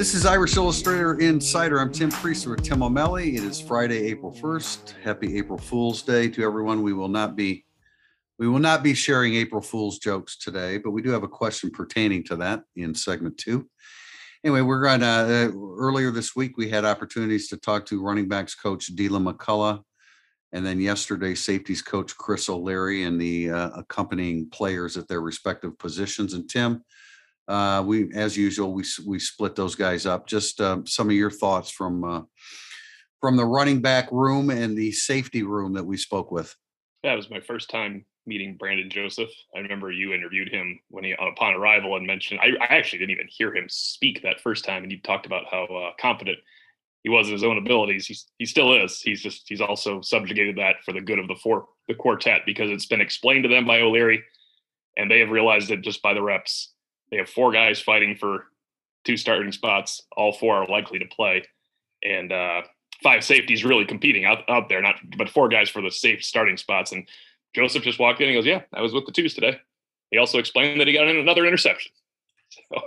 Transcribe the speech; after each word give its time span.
This 0.00 0.14
is 0.14 0.24
Irish 0.24 0.56
Illustrated 0.56 1.20
Insider. 1.20 1.78
I'm 1.78 1.92
Tim 1.92 2.10
Prister 2.10 2.52
with 2.52 2.62
Tim 2.62 2.82
O'Malley. 2.82 3.36
It 3.36 3.44
is 3.44 3.60
Friday, 3.60 4.06
April 4.06 4.32
1st. 4.32 4.94
Happy 5.02 5.36
April 5.36 5.58
Fool's 5.58 6.00
Day 6.00 6.26
to 6.30 6.42
everyone. 6.42 6.80
We 6.80 6.94
will 6.94 7.10
not 7.10 7.36
be 7.36 7.66
we 8.38 8.48
will 8.48 8.60
not 8.60 8.82
be 8.82 8.94
sharing 8.94 9.34
April 9.34 9.60
Fool's 9.60 9.98
jokes 9.98 10.38
today, 10.38 10.78
but 10.78 10.92
we 10.92 11.02
do 11.02 11.10
have 11.10 11.22
a 11.22 11.28
question 11.28 11.70
pertaining 11.70 12.24
to 12.24 12.36
that 12.36 12.62
in 12.76 12.94
segment 12.94 13.36
two. 13.36 13.68
Anyway, 14.42 14.62
we're 14.62 14.82
going 14.82 15.00
to 15.00 15.06
uh, 15.06 15.50
earlier 15.76 16.10
this 16.10 16.34
week 16.34 16.56
we 16.56 16.70
had 16.70 16.86
opportunities 16.86 17.48
to 17.48 17.58
talk 17.58 17.84
to 17.84 18.02
running 18.02 18.26
backs 18.26 18.54
coach 18.54 18.86
Deland 18.86 19.26
McCullough, 19.26 19.82
and 20.52 20.64
then 20.64 20.80
yesterday 20.80 21.34
safeties 21.34 21.82
coach 21.82 22.16
Chris 22.16 22.48
O'Leary 22.48 23.02
and 23.02 23.20
the 23.20 23.50
uh, 23.50 23.68
accompanying 23.76 24.48
players 24.48 24.96
at 24.96 25.08
their 25.08 25.20
respective 25.20 25.78
positions. 25.78 26.32
And 26.32 26.48
Tim, 26.48 26.82
uh, 27.50 27.82
we, 27.82 28.12
as 28.14 28.36
usual, 28.36 28.72
we 28.72 28.84
we 29.04 29.18
split 29.18 29.56
those 29.56 29.74
guys 29.74 30.06
up. 30.06 30.26
Just 30.26 30.60
uh, 30.60 30.78
some 30.84 31.08
of 31.08 31.16
your 31.16 31.30
thoughts 31.30 31.68
from 31.68 32.04
uh, 32.04 32.22
from 33.20 33.36
the 33.36 33.44
running 33.44 33.80
back 33.80 34.08
room 34.12 34.50
and 34.50 34.78
the 34.78 34.92
safety 34.92 35.42
room 35.42 35.72
that 35.72 35.84
we 35.84 35.96
spoke 35.96 36.30
with. 36.30 36.54
It 37.02 37.16
was 37.16 37.28
my 37.28 37.40
first 37.40 37.68
time 37.68 38.04
meeting 38.24 38.56
Brandon 38.56 38.88
Joseph. 38.88 39.30
I 39.56 39.58
remember 39.58 39.90
you 39.90 40.12
interviewed 40.12 40.48
him 40.48 40.78
when 40.90 41.02
he 41.02 41.12
upon 41.12 41.54
arrival 41.54 41.96
and 41.96 42.06
mentioned. 42.06 42.38
I, 42.40 42.50
I 42.60 42.76
actually 42.76 43.00
didn't 43.00 43.12
even 43.12 43.28
hear 43.28 43.52
him 43.52 43.66
speak 43.68 44.22
that 44.22 44.40
first 44.40 44.64
time, 44.64 44.84
and 44.84 44.92
you 44.92 45.00
talked 45.00 45.26
about 45.26 45.46
how 45.50 45.64
uh, 45.64 45.90
confident 46.00 46.38
he 47.02 47.08
was 47.08 47.26
in 47.26 47.32
his 47.32 47.42
own 47.42 47.58
abilities. 47.58 48.28
He 48.38 48.46
still 48.46 48.80
is. 48.80 49.00
He's 49.00 49.20
just 49.20 49.48
he's 49.48 49.60
also 49.60 50.00
subjugated 50.02 50.56
that 50.58 50.76
for 50.84 50.92
the 50.92 51.00
good 51.00 51.18
of 51.18 51.26
the 51.26 51.34
four 51.34 51.66
the 51.88 51.94
quartet 51.94 52.42
because 52.46 52.70
it's 52.70 52.86
been 52.86 53.00
explained 53.00 53.42
to 53.42 53.48
them 53.48 53.66
by 53.66 53.80
O'Leary, 53.80 54.22
and 54.96 55.10
they 55.10 55.18
have 55.18 55.30
realized 55.30 55.72
it 55.72 55.80
just 55.80 56.00
by 56.00 56.14
the 56.14 56.22
reps 56.22 56.74
they 57.10 57.16
have 57.18 57.28
four 57.28 57.52
guys 57.52 57.80
fighting 57.80 58.16
for 58.16 58.46
two 59.04 59.16
starting 59.16 59.52
spots. 59.52 60.02
All 60.16 60.32
four 60.32 60.56
are 60.56 60.66
likely 60.68 60.98
to 60.98 61.06
play, 61.06 61.44
and 62.02 62.32
uh, 62.32 62.62
five 63.02 63.24
safeties 63.24 63.64
really 63.64 63.84
competing 63.84 64.24
out, 64.24 64.38
out 64.48 64.68
there. 64.68 64.80
Not 64.82 64.96
but 65.16 65.28
four 65.28 65.48
guys 65.48 65.68
for 65.68 65.82
the 65.82 65.90
safe 65.90 66.24
starting 66.24 66.56
spots. 66.56 66.92
And 66.92 67.08
Joseph 67.54 67.82
just 67.82 67.98
walked 67.98 68.20
in 68.20 68.28
and 68.28 68.36
goes, 68.36 68.46
"Yeah, 68.46 68.62
I 68.72 68.82
was 68.82 68.92
with 68.92 69.06
the 69.06 69.12
twos 69.12 69.34
today." 69.34 69.58
He 70.10 70.18
also 70.18 70.38
explained 70.38 70.80
that 70.80 70.86
he 70.88 70.92
got 70.92 71.06
another 71.06 71.46
interception. 71.46 71.92
So 72.72 72.80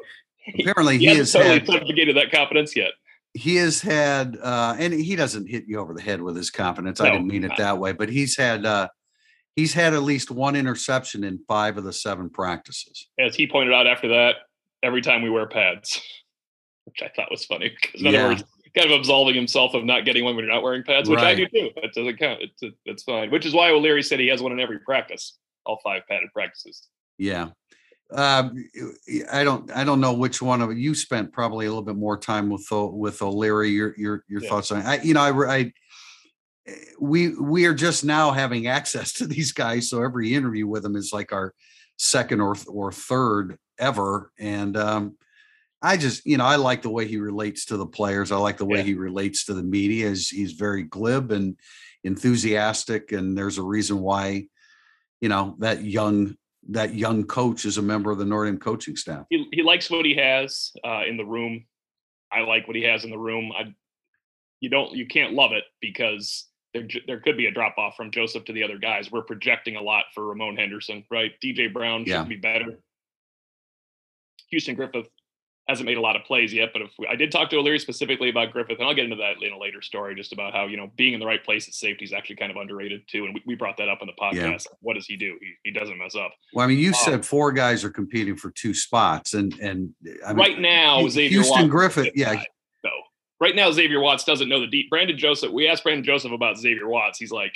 Apparently, 0.59 0.97
he, 0.97 1.07
he 1.07 1.15
has 1.15 1.31
totally 1.31 1.59
had, 1.59 1.67
subjugated 1.67 2.17
that 2.17 2.31
confidence 2.31 2.75
yet. 2.75 2.91
he 3.33 3.55
has 3.55 3.81
had, 3.81 4.37
uh, 4.43 4.75
and 4.77 4.93
he 4.93 5.15
doesn't 5.15 5.47
hit 5.47 5.63
you 5.67 5.79
over 5.79 5.93
the 5.93 6.01
head 6.01 6.21
with 6.21 6.35
his 6.35 6.49
confidence. 6.49 6.99
I 6.99 7.05
No, 7.05 7.11
didn't 7.13 7.27
mean 7.27 7.45
it 7.45 7.53
that 7.57 7.77
way, 7.79 7.93
but 7.93 8.09
he's 8.09 8.35
had 8.35 8.65
uh, 8.65 8.89
he's 9.55 9.73
had 9.73 9.93
at 9.93 10.03
least 10.03 10.31
one 10.31 10.55
interception 10.55 11.23
in 11.23 11.39
five 11.47 11.77
of 11.77 11.83
the 11.83 11.93
seven 11.93 12.29
practices. 12.29 13.07
As 13.19 13.35
he 13.35 13.47
pointed 13.47 13.73
out 13.73 13.87
after 13.87 14.07
that, 14.09 14.35
every 14.81 15.01
time 15.01 15.21
we 15.21 15.29
wear 15.29 15.47
pads, 15.47 16.01
which 16.85 17.01
I 17.01 17.09
thought 17.15 17.31
was 17.31 17.45
funny 17.45 17.69
because 17.69 18.01
in 18.01 18.11
Yeah. 18.11 18.19
other 18.19 18.29
words, 18.29 18.43
kind 18.75 18.91
of 18.91 18.99
absolving 18.99 19.35
himself 19.35 19.75
of 19.75 19.85
not 19.85 20.03
getting 20.03 20.23
one 20.23 20.35
when 20.35 20.45
you're 20.45 20.53
not 20.53 20.63
wearing 20.63 20.83
pads, 20.83 21.07
which 21.07 21.19
I 21.19 21.35
do 21.35 21.47
too. 21.47 21.69
That 21.75 21.93
doesn't 21.93 22.17
count. 22.17 22.41
It's 22.41 22.75
it's 22.85 23.03
fine. 23.03 23.29
Which 23.29 23.45
is 23.45 23.53
why 23.53 23.69
O'Leary 23.69 24.01
said 24.01 24.19
he 24.19 24.27
has 24.29 24.41
one 24.41 24.51
in 24.51 24.59
every 24.59 24.79
practice, 24.79 25.37
all 25.65 25.79
five 25.83 26.01
padded 26.09 26.29
practices. 26.33 26.87
Yeah. 27.19 27.49
Um, 28.11 28.55
I 29.31 29.43
don't, 29.43 29.71
I 29.75 29.83
don't 29.83 29.99
know 30.01 30.13
which 30.13 30.41
one 30.41 30.61
of 30.61 30.77
you 30.77 30.93
spent 30.93 31.31
probably 31.31 31.65
a 31.65 31.69
little 31.69 31.83
bit 31.83 31.95
more 31.95 32.17
time 32.17 32.49
with, 32.49 32.67
with 32.71 33.21
O'Leary, 33.21 33.69
your, 33.69 33.95
your, 33.97 34.23
your 34.27 34.41
Yeah. 34.41 34.49
thoughts 34.49 34.71
on, 34.71 34.81
I, 34.83 35.01
you 35.01 35.13
know, 35.15 35.21
I, 35.21 35.55
I, 35.55 35.73
we, 36.99 37.35
we 37.35 37.65
are 37.65 37.73
just 37.73 38.03
now 38.03 38.31
having 38.31 38.67
access 38.67 39.13
to 39.13 39.27
these 39.27 39.51
guys. 39.51 39.89
So 39.89 40.03
every 40.03 40.33
interview 40.33 40.67
with 40.67 40.83
them 40.83 40.95
is 40.95 41.11
like 41.13 41.33
our 41.33 41.53
second 41.97 42.41
or, 42.41 42.55
th- 42.55 42.67
or 42.69 42.91
third 42.91 43.57
ever. 43.79 44.31
And, 44.39 44.77
um, 44.77 45.17
I 45.81 45.97
just, 45.97 46.25
you 46.25 46.37
know, 46.37 46.45
I 46.45 46.55
like 46.55 46.81
the 46.81 46.89
way 46.89 47.05
he 47.05 47.17
relates 47.17 47.65
to 47.65 47.75
the 47.75 47.85
players. 47.85 48.31
I 48.31 48.37
like 48.37 48.55
the 48.55 48.65
way 48.65 48.77
Yeah. 48.77 48.85
he 48.85 48.93
relates 48.93 49.45
to 49.45 49.53
the 49.53 49.63
media. 49.63 50.07
He's, 50.07 50.29
he's 50.29 50.53
very 50.53 50.83
glib 50.83 51.31
and 51.31 51.57
enthusiastic. 52.05 53.11
And 53.11 53.37
there's 53.37 53.57
a 53.57 53.63
reason 53.63 53.99
why, 53.99 54.45
you 55.19 55.29
know, 55.29 55.55
that 55.59 55.83
young 55.83 56.35
that 56.69 56.93
young 56.95 57.25
coach 57.25 57.65
is 57.65 57.77
a 57.77 57.81
member 57.81 58.09
of 58.11 58.17
the 58.17 58.23
Notre 58.23 58.45
Dame 58.45 58.57
coaching 58.57 58.95
staff. 58.95 59.25
He 59.29 59.45
he 59.51 59.61
likes 59.63 59.89
what 59.89 60.05
he 60.05 60.15
has 60.15 60.71
uh, 60.85 61.01
in 61.05 61.17
the 61.17 61.25
room. 61.25 61.65
I 62.31 62.39
like 62.41 62.65
what 62.67 62.77
he 62.77 62.83
has 62.83 63.03
in 63.03 63.09
the 63.11 63.17
room. 63.17 63.51
I 63.51 63.73
you 64.61 64.69
don't 64.69 64.93
you 64.93 65.05
can't 65.05 65.33
love 65.33 65.51
it 65.51 65.65
because 65.81 66.45
there 66.73 66.87
there 67.07 67.19
could 67.19 67.37
be 67.37 67.45
a 67.45 67.51
drop 67.51 67.77
off 67.77 67.95
from 67.95 68.11
Joseph 68.11 68.45
to 68.45 68.53
the 68.53 68.63
other 68.63 68.77
guys. 68.77 69.11
We're 69.11 69.21
projecting 69.23 69.75
a 69.75 69.81
lot 69.81 70.05
for 70.13 70.25
Ramon 70.25 70.55
Henderson, 70.57 71.03
right? 71.11 71.31
DJ 71.43 71.71
Brown 71.71 72.03
Yeah. 72.07 72.21
should 72.21 72.29
be 72.29 72.35
better. 72.37 72.79
Houston 74.49 74.75
Griffith 74.75 75.07
hasn't 75.67 75.85
made 75.85 75.97
a 75.97 76.01
lot 76.01 76.17
of 76.17 76.23
plays 76.25 76.53
yet, 76.53 76.71
but 76.73 76.81
if 76.81 76.91
we, 76.99 77.07
I 77.07 77.15
did 77.15 77.31
talk 77.31 77.49
to 77.51 77.55
O'Leary 77.55 77.79
specifically 77.79 78.29
about 78.29 78.51
Griffith, 78.51 78.79
and 78.79 78.87
I'll 78.87 78.93
get 78.93 79.05
into 79.05 79.15
that 79.15 79.41
in 79.41 79.53
a 79.53 79.57
later 79.57 79.81
story, 79.81 80.13
just 80.13 80.33
about 80.33 80.53
how 80.53 80.65
you 80.65 80.75
know 80.77 80.91
being 80.97 81.13
in 81.13 81.19
the 81.21 81.25
right 81.25 81.43
place 81.43 81.67
at 81.67 81.73
safety 81.73 82.03
is 82.03 82.11
actually 82.11 82.35
kind 82.35 82.51
of 82.51 82.57
underrated 82.57 83.07
too. 83.07 83.23
And 83.25 83.33
we, 83.33 83.41
we 83.47 83.55
brought 83.55 83.77
that 83.77 83.87
up 83.87 83.99
in 84.01 84.07
the 84.07 84.13
podcast. 84.13 84.67
What 84.81 84.95
does 84.95 85.05
he 85.05 85.15
do? 85.15 85.37
He, 85.41 85.53
he 85.63 85.71
doesn't 85.71 85.97
mess 85.97 86.15
up. 86.15 86.33
Well, 86.53 86.65
I 86.65 86.67
mean, 86.67 86.79
you 86.79 86.89
Um, 86.89 86.93
said 86.95 87.25
four 87.25 87.51
guys 87.53 87.83
are 87.85 87.89
competing 87.89 88.35
for 88.35 88.51
two 88.51 88.73
spots, 88.73 89.33
and 89.35 89.53
and 89.59 89.93
I 90.25 90.29
mean, 90.33 90.37
right 90.37 90.59
now, 90.59 91.05
Houston 91.07 91.69
Griffith, 91.69 92.11
yeah. 92.13 92.43
Right 93.43 93.57
now, 93.57 93.69
Xavier 93.71 93.99
Watts 93.99 94.23
doesn't 94.23 94.47
know 94.47 94.61
the 94.61 94.67
deep. 94.67 94.89
Brandon 94.89 95.17
Joseph. 95.17 95.51
We 95.51 95.67
asked 95.67 95.83
Brandon 95.83 96.05
Joseph 96.05 96.31
about 96.31 96.57
Xavier 96.57 96.87
Watts. 96.87 97.19
He's 97.19 97.29
like, 97.29 97.53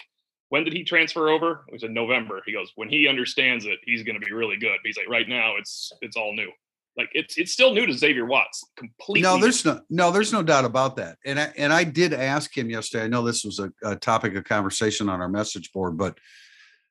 "When 0.49 0.65
did 0.65 0.73
he 0.73 0.83
transfer 0.83 1.29
over?" 1.29 1.63
It 1.69 1.71
was 1.71 1.83
in 1.83 1.93
November. 1.93 2.41
He 2.45 2.51
goes, 2.51 2.73
"When 2.75 2.89
he 2.89 3.07
understands 3.07 3.65
it, 3.65 3.79
he's 3.85 4.03
going 4.03 4.19
to 4.19 4.25
be 4.25 4.33
really 4.33 4.57
good." 4.57 4.77
But 4.83 4.85
he's 4.85 4.97
like, 4.97 5.07
"Right 5.07 5.29
now, 5.29 5.55
it's 5.55 5.93
it's 6.01 6.17
all 6.17 6.33
new. 6.33 6.51
Like 6.97 7.07
it's 7.13 7.37
it's 7.37 7.53
still 7.53 7.73
new 7.73 7.85
to 7.85 7.93
Xavier 7.93 8.25
Watts. 8.25 8.65
Completely. 8.75 9.21
no, 9.21 9.39
there's 9.39 9.63
no 9.63 9.79
no, 9.89 10.11
there's 10.11 10.33
no 10.33 10.43
doubt 10.43 10.65
about 10.65 10.97
that. 10.97 11.19
And 11.25 11.39
I 11.39 11.53
and 11.55 11.71
I 11.71 11.85
did 11.85 12.11
ask 12.11 12.57
him 12.57 12.69
yesterday. 12.69 13.05
I 13.05 13.07
know 13.07 13.23
this 13.23 13.45
was 13.45 13.59
a, 13.59 13.71
a 13.81 13.95
topic 13.95 14.35
of 14.35 14.43
conversation 14.43 15.07
on 15.07 15.21
our 15.21 15.29
message 15.29 15.71
board, 15.71 15.97
but 15.97 16.17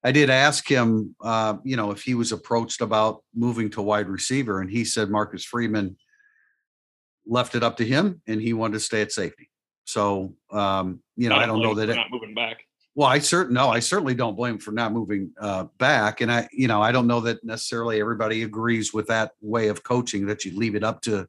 I 0.04 0.10
did 0.10 0.30
ask 0.30 0.66
him, 0.66 1.14
uh, 1.20 1.58
you 1.64 1.76
know, 1.76 1.90
if 1.90 2.00
he 2.00 2.14
was 2.14 2.32
approached 2.32 2.80
about 2.80 3.22
moving 3.34 3.68
to 3.72 3.82
wide 3.82 4.08
receiver, 4.08 4.62
and 4.62 4.70
he 4.70 4.86
said 4.86 5.10
Marcus 5.10 5.44
Freeman 5.44 5.98
left 7.26 7.54
it 7.54 7.62
up 7.62 7.76
to 7.78 7.84
him, 7.84 8.20
and 8.26 8.41
he 8.41 8.53
wanted 8.53 8.75
to 8.75 8.81
stay 8.81 9.03
at 9.03 9.12
safety. 9.12 9.50
So, 9.84 10.34
um, 10.50 11.00
you 11.16 11.28
know, 11.28 11.37
I 11.37 11.47
don't 11.47 11.62
know 11.62 11.75
that 11.75 11.88
it, 11.88 11.94
not 11.94 12.10
moving 12.10 12.34
back. 12.34 12.59
Well, 12.94 13.09
I 13.09 13.19
certain 13.19 13.54
no, 13.54 13.69
I 13.69 13.81
certainly 13.81 14.14
don't 14.14 14.37
blame 14.37 14.54
him 14.54 14.60
for 14.60 14.72
not 14.72 14.92
moving 14.92 15.31
uh, 15.41 15.64
back, 15.78 16.20
and 16.20 16.32
I, 16.32 16.48
you 16.53 16.66
know, 16.66 16.82
I 16.82 16.92
don't 16.92 17.06
know 17.06 17.20
that 17.20 17.44
necessarily 17.44 18.00
everybody 18.00 18.42
agrees 18.42 18.92
with 18.92 19.06
that 19.09 19.32
way 19.41 19.69
of 19.69 19.82
coaching 19.82 20.26
that 20.26 20.44
you 20.44 20.56
leave 20.56 20.75
it 20.75 20.82
up 20.82 21.03
to, 21.03 21.28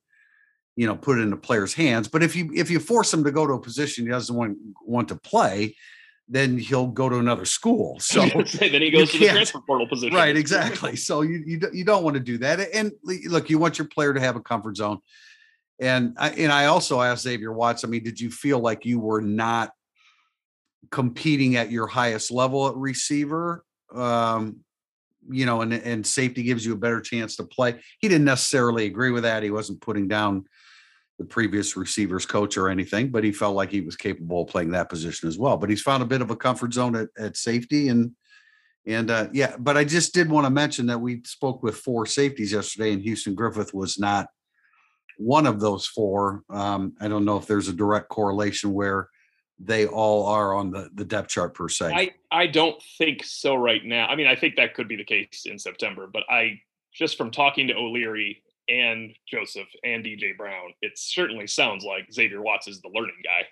you 0.76 0.88
know, 0.88 0.96
put 0.96 1.20
it 1.20 1.22
in 1.22 1.30
the 1.30 1.38
player's 1.38 1.74
hands. 1.74 2.08
But 2.08 2.24
if 2.24 2.36
you 2.36 2.50
if 2.54 2.72
you 2.72 2.80
force 2.80 3.14
him 3.14 3.24
to 3.26 3.32
go 3.32 3.46
to 3.46 3.54
a 3.54 3.62
position 3.62 4.06
he 4.06 4.12
doesn't 4.12 4.36
want 4.36 4.58
want 4.82 5.10
to 5.10 5.16
play, 5.16 5.76
then 6.28 6.58
he'll 6.58 6.88
go 6.88 7.10
to 7.10 7.18
another 7.18 7.46
school. 7.46 8.00
So 8.08 8.22
then 8.22 8.82
he 8.82 8.90
goes 8.90 9.12
to 9.12 9.20
the 9.20 9.28
transfer 9.28 9.60
portal 9.60 9.88
position. 9.88 10.16
right, 10.16 10.36
exactly. 10.36 10.96
So 10.96 11.22
you 11.22 11.44
you 11.46 11.60
you 11.74 11.84
don't 11.84 12.04
want 12.04 12.16
to 12.16 12.22
do 12.22 12.38
that. 12.40 12.60
And 12.74 12.92
look, 13.04 13.50
you 13.50 13.60
want 13.60 13.78
your 13.78 13.88
player 13.88 14.14
to 14.14 14.20
have 14.20 14.36
a 14.36 14.42
comfort 14.42 14.78
zone. 14.78 15.00
And 15.80 16.16
I 16.18 16.30
and 16.32 16.52
I 16.52 16.66
also 16.66 17.02
asked 17.02 17.24
Xavier 17.24 17.54
Watts. 17.54 17.84
I 17.84 17.88
mean, 17.88 18.04
did 18.04 18.20
you 18.20 18.32
feel 18.32 18.60
like 18.60 18.86
you 18.86 19.00
were 19.00 19.22
not 19.22 19.72
competing 20.90 21.56
at 21.56 21.72
your 21.72 21.88
highest 21.88 22.32
level 22.32 22.68
at 22.68 22.76
receiver? 22.76 23.64
Um, 23.94 24.62
you 25.30 25.46
know, 25.46 25.62
and 25.62 25.74
and 25.74 26.06
safety 26.06 26.44
gives 26.44 26.66
you 26.66 26.74
a 26.74 26.78
better 26.78 27.02
chance 27.02 27.36
to 27.36 27.44
play. 27.44 27.80
He 28.00 28.08
didn't 28.08 28.26
necessarily 28.26 28.86
agree 28.86 29.12
with 29.12 29.24
that. 29.24 29.44
He 29.44 29.52
wasn't 29.52 29.82
putting 29.82 30.08
down 30.08 30.46
the 31.20 31.26
previous 31.26 31.76
receivers 31.76 32.26
coach 32.26 32.58
or 32.58 32.70
anything, 32.70 33.10
but 33.10 33.24
he 33.24 33.32
felt 33.32 33.56
like 33.56 33.72
he 33.72 33.82
was 33.82 33.96
capable 33.96 34.44
of 34.44 34.50
playing 34.50 34.72
that 34.72 34.90
position 34.90 35.28
as 35.28 35.38
well. 35.38 35.58
But 35.58 35.70
he's 35.70 35.82
found 35.82 36.04
a 36.04 36.08
bit 36.08 36.22
of 36.22 36.30
a 36.30 36.36
comfort 36.36 36.74
zone 36.74 36.96
at, 36.96 37.10
at 37.18 37.38
safety 37.38 37.90
and 37.90 38.12
and 38.88 39.12
uh, 39.12 39.28
yeah, 39.34 39.56
but 39.60 39.76
I 39.76 39.84
just 39.84 40.14
did 40.14 40.32
want 40.32 40.46
to 40.46 40.50
mention 40.50 40.86
that 40.86 41.02
we 41.02 41.22
spoke 41.26 41.62
with 41.62 41.76
four 41.76 42.06
safeties 42.06 42.54
yesterday, 42.54 42.94
and 42.94 43.02
Houston 43.02 43.36
Griffith 43.36 43.74
was 43.74 44.00
not 44.00 44.28
one 45.18 45.46
of 45.46 45.60
those 45.60 45.86
four. 45.86 46.44
Um, 46.50 46.94
I 47.00 47.08
don't 47.08 47.26
know 47.26 47.38
if 47.38 47.48
there's 47.48 47.68
a 47.68 47.74
direct 47.74 48.10
correlation 48.10 48.74
where 48.74 49.10
they 49.60 49.88
all 49.88 50.28
are 50.28 50.54
on 50.54 50.72
the, 50.72 50.90
the 50.94 51.06
depth 51.06 51.30
chart 51.30 51.54
per 51.54 51.68
se. 51.68 51.92
I, 51.94 52.12
I 52.32 52.48
don't 52.48 52.82
think 52.98 53.24
so 53.24 53.56
right 53.56 53.84
now. 53.84 54.08
I 54.08 54.16
mean, 54.16 54.28
I 54.28 54.36
think 54.36 54.56
that 54.56 54.76
could 54.76 54.88
be 54.88 54.96
the 54.96 55.04
case 55.04 55.44
in 55.46 55.58
September, 55.58 56.08
but 56.12 56.24
I 56.30 56.60
just 56.94 57.18
from 57.18 57.32
talking 57.32 57.68
to 57.68 57.74
O'Leary 57.74 58.44
and 58.70 59.14
Joseph 59.28 59.68
and 59.84 60.04
DJ 60.04 60.38
Brown, 60.38 60.74
it 60.82 60.94
certainly 60.96 61.48
sounds 61.48 61.84
like 61.84 62.12
Xavier 62.12 62.42
Watts 62.42 62.68
is 62.68 62.82
the 62.82 62.90
learning 62.90 63.22
guy. 63.24 63.48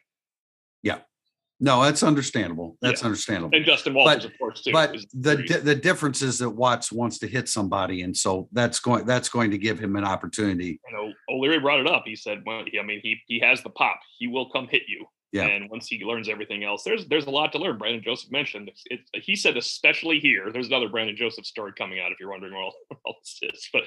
No, 1.60 1.84
that's 1.84 2.04
understandable. 2.04 2.78
That's 2.82 3.04
understandable. 3.04 3.56
And 3.56 3.66
Justin 3.66 3.94
Walters, 3.94 4.26
of 4.26 4.38
course, 4.38 4.62
too. 4.62 4.74
But 4.74 4.98
the 5.14 5.38
di- 5.38 5.60
the 5.60 5.76
difference 5.76 6.22
is 6.22 6.38
that 6.40 6.50
Watts 6.50 6.92
wants 6.92 7.18
to 7.20 7.28
hit 7.28 7.48
somebody, 7.48 8.02
and 8.02 8.16
so 8.16 8.50
that's 8.52 8.80
going 8.80 9.06
that's 9.06 9.30
going 9.30 9.52
to 9.52 9.58
give 9.58 9.80
him 9.80 9.96
an 9.96 10.04
opportunity. 10.04 10.80
you 10.88 10.94
know, 10.96 11.14
O'Leary 11.30 11.60
brought 11.60 11.80
it 11.80 11.88
up. 11.88 12.04
He 12.06 12.16
said, 12.16 12.44
well, 12.46 12.64
I 12.80 12.84
mean, 12.84 13.00
he 13.02 13.18
he 13.28 13.40
has 13.40 13.64
the 13.64 13.70
pop. 13.70 14.00
He 14.18 14.28
will 14.28 14.50
come 14.50 14.68
hit 14.68 14.84
you. 14.88 15.06
Yeah. 15.32 15.48
And 15.48 15.70
once 15.70 15.88
he 15.88 16.04
learns 16.04 16.30
everything 16.30 16.64
else, 16.64 16.84
there's 16.84 17.08
there's 17.08 17.26
a 17.26 17.32
lot 17.32 17.52
to 17.54 17.58
learn. 17.58 17.78
Brandon 17.78 18.02
Joseph 18.04 18.32
mentioned 18.32 18.72
it, 18.86 19.02
he 19.14 19.36
said, 19.36 19.58
especially 19.58 20.20
here. 20.20 20.52
There's 20.52 20.68
another 20.68 20.88
Brandon 20.90 21.16
Joseph 21.16 21.46
story 21.46 21.74
coming 21.78 22.00
out 22.00 22.12
if 22.12 22.20
you're 22.20 22.30
wondering 22.32 22.54
what 22.54 22.74
all 23.06 23.16
this 23.22 23.40
is. 23.42 23.70
But 23.74 23.84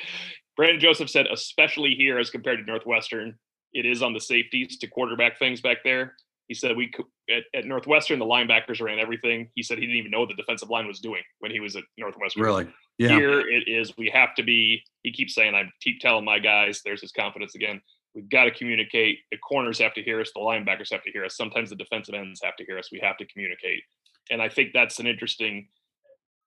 Brandon 0.56 0.81
Joseph 0.81 1.09
said, 1.09 1.26
especially 1.32 1.94
here 1.94 2.19
as 2.19 2.31
compared 2.31 2.59
to 2.59 2.65
Northwestern, 2.65 3.38
it 3.73 3.87
is 3.87 4.03
on 4.03 4.12
the 4.12 4.20
safeties 4.20 4.79
to 4.79 4.87
quarterback 4.88 5.38
things 5.38 5.61
back 5.61 5.79
there. 5.85 6.17
He 6.48 6.54
said 6.54 6.76
we 6.76 6.90
at, 7.30 7.44
at, 7.54 7.66
Northwestern 7.66 8.18
the 8.18 8.24
linebackers 8.24 8.80
ran 8.80 8.98
everything. 8.98 9.50
He 9.54 9.62
said 9.62 9.78
he 9.78 9.84
didn't 9.84 9.98
even 9.98 10.10
know 10.10 10.20
what 10.20 10.30
the 10.30 10.34
defensive 10.34 10.70
line 10.70 10.86
was 10.86 10.98
doing 10.98 11.22
when 11.40 11.50
he 11.50 11.60
was 11.60 11.76
at 11.76 11.84
Northwestern. 11.98 12.42
Really? 12.42 12.68
Yeah. 12.96 13.16
Here 13.16 13.40
it 13.40 13.68
is. 13.68 13.96
We 13.96 14.10
have 14.10 14.34
to 14.36 14.42
be. 14.42 14.82
He 15.02 15.12
keeps 15.12 15.34
saying, 15.34 15.54
I 15.54 15.64
keep 15.80 16.00
telling 16.00 16.24
my 16.24 16.38
guys. 16.38 16.80
There's 16.84 17.02
his 17.02 17.12
confidence 17.12 17.54
again. 17.54 17.80
We've 18.14 18.28
got 18.28 18.44
to 18.44 18.50
communicate. 18.50 19.20
The 19.30 19.38
corners 19.38 19.78
have 19.78 19.94
to 19.94 20.02
hear 20.02 20.20
us. 20.20 20.32
The 20.34 20.40
linebackers 20.40 20.90
have 20.90 21.04
to 21.04 21.12
hear 21.12 21.24
us. 21.24 21.36
Sometimes 21.36 21.70
the 21.70 21.76
defensive 21.76 22.14
ends 22.14 22.40
have 22.42 22.56
to 22.56 22.64
hear 22.64 22.78
us. 22.78 22.88
We 22.90 22.98
have 23.00 23.18
to 23.18 23.26
communicate. 23.26 23.82
And 24.30 24.42
I 24.42 24.48
think 24.48 24.72
that's 24.72 24.98
an 24.98 25.06
interesting 25.06 25.68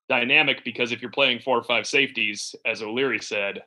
dynamic 0.08 0.64
because 0.64 0.92
if 0.92 1.00
you're 1.00 1.10
playing 1.10 1.40
four 1.40 1.56
or 1.56 1.62
five 1.62 1.86
safeties, 1.86 2.54
as 2.66 2.82
O'Leary 2.82 3.20
said, 3.20 3.62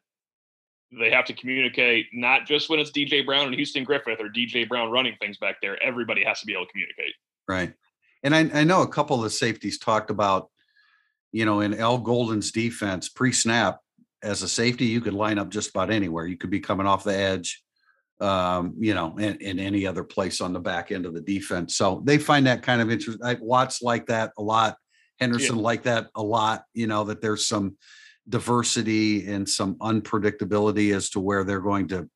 they 0.91 1.11
have 1.11 1.25
to 1.25 1.33
communicate 1.33 2.07
not 2.13 2.45
just 2.45 2.69
when 2.69 2.79
it's 2.79 2.91
DJ 2.91 3.25
Brown 3.25 3.47
and 3.47 3.55
Houston 3.55 3.83
Griffith 3.83 4.19
or 4.19 4.29
DJ 4.29 4.67
Brown 4.67 4.91
running 4.91 5.15
things 5.19 5.37
back 5.37 5.57
there. 5.61 5.81
Everybody 5.83 6.23
has 6.23 6.39
to 6.41 6.45
be 6.45 6.53
able 6.53 6.65
to 6.65 6.71
communicate. 6.71 7.13
Right. 7.47 7.73
And 8.23 8.35
I, 8.35 8.61
I 8.61 8.63
know 8.63 8.81
a 8.81 8.87
couple 8.87 9.17
of 9.17 9.23
the 9.23 9.29
safeties 9.29 9.77
talked 9.77 10.09
about, 10.09 10.49
you 11.31 11.45
know, 11.45 11.61
in 11.61 11.73
Al 11.79 11.97
Golden's 11.97 12.51
defense 12.51 13.09
pre 13.09 13.31
snap 13.31 13.79
as 14.23 14.41
a 14.41 14.47
safety, 14.47 14.85
you 14.85 15.01
could 15.01 15.13
line 15.13 15.37
up 15.37 15.49
just 15.49 15.69
about 15.69 15.91
anywhere. 15.91 16.25
You 16.25 16.37
could 16.37 16.49
be 16.49 16.59
coming 16.59 16.87
off 16.87 17.03
the 17.03 17.15
edge, 17.15 17.63
um, 18.19 18.73
you 18.79 18.95
know, 18.95 19.15
in, 19.17 19.35
in 19.37 19.59
any 19.59 19.85
other 19.85 20.03
place 20.03 20.41
on 20.41 20.53
the 20.53 20.59
back 20.59 20.91
end 20.91 21.05
of 21.05 21.13
the 21.13 21.21
defense. 21.21 21.75
So 21.75 22.01
they 22.03 22.17
find 22.17 22.47
that 22.47 22.63
kind 22.63 22.81
of 22.81 22.89
interesting. 22.89 23.37
Watts 23.41 23.81
like 23.81 24.07
that 24.07 24.31
a 24.37 24.41
lot. 24.41 24.77
Henderson 25.19 25.57
yeah. 25.57 25.61
like 25.61 25.83
that 25.83 26.07
a 26.15 26.23
lot, 26.23 26.63
you 26.73 26.87
know, 26.87 27.05
that 27.05 27.21
there's 27.21 27.47
some 27.47 27.77
diversity 28.29 29.27
and 29.27 29.47
some 29.47 29.75
unpredictability 29.75 30.95
as 30.95 31.09
to 31.11 31.19
where 31.19 31.43
they're 31.43 31.61
going 31.61 31.87
to 31.89 32.09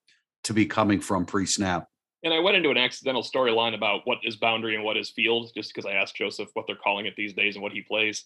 to 0.43 0.53
be 0.53 0.65
coming 0.65 1.01
from 1.01 1.25
pre-snap. 1.25 1.87
And 2.23 2.33
I 2.33 2.39
went 2.39 2.57
into 2.57 2.69
an 2.69 2.77
accidental 2.77 3.23
storyline 3.23 3.75
about 3.75 4.01
what 4.05 4.19
is 4.23 4.35
boundary 4.35 4.75
and 4.75 4.83
what 4.83 4.97
is 4.97 5.09
field, 5.09 5.51
just 5.55 5.73
because 5.73 5.85
I 5.85 5.93
asked 5.93 6.15
Joseph 6.15 6.49
what 6.53 6.65
they're 6.67 6.75
calling 6.75 7.05
it 7.05 7.15
these 7.15 7.33
days 7.33 7.55
and 7.55 7.63
what 7.63 7.71
he 7.71 7.81
plays. 7.81 8.25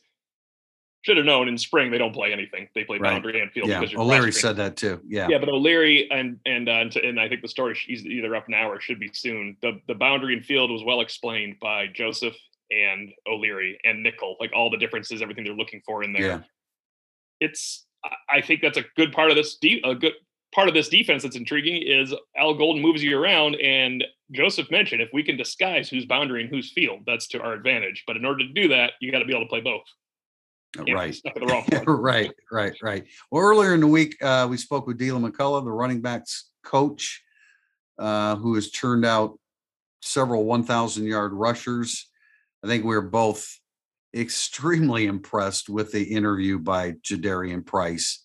Should 1.03 1.17
have 1.17 1.25
known 1.25 1.49
in 1.49 1.57
spring 1.57 1.91
they 1.91 1.97
don't 1.97 2.13
play 2.13 2.31
anything; 2.31 2.69
they 2.73 2.85
play 2.85 2.97
boundary 2.97 3.41
and 3.41 3.51
field. 3.51 3.67
Yeah, 3.67 3.83
O'Leary 3.97 4.31
said 4.31 4.55
that 4.55 4.77
too. 4.77 5.01
Yeah, 5.05 5.27
yeah, 5.29 5.37
but 5.37 5.49
O'Leary 5.49 6.09
and 6.09 6.39
and 6.45 6.69
uh, 6.69 6.85
and 7.03 7.19
I 7.19 7.27
think 7.27 7.41
the 7.41 7.49
story 7.49 7.77
is 7.89 8.05
either 8.05 8.33
up 8.37 8.47
now 8.47 8.71
or 8.71 8.79
should 8.79 9.01
be 9.01 9.11
soon. 9.13 9.57
The 9.61 9.81
the 9.87 9.95
boundary 9.95 10.33
and 10.33 10.45
field 10.45 10.71
was 10.71 10.81
well 10.85 11.01
explained 11.01 11.57
by 11.61 11.87
Joseph 11.87 12.37
and 12.71 13.11
O'Leary 13.27 13.77
and 13.83 14.01
Nickel, 14.01 14.37
like 14.39 14.53
all 14.55 14.69
the 14.69 14.77
differences, 14.77 15.21
everything 15.21 15.43
they're 15.43 15.53
looking 15.53 15.81
for 15.85 16.05
in 16.05 16.13
there. 16.13 16.25
Yeah 16.25 16.39
it's 17.43 17.85
I 18.29 18.41
think 18.41 18.61
that's 18.61 18.77
a 18.77 18.85
good 18.97 19.11
part 19.13 19.29
of 19.29 19.35
this 19.35 19.57
de- 19.57 19.81
a 19.83 19.95
good 19.95 20.13
part 20.53 20.67
of 20.67 20.73
this 20.73 20.89
defense 20.89 21.23
that's 21.23 21.35
intriguing 21.35 21.81
is 21.81 22.13
Al 22.37 22.53
Golden 22.53 22.81
moves 22.81 23.03
you 23.03 23.17
around 23.17 23.55
and 23.55 24.03
Joseph 24.31 24.69
mentioned 24.71 25.01
if 25.01 25.09
we 25.13 25.23
can 25.23 25.37
disguise 25.37 25.89
who's 25.89 26.05
boundary 26.05 26.41
and 26.41 26.49
who's 26.49 26.71
field, 26.71 27.01
that's 27.05 27.27
to 27.29 27.41
our 27.41 27.53
advantage. 27.53 28.03
But 28.05 28.17
in 28.17 28.25
order 28.25 28.39
to 28.45 28.53
do 28.53 28.67
that, 28.69 28.93
you 28.99 29.11
got 29.11 29.19
to 29.19 29.25
be 29.25 29.33
able 29.33 29.45
to 29.45 29.49
play 29.49 29.61
both. 29.61 29.83
right. 30.91 31.15
right, 31.87 32.31
right, 32.51 32.73
right. 32.81 33.03
Well, 33.31 33.43
earlier 33.43 33.75
in 33.75 33.79
the 33.79 33.87
week, 33.87 34.15
uh, 34.23 34.47
we 34.49 34.57
spoke 34.57 34.87
with 34.87 34.97
Deland 34.97 35.25
McCullough, 35.25 35.63
the 35.63 35.71
running 35.71 36.01
backs 36.01 36.49
coach, 36.63 37.21
uh, 37.99 38.35
who 38.37 38.55
has 38.55 38.71
turned 38.71 39.05
out 39.05 39.37
several 40.01 40.45
1,000 40.45 41.05
yard 41.05 41.33
rushers. 41.33 42.09
I 42.63 42.67
think 42.67 42.85
we 42.85 42.95
are 42.95 43.01
both 43.01 43.47
extremely 44.15 45.05
impressed 45.05 45.69
with 45.69 45.91
the 45.91 46.03
interview 46.03 46.59
by 46.59 46.93
Jadarian 46.93 47.65
Price, 47.65 48.23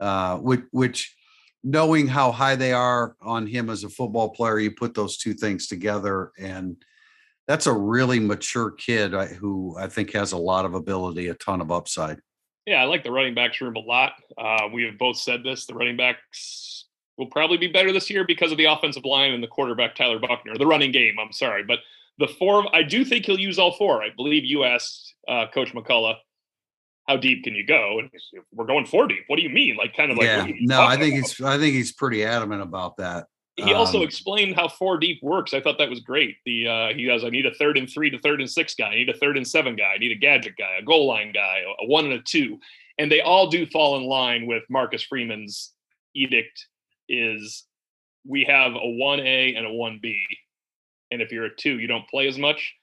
uh, 0.00 0.38
which, 0.38 0.62
which 0.70 1.14
knowing 1.62 2.06
how 2.06 2.32
high 2.32 2.56
they 2.56 2.72
are 2.72 3.16
on 3.20 3.46
him 3.46 3.70
as 3.70 3.84
a 3.84 3.88
football 3.88 4.30
player, 4.30 4.58
you 4.58 4.70
put 4.70 4.94
those 4.94 5.18
two 5.18 5.34
things 5.34 5.66
together, 5.66 6.32
and 6.38 6.76
that's 7.46 7.66
a 7.66 7.72
really 7.72 8.20
mature 8.20 8.70
kid 8.70 9.12
who 9.12 9.76
I 9.78 9.88
think 9.88 10.12
has 10.12 10.32
a 10.32 10.38
lot 10.38 10.64
of 10.64 10.74
ability, 10.74 11.28
a 11.28 11.34
ton 11.34 11.60
of 11.60 11.70
upside. 11.70 12.18
Yeah, 12.66 12.82
I 12.82 12.84
like 12.84 13.02
the 13.02 13.10
running 13.10 13.34
backs 13.34 13.60
room 13.60 13.76
a 13.76 13.80
lot. 13.80 14.12
Uh, 14.38 14.68
we 14.72 14.84
have 14.84 14.98
both 14.98 15.16
said 15.16 15.42
this: 15.42 15.66
the 15.66 15.74
running 15.74 15.96
backs 15.96 16.86
will 17.18 17.26
probably 17.26 17.56
be 17.56 17.66
better 17.66 17.92
this 17.92 18.08
year 18.08 18.24
because 18.24 18.52
of 18.52 18.58
the 18.58 18.66
offensive 18.66 19.04
line 19.04 19.32
and 19.32 19.42
the 19.42 19.48
quarterback 19.48 19.94
Tyler 19.94 20.18
Buchner. 20.18 20.56
The 20.56 20.66
running 20.66 20.92
game, 20.92 21.16
I'm 21.20 21.32
sorry, 21.32 21.64
but 21.64 21.80
the 22.20 22.28
four, 22.28 22.64
I 22.76 22.82
do 22.82 23.04
think 23.04 23.24
he'll 23.24 23.40
use 23.40 23.58
all 23.58 23.72
four. 23.72 24.02
I 24.02 24.10
believe 24.14 24.44
you 24.44 24.62
asked 24.62 25.14
uh, 25.26 25.46
Coach 25.52 25.72
McCullough, 25.72 26.16
how 27.08 27.16
deep 27.16 27.42
can 27.42 27.54
you 27.54 27.66
go? 27.66 27.98
And 27.98 28.10
we're 28.52 28.66
going 28.66 28.86
four 28.86 29.08
deep. 29.08 29.24
What 29.26 29.36
do 29.36 29.42
you 29.42 29.48
mean? 29.48 29.76
Like 29.76 29.96
kind 29.96 30.12
of 30.12 30.18
like 30.18 30.26
yeah. 30.26 30.46
No, 30.60 30.82
I 30.82 30.96
think 30.96 31.14
about? 31.14 31.28
he's 31.28 31.40
I 31.40 31.58
think 31.58 31.74
he's 31.74 31.92
pretty 31.92 32.24
adamant 32.24 32.62
about 32.62 32.98
that. 32.98 33.26
He 33.56 33.74
also 33.74 33.98
um, 33.98 34.04
explained 34.04 34.54
how 34.54 34.68
four 34.68 34.96
deep 34.98 35.18
works. 35.22 35.52
I 35.52 35.60
thought 35.60 35.78
that 35.78 35.90
was 35.90 36.00
great. 36.00 36.36
The 36.46 36.68
uh, 36.68 36.88
he 36.94 37.06
goes, 37.06 37.24
I 37.24 37.30
need 37.30 37.46
a 37.46 37.54
third 37.54 37.76
and 37.76 37.90
three 37.90 38.10
to 38.10 38.18
third 38.20 38.40
and 38.40 38.48
six 38.48 38.74
guy. 38.74 38.88
I 38.88 38.94
need 38.94 39.08
a 39.08 39.16
third 39.16 39.36
and 39.36 39.46
seven 39.46 39.76
guy. 39.76 39.92
I 39.94 39.98
need 39.98 40.12
a 40.12 40.20
gadget 40.20 40.54
guy, 40.56 40.76
a 40.78 40.84
goal 40.84 41.08
line 41.08 41.32
guy, 41.32 41.62
a 41.80 41.86
one 41.86 42.04
and 42.04 42.14
a 42.14 42.22
two, 42.22 42.58
and 42.98 43.10
they 43.10 43.20
all 43.20 43.50
do 43.50 43.66
fall 43.66 43.96
in 43.96 44.04
line 44.04 44.46
with 44.46 44.62
Marcus 44.68 45.02
Freeman's 45.02 45.72
edict. 46.14 46.66
Is 47.08 47.64
we 48.26 48.44
have 48.44 48.72
a 48.72 48.88
one 48.88 49.20
A 49.20 49.54
and 49.54 49.66
a 49.66 49.72
one 49.72 49.98
B, 50.00 50.16
and 51.10 51.20
if 51.20 51.32
you're 51.32 51.46
a 51.46 51.54
two, 51.54 51.78
you 51.78 51.86
don't 51.86 52.08
play 52.08 52.28
as 52.28 52.38
much. 52.38 52.74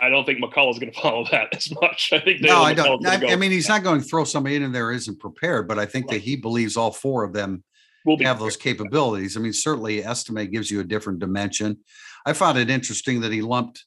I 0.00 0.08
don't 0.08 0.24
think 0.24 0.42
McCullough's 0.42 0.78
going 0.78 0.92
to 0.92 1.00
follow 1.00 1.26
that 1.30 1.54
as 1.54 1.70
much. 1.80 2.10
I 2.12 2.20
think 2.20 2.40
no, 2.40 2.62
I 2.62 2.74
don't. 2.74 3.06
I, 3.06 3.32
I, 3.32 3.36
mean, 3.36 3.50
he's 3.50 3.68
not 3.68 3.82
going 3.82 4.00
to 4.00 4.06
throw 4.06 4.24
somebody 4.24 4.56
in 4.56 4.72
there 4.72 4.92
isn't 4.92 5.20
prepared, 5.20 5.68
but 5.68 5.78
I 5.78 5.86
think 5.86 6.06
right. 6.06 6.14
that 6.14 6.22
he 6.22 6.36
believes 6.36 6.76
all 6.76 6.92
four 6.92 7.24
of 7.24 7.32
them 7.32 7.64
will 8.04 8.18
have 8.22 8.38
those 8.38 8.56
capabilities. 8.56 9.36
I 9.36 9.40
mean, 9.40 9.52
certainly 9.52 10.02
Estime 10.02 10.50
gives 10.50 10.70
you 10.70 10.80
a 10.80 10.84
different 10.84 11.18
dimension. 11.18 11.78
I 12.26 12.32
found 12.32 12.58
it 12.58 12.70
interesting 12.70 13.20
that 13.20 13.32
he 13.32 13.42
lumped, 13.42 13.84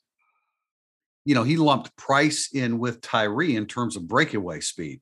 you 1.26 1.36
know, 1.36 1.44
he 1.44 1.58
lumped 1.58 1.96
Price 1.98 2.50
in 2.54 2.80
with 2.80 3.02
Tyree 3.02 3.56
in 3.56 3.66
terms 3.66 3.96
of 3.96 4.08
breakaway 4.08 4.60
speed. 4.60 5.02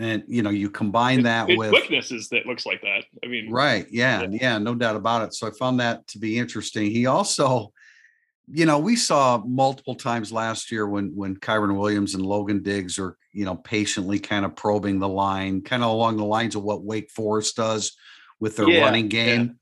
And 0.00 0.24
you 0.26 0.42
know, 0.42 0.50
you 0.50 0.68
combine 0.68 1.22
that 1.22 1.48
it, 1.48 1.56
with 1.56 1.70
weaknesses 1.70 2.28
that 2.30 2.44
looks 2.44 2.66
like 2.66 2.80
that. 2.82 3.04
I 3.22 3.28
mean, 3.28 3.52
right? 3.52 3.86
Yeah, 3.88 4.22
yeah, 4.22 4.28
yeah, 4.40 4.58
no 4.58 4.74
doubt 4.74 4.96
about 4.96 5.22
it. 5.22 5.34
So 5.34 5.46
I 5.46 5.50
found 5.52 5.78
that 5.78 6.04
to 6.08 6.18
be 6.18 6.38
interesting. 6.38 6.90
He 6.90 7.06
also 7.06 7.72
you 8.48 8.64
know, 8.64 8.78
we 8.78 8.94
saw 8.94 9.42
multiple 9.44 9.94
times 9.94 10.30
last 10.30 10.70
year 10.70 10.86
when 10.86 11.14
when 11.16 11.36
Kyren 11.36 11.76
Williams 11.76 12.14
and 12.14 12.24
Logan 12.24 12.62
Diggs 12.62 12.98
are, 12.98 13.16
you 13.32 13.44
know, 13.44 13.56
patiently 13.56 14.18
kind 14.18 14.44
of 14.44 14.54
probing 14.54 14.98
the 14.98 15.08
line, 15.08 15.62
kind 15.62 15.82
of 15.82 15.90
along 15.90 16.16
the 16.16 16.24
lines 16.24 16.54
of 16.54 16.62
what 16.62 16.84
Wake 16.84 17.10
Forest 17.10 17.56
does 17.56 17.96
with 18.38 18.56
their 18.56 18.68
yeah, 18.68 18.82
running 18.82 19.08
game. 19.08 19.58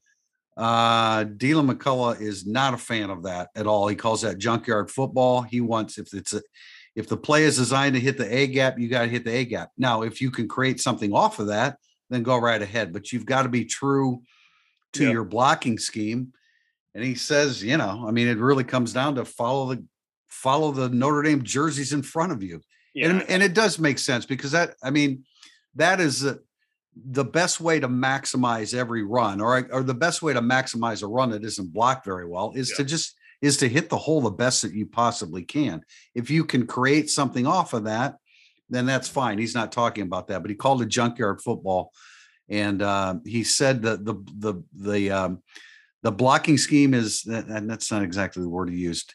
Yeah. 0.57 0.63
Uh 0.63 1.25
Deland 1.25 1.69
McCullough 1.69 2.21
is 2.21 2.47
not 2.47 2.75
a 2.75 2.79
fan 2.79 3.11
of 3.11 3.25
that 3.25 3.49
at 3.57 3.67
all. 3.67 3.89
He 3.89 3.97
calls 3.97 4.23
that 4.23 4.39
junkyard 4.39 4.91
football. 4.91 5.43
He 5.43 5.61
wants 5.61 5.99
if 5.99 6.13
it's 6.13 6.35
a 6.35 6.43
if 6.95 7.09
the 7.09 7.17
play 7.17 7.45
is 7.45 7.57
designed 7.57 7.95
to 7.95 8.01
hit 8.01 8.19
the 8.19 8.33
A 8.33 8.47
gap, 8.47 8.79
you 8.79 8.89
got 8.89 9.03
to 9.03 9.09
hit 9.09 9.25
the 9.25 9.35
A 9.35 9.45
gap. 9.45 9.71
Now, 9.77 10.03
if 10.03 10.21
you 10.21 10.31
can 10.31 10.47
create 10.47 10.81
something 10.81 11.13
off 11.13 11.41
of 11.41 11.49
that, 11.49 11.79
then 12.09 12.23
go 12.23 12.39
right 12.39 12.63
ahead. 12.63 12.93
But 12.93 13.13
you've 13.13 13.27
got 13.27 13.43
to 13.43 13.49
be 13.49 13.65
true 13.65 14.23
to 14.93 15.11
your 15.11 15.25
blocking 15.25 15.77
scheme 15.79 16.33
and 16.95 17.05
he 17.05 17.15
says, 17.15 17.63
you 17.63 17.77
know, 17.77 18.05
I 18.07 18.11
mean, 18.11 18.29
it 18.29 18.39
really 18.39 18.65
comes 18.65 18.93
down 18.93 19.17
to 19.17 19.25
follow 19.25 19.75
the 19.75 19.85
follow 20.29 20.73
the 20.73 20.89
Notre 20.89 21.23
Dame 21.23 21.43
jerseys 21.43 21.93
in 21.93 22.03
front 22.03 22.33
of 22.33 22.43
you. 22.43 22.61
Yeah. 22.95 23.11
And, 23.11 23.23
and 23.29 23.43
it 23.43 23.55
does 23.55 23.79
make 23.79 23.99
sense 23.99 24.27
because 24.27 24.53
that, 24.53 24.75
I 24.83 24.91
mean, 24.91 25.25
that 25.75 26.01
is 26.01 26.25
a, 26.25 26.39
the 26.95 27.25
best 27.25 27.61
way 27.61 27.81
to 27.81 27.89
maximize 27.89 28.75
every 28.75 29.03
run 29.03 29.41
or, 29.41 29.67
or 29.73 29.83
the 29.83 29.95
best 29.95 30.23
way 30.23 30.33
to 30.33 30.41
maximize 30.41 31.03
a 31.03 31.07
run 31.07 31.31
that 31.31 31.45
isn't 31.45 31.73
blocked 31.73 32.05
very 32.05 32.27
well 32.27 32.53
is 32.55 32.71
yeah. 32.71 32.77
to 32.77 32.85
just 32.85 33.17
is 33.43 33.57
to 33.59 33.69
hit 33.69 33.91
the 33.91 33.99
hole 33.99 34.21
the 34.21 34.31
best 34.31 34.63
that 34.63 34.73
you 34.73 34.87
possibly 34.87 35.43
can. 35.43 35.83
If 36.15 36.31
you 36.31 36.45
can 36.45 36.67
create 36.67 37.11
something 37.11 37.47
off 37.47 37.75
of 37.75 37.85
that, 37.85 38.17
then 38.71 38.87
that's 38.87 39.09
fine. 39.09 39.39
He's 39.39 39.55
not 39.55 39.73
talking 39.73 40.05
about 40.05 40.29
that, 40.29 40.41
but 40.41 40.51
he 40.51 40.57
called 40.57 40.81
it 40.83 40.89
junkyard 40.89 41.43
football. 41.43 41.93
And 42.49 42.81
uh, 42.81 43.17
he 43.25 43.45
said 43.45 43.83
that 43.83 44.05
the 44.05 44.15
the 44.39 44.63
the 44.75 45.11
um, 45.11 45.43
the 46.05 46.13
blocking 46.13 46.59
scheme 46.59 46.95
is 46.95 47.25
and 47.25 47.69
that's 47.69 47.91
not 47.91 48.03
exactly 48.03 48.43
the 48.43 48.49
word 48.49 48.71
he 48.71 48.77
used. 48.77 49.15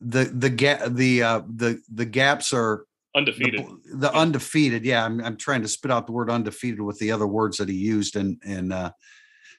The 0.00 0.24
the 0.24 0.48
gap 0.48 0.82
the 0.86 1.22
uh 1.22 1.42
the 1.52 1.82
the 1.92 2.06
gaps 2.06 2.54
are 2.54 2.86
undefeated. 3.14 3.66
the, 3.66 3.96
the 3.96 4.10
yeah. 4.12 4.18
undefeated 4.18 4.84
yeah 4.84 5.04
I'm, 5.04 5.20
I'm 5.20 5.36
trying 5.36 5.62
to 5.62 5.68
spit 5.68 5.90
out 5.90 6.06
the 6.06 6.12
word 6.12 6.30
undefeated 6.30 6.80
with 6.80 6.98
the 7.00 7.10
other 7.10 7.26
words 7.26 7.56
that 7.56 7.68
he 7.68 7.74
used 7.74 8.14
and 8.14 8.40
and 8.46 8.72
uh 8.72 8.92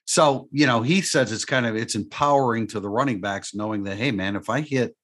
so 0.05 0.47
you 0.53 0.65
know 0.65 0.81
he 0.81 1.01
says 1.01 1.33
it's 1.33 1.43
kind 1.43 1.65
of 1.65 1.75
it's 1.75 1.95
empowering 1.95 2.65
to 2.67 2.79
the 2.79 2.89
running 2.89 3.19
backs 3.19 3.53
knowing 3.53 3.83
that 3.83 3.97
hey 3.97 4.11
man 4.11 4.37
if 4.37 4.49
i 4.49 4.61
hit 4.61 4.95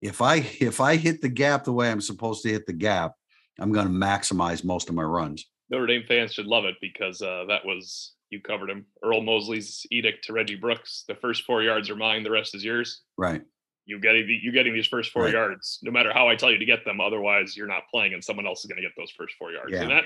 if 0.00 0.22
i 0.22 0.36
if 0.60 0.80
i 0.80 0.94
hit 0.94 1.20
the 1.20 1.28
gap 1.28 1.64
the 1.64 1.72
way 1.72 1.90
i'm 1.90 2.00
supposed 2.00 2.44
to 2.44 2.50
hit 2.50 2.66
the 2.66 2.72
gap 2.72 3.14
i'm 3.58 3.72
going 3.72 3.86
to 3.88 3.92
maximize 3.92 4.64
most 4.64 4.88
of 4.88 4.94
my 4.94 5.02
runs. 5.02 5.44
Notre 5.70 5.88
dame 5.88 6.04
fans 6.06 6.32
should 6.32 6.46
love 6.46 6.64
it 6.64 6.76
because 6.80 7.20
uh 7.20 7.44
that 7.48 7.66
was 7.66 8.12
you 8.30 8.40
covered 8.40 8.70
him. 8.70 8.86
Earle 9.04 9.22
Mosley's 9.22 9.86
edict 9.90 10.24
to 10.24 10.32
Reggie 10.32 10.56
Brooks: 10.56 11.04
the 11.08 11.14
first 11.14 11.44
four 11.44 11.62
yards 11.62 11.90
are 11.90 11.96
mine, 11.96 12.22
the 12.22 12.30
rest 12.30 12.54
is 12.54 12.64
yours. 12.64 13.02
Right. 13.18 13.42
You 13.86 13.98
getting 13.98 14.28
you 14.42 14.52
getting 14.52 14.72
these 14.72 14.86
first 14.86 15.10
four 15.12 15.24
right. 15.24 15.32
yards, 15.32 15.80
no 15.82 15.90
matter 15.90 16.12
how 16.12 16.28
I 16.28 16.36
tell 16.36 16.50
you 16.50 16.58
to 16.58 16.64
get 16.64 16.84
them. 16.84 17.00
Otherwise, 17.00 17.56
you're 17.56 17.66
not 17.66 17.82
playing, 17.90 18.14
and 18.14 18.22
someone 18.22 18.46
else 18.46 18.60
is 18.60 18.66
going 18.66 18.76
to 18.76 18.82
get 18.82 18.92
those 18.96 19.10
first 19.10 19.34
four 19.38 19.50
yards. 19.52 19.72
Yeah. 19.72 19.82
And 19.82 19.90
that, 19.90 20.04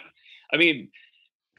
I 0.53 0.57
mean, 0.57 0.89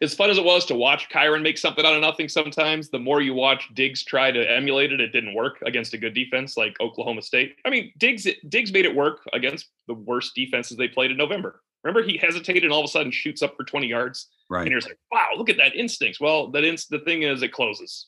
as 0.02 0.14
fun 0.14 0.30
as 0.30 0.38
it 0.38 0.44
was 0.44 0.66
to 0.66 0.76
watch 0.76 1.10
Kyren 1.10 1.42
make 1.42 1.58
something 1.58 1.86
out 1.86 1.94
of 1.94 2.02
nothing 2.02 2.28
sometimes, 2.28 2.90
the 2.90 3.00
more 3.00 3.22
you 3.22 3.34
watch 3.34 3.70
Diggs 3.74 4.04
try 4.04 4.32
to 4.32 4.52
emulate 4.52 4.92
it, 4.92 5.00
it 5.00 5.10
didn't 5.10 5.34
work 5.34 5.62
against 5.66 5.94
a 5.94 5.98
good 5.98 6.14
defense 6.14 6.58
like 6.58 6.76
Oklahoma 6.82 7.22
State. 7.22 7.56
I 7.64 7.70
mean, 7.70 7.94
Diggs 7.98 8.28
Diggs 8.50 8.74
made 8.74 8.86
it 8.86 8.96
work 8.96 9.22
against 9.34 9.68
the 9.88 9.94
worst 9.94 10.34
defenses 10.36 10.78
they 10.78 10.88
played 10.88 11.12
in 11.12 11.18
November. 11.18 11.62
Remember, 11.84 12.02
he 12.02 12.18
hesitated 12.18 12.64
and 12.64 12.74
all 12.74 12.80
of 12.80 12.86
a 12.86 12.90
sudden 12.90 13.12
shoots 13.12 13.42
up 13.42 13.56
for 13.56 13.64
20 13.64 13.88
yards. 13.88 14.28
Right. 14.50 14.62
And 14.62 14.72
you're 14.72 14.82
like, 14.82 15.00
wow, 15.12 15.30
look 15.38 15.50
at 15.50 15.58
that 15.58 15.76
instinct. 15.76 16.20
Well, 16.22 16.52
that 16.52 16.64
inst- 16.64 16.90
the 16.90 17.00
thing 17.00 17.24
is, 17.24 17.42
it 17.42 17.52
closes 17.52 18.08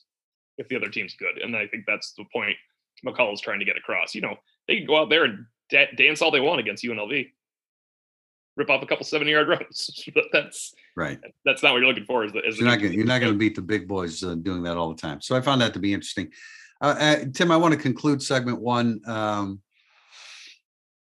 if 0.56 0.68
the 0.68 0.76
other 0.76 0.88
team's 0.88 1.14
good. 1.16 1.38
And 1.42 1.56
I 1.56 1.66
think 1.66 1.84
that's 1.86 2.12
the 2.12 2.24
point 2.32 2.56
McCullough's 3.06 3.40
trying 3.40 3.58
to 3.58 3.64
get 3.64 3.76
across. 3.76 4.14
You 4.14 4.20
know, 4.20 4.36
they 4.66 4.78
can 4.78 4.86
go 4.86 5.00
out 5.00 5.10
there 5.10 5.24
and 5.24 5.46
da- 5.70 5.90
dance 5.96 6.22
all 6.22 6.30
they 6.30 6.40
want 6.40 6.60
against 6.60 6.84
UNLV, 6.84 7.30
rip 8.56 8.70
off 8.70 8.82
a 8.82 8.86
couple 8.86 9.04
70 9.04 9.30
yard 9.30 9.48
runs. 9.48 10.04
but 10.14 10.24
that's 10.32 10.74
right. 10.96 11.18
That's 11.44 11.62
not 11.62 11.72
what 11.72 11.78
you're 11.78 11.88
looking 11.88 12.06
for. 12.06 12.24
Is, 12.24 12.32
the, 12.32 12.46
is 12.46 12.58
you're 12.58 12.68
not 12.68 12.80
gonna, 12.80 12.94
you're 12.94 13.06
not 13.06 13.20
going 13.20 13.32
to 13.32 13.38
beat 13.38 13.54
the 13.54 13.62
big 13.62 13.88
boys 13.88 14.22
uh, 14.22 14.34
doing 14.34 14.62
that 14.64 14.76
all 14.76 14.88
the 14.88 15.00
time. 15.00 15.20
So 15.20 15.36
I 15.36 15.40
found 15.40 15.60
that 15.60 15.72
to 15.74 15.80
be 15.80 15.92
interesting. 15.92 16.30
Uh, 16.80 16.94
uh, 16.98 17.24
Tim, 17.34 17.50
I 17.50 17.56
want 17.56 17.74
to 17.74 17.80
conclude 17.80 18.22
segment 18.22 18.60
one. 18.60 19.00
Um, 19.06 19.60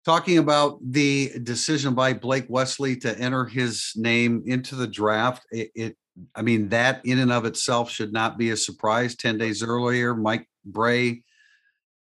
talking 0.06 0.38
about 0.38 0.78
the 0.92 1.32
decision 1.42 1.92
by 1.92 2.12
Blake 2.12 2.46
Wesley 2.48 2.94
to 2.94 3.18
enter 3.18 3.44
his 3.44 3.90
name 3.96 4.44
into 4.46 4.76
the 4.76 4.86
draft. 4.86 5.44
It, 5.50 5.70
it, 5.74 5.96
I 6.36 6.42
mean, 6.42 6.68
that 6.68 7.04
in 7.04 7.18
and 7.18 7.32
of 7.32 7.44
itself 7.44 7.90
should 7.90 8.12
not 8.12 8.38
be 8.38 8.50
a 8.50 8.56
surprise. 8.56 9.16
10 9.16 9.36
days 9.36 9.64
earlier, 9.64 10.14
Mike 10.14 10.48
Brey 10.64 11.24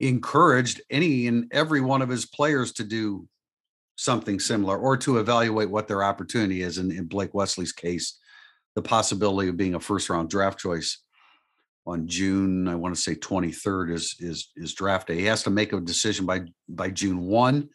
encouraged 0.01 0.81
any 0.89 1.27
and 1.27 1.50
every 1.53 1.79
one 1.79 2.01
of 2.01 2.10
his 2.10 2.25
players 2.25 2.74
to 2.74 2.83
do 2.83 3.25
something 3.95 4.38
similar 4.38 4.77
or 4.77 4.98
to 4.98 5.19
evaluate 5.19 5.69
what 5.69 5.88
their 5.88 6.03
opportunity 6.03 6.62
is. 6.62 6.79
In, 6.79 6.91
in 6.91 7.05
Blake 7.05 7.33
Wesley's 7.33 7.72
case, 7.72 8.19
the 8.75 8.81
possibility 8.81 9.48
of 9.48 9.55
being 9.55 9.75
a 9.75 9.79
first 9.79 10.10
round 10.10 10.29
draft 10.29 10.60
choice 10.60 11.01
on 11.86 12.10
June, 12.10 12.67
I 12.67 12.75
want 12.75 12.93
to 12.95 13.00
say 13.01 13.15
23rd 13.15 13.93
is 13.93 14.15
is 14.19 14.51
is 14.57 14.74
draft 14.74 15.07
day. 15.07 15.19
He 15.19 15.25
has 15.25 15.43
to 15.43 15.50
make 15.50 15.72
a 15.72 15.79
decision 15.79 16.25
by 16.25 16.41
by 16.67 16.89
June 16.89 17.22
1 17.22 17.69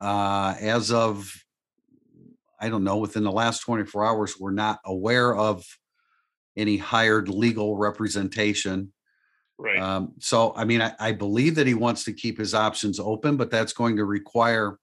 uh, 0.00 0.54
as 0.60 0.92
of 0.92 1.32
I 2.60 2.68
don't 2.68 2.84
know 2.84 2.98
within 2.98 3.24
the 3.24 3.32
last 3.32 3.60
24 3.60 4.04
hours, 4.04 4.38
we're 4.38 4.50
not 4.50 4.80
aware 4.84 5.34
of 5.34 5.64
any 6.56 6.76
hired 6.76 7.28
legal 7.28 7.76
representation. 7.76 8.92
Right. 9.58 9.78
Um, 9.78 10.14
so, 10.18 10.54
I 10.56 10.64
mean, 10.64 10.82
I, 10.82 10.92
I, 10.98 11.12
believe 11.12 11.54
that 11.54 11.66
he 11.66 11.74
wants 11.74 12.04
to 12.04 12.12
keep 12.12 12.38
his 12.38 12.54
options 12.54 13.00
open, 13.00 13.36
but 13.36 13.50
that's 13.50 13.72
going 13.72 13.96
to 13.96 14.04
require 14.04 14.78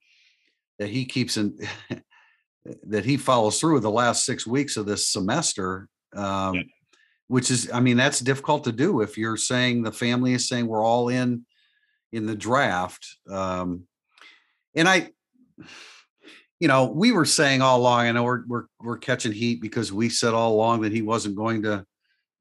that 0.79 0.89
he 0.89 1.05
keeps 1.05 1.38
in 1.38 1.58
that 2.84 3.05
he 3.05 3.17
follows 3.17 3.60
through 3.60 3.75
with 3.75 3.84
the 3.84 3.91
last 3.91 4.25
six 4.25 4.48
weeks 4.48 4.77
of 4.77 4.86
this 4.86 5.08
semester. 5.08 5.89
Um, 6.15 6.55
yeah. 6.55 6.62
Which 7.27 7.50
is, 7.50 7.72
I 7.72 7.79
mean, 7.79 7.98
that's 7.98 8.20
difficult 8.20 8.63
to 8.65 8.72
do 8.72 9.01
if 9.01 9.17
you're 9.17 9.38
saying 9.38 9.82
the 9.82 9.91
family 9.91 10.34
is 10.34 10.48
saying 10.48 10.67
we're 10.67 10.86
all 10.86 11.10
in 11.10 11.46
in 12.12 12.25
the 12.25 12.36
draft. 12.36 13.17
Um, 13.29 13.86
and 14.75 14.87
I, 14.87 15.11
you 16.59 16.67
know, 16.67 16.85
we 16.85 17.11
were 17.11 17.25
saying 17.25 17.61
all 17.61 17.79
along. 17.79 18.07
I 18.07 18.11
know 18.11 18.23
we're 18.23 18.43
we're 18.47 18.65
we're 18.79 18.97
catching 18.97 19.31
heat 19.31 19.61
because 19.61 19.91
we 19.91 20.09
said 20.09 20.33
all 20.33 20.53
along 20.53 20.81
that 20.81 20.91
he 20.91 21.01
wasn't 21.01 21.35
going 21.35 21.63
to 21.63 21.85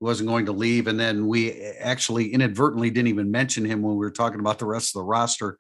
wasn't 0.01 0.29
going 0.29 0.47
to 0.47 0.53
leave, 0.53 0.87
and 0.87 0.99
then 0.99 1.27
we 1.27 1.53
actually 1.53 2.33
inadvertently 2.33 2.91
didn't 2.91 3.09
even 3.09 3.31
mention 3.31 3.65
him 3.65 3.83
when 3.83 3.95
we 3.95 3.99
were 3.99 4.11
talking 4.11 4.41
about 4.41 4.59
the 4.59 4.67
rest 4.67 4.95
of 4.95 5.01
the 5.01 5.07
roster 5.07 5.59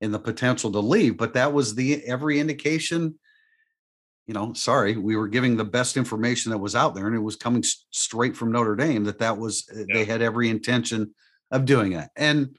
and 0.00 0.12
the 0.12 0.18
potential 0.18 0.72
to 0.72 0.80
leave. 0.80 1.16
But 1.16 1.34
that 1.34 1.52
was 1.52 1.74
the 1.74 2.02
every 2.04 2.40
indication. 2.40 3.18
You 4.26 4.32
know, 4.32 4.54
sorry, 4.54 4.96
we 4.96 5.16
were 5.16 5.28
giving 5.28 5.56
the 5.56 5.64
best 5.64 5.98
information 5.98 6.50
that 6.50 6.58
was 6.58 6.74
out 6.74 6.94
there, 6.94 7.06
and 7.06 7.16
it 7.16 7.20
was 7.20 7.36
coming 7.36 7.62
straight 7.90 8.36
from 8.36 8.52
Notre 8.52 8.76
Dame 8.76 9.04
that 9.04 9.18
that 9.18 9.36
was 9.36 9.68
eh, 9.74 9.84
yeah. 9.88 9.94
they 9.94 10.04
had 10.04 10.22
every 10.22 10.48
intention 10.48 11.14
of 11.50 11.66
doing 11.66 11.92
it, 11.92 12.08
and 12.16 12.56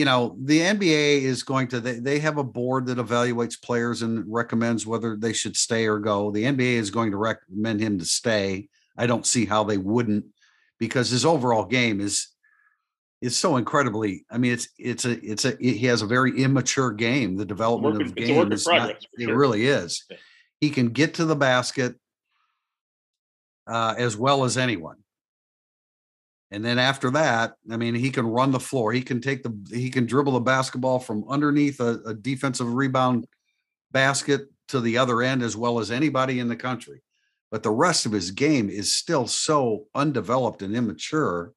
you 0.00 0.06
know 0.06 0.34
the 0.44 0.60
nba 0.60 1.20
is 1.20 1.42
going 1.42 1.68
to 1.68 1.78
they, 1.78 1.98
they 1.98 2.18
have 2.20 2.38
a 2.38 2.42
board 2.42 2.86
that 2.86 2.96
evaluates 2.96 3.60
players 3.60 4.00
and 4.00 4.24
recommends 4.26 4.86
whether 4.86 5.14
they 5.14 5.34
should 5.34 5.54
stay 5.54 5.86
or 5.86 5.98
go. 5.98 6.30
The 6.30 6.44
nba 6.44 6.76
is 6.76 6.88
going 6.88 7.10
to 7.10 7.18
recommend 7.18 7.82
him 7.82 7.98
to 7.98 8.06
stay. 8.06 8.70
I 8.96 9.06
don't 9.06 9.26
see 9.26 9.44
how 9.44 9.62
they 9.62 9.76
wouldn't 9.76 10.24
because 10.78 11.10
his 11.10 11.26
overall 11.26 11.66
game 11.66 12.00
is 12.00 12.28
is 13.20 13.36
so 13.36 13.58
incredibly 13.58 14.24
i 14.30 14.38
mean 14.38 14.52
it's 14.54 14.68
it's 14.78 15.04
a 15.04 15.22
it's 15.22 15.44
a 15.44 15.54
he 15.60 15.84
has 15.84 16.00
a 16.00 16.06
very 16.06 16.42
immature 16.42 16.92
game. 16.92 17.36
The 17.36 17.44
development 17.44 17.96
work, 17.96 18.06
of 18.06 18.14
the 18.14 18.22
game 18.22 18.52
is 18.52 18.66
not, 18.66 19.04
it 19.18 19.26
really 19.26 19.66
is. 19.66 20.06
He 20.62 20.70
can 20.70 20.88
get 20.88 21.12
to 21.14 21.26
the 21.26 21.36
basket 21.36 21.94
uh, 23.66 23.96
as 23.98 24.16
well 24.16 24.44
as 24.44 24.56
anyone 24.56 24.96
and 26.50 26.64
then 26.64 26.78
after 26.78 27.10
that, 27.10 27.54
I 27.70 27.76
mean, 27.76 27.94
he 27.94 28.10
can 28.10 28.26
run 28.26 28.50
the 28.50 28.58
floor. 28.58 28.92
He 28.92 29.02
can 29.02 29.20
take 29.20 29.42
the 29.42 29.54
he 29.70 29.88
can 29.88 30.06
dribble 30.06 30.32
the 30.32 30.40
basketball 30.40 30.98
from 30.98 31.24
underneath 31.28 31.80
a, 31.80 32.00
a 32.06 32.14
defensive 32.14 32.74
rebound 32.74 33.26
basket 33.92 34.42
to 34.68 34.80
the 34.80 34.98
other 34.98 35.22
end 35.22 35.42
as 35.42 35.56
well 35.56 35.78
as 35.78 35.90
anybody 35.90 36.40
in 36.40 36.48
the 36.48 36.56
country. 36.56 37.02
But 37.50 37.62
the 37.62 37.70
rest 37.70 38.06
of 38.06 38.12
his 38.12 38.30
game 38.30 38.68
is 38.68 38.94
still 38.94 39.26
so 39.26 39.86
undeveloped 39.94 40.62
and 40.62 40.74
immature. 40.74 41.52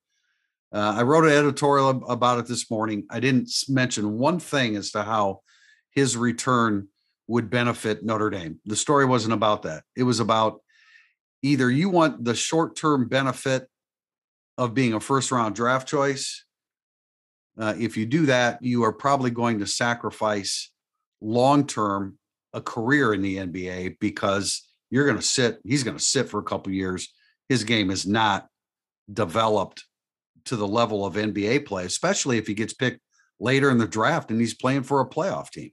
Uh, 0.71 0.95
I 0.97 1.03
wrote 1.03 1.25
an 1.25 1.31
editorial 1.31 2.03
about 2.09 2.39
it 2.39 2.47
this 2.47 2.69
morning. 2.69 3.05
I 3.09 3.19
didn't 3.19 3.51
mention 3.69 4.17
one 4.17 4.39
thing 4.39 4.75
as 4.75 4.91
to 4.91 5.03
how 5.03 5.41
his 5.91 6.17
return 6.17 6.87
would 7.27 7.49
benefit 7.49 8.03
Notre 8.03 8.31
Dame. 8.31 8.59
The 8.65 8.75
story 8.75 9.05
wasn't 9.05 9.33
about 9.33 9.63
that. 9.63 9.83
It 9.95 10.03
was 10.03 10.19
about 10.19 10.61
either 11.43 11.69
you 11.69 11.89
want 11.89 12.23
the 12.23 12.35
short 12.35 12.75
term 12.75 13.07
benefit 13.07 13.67
of 14.57 14.73
being 14.73 14.93
a 14.93 14.99
first 14.99 15.31
round 15.31 15.55
draft 15.55 15.87
choice. 15.87 16.45
Uh, 17.57 17.75
if 17.77 17.97
you 17.97 18.05
do 18.05 18.25
that, 18.27 18.59
you 18.61 18.83
are 18.83 18.93
probably 18.93 19.29
going 19.29 19.59
to 19.59 19.67
sacrifice 19.67 20.71
long 21.21 21.65
term 21.65 22.17
a 22.53 22.61
career 22.61 23.13
in 23.13 23.21
the 23.21 23.37
NBA 23.37 23.97
because 23.99 24.67
you're 24.89 25.05
going 25.05 25.17
to 25.17 25.23
sit. 25.23 25.59
He's 25.63 25.83
going 25.83 25.97
to 25.97 26.03
sit 26.03 26.29
for 26.29 26.39
a 26.39 26.43
couple 26.43 26.71
years. 26.71 27.13
His 27.49 27.63
game 27.63 27.89
is 27.89 28.05
not 28.05 28.47
developed 29.11 29.85
to 30.45 30.55
the 30.55 30.67
level 30.67 31.05
of 31.05 31.15
NBA 31.15 31.65
play, 31.65 31.85
especially 31.85 32.37
if 32.37 32.47
he 32.47 32.53
gets 32.53 32.73
picked 32.73 32.99
later 33.39 33.69
in 33.69 33.77
the 33.77 33.87
draft 33.87 34.29
and 34.29 34.39
he's 34.39 34.53
playing 34.53 34.83
for 34.83 35.01
a 35.01 35.09
playoff 35.09 35.49
team. 35.49 35.71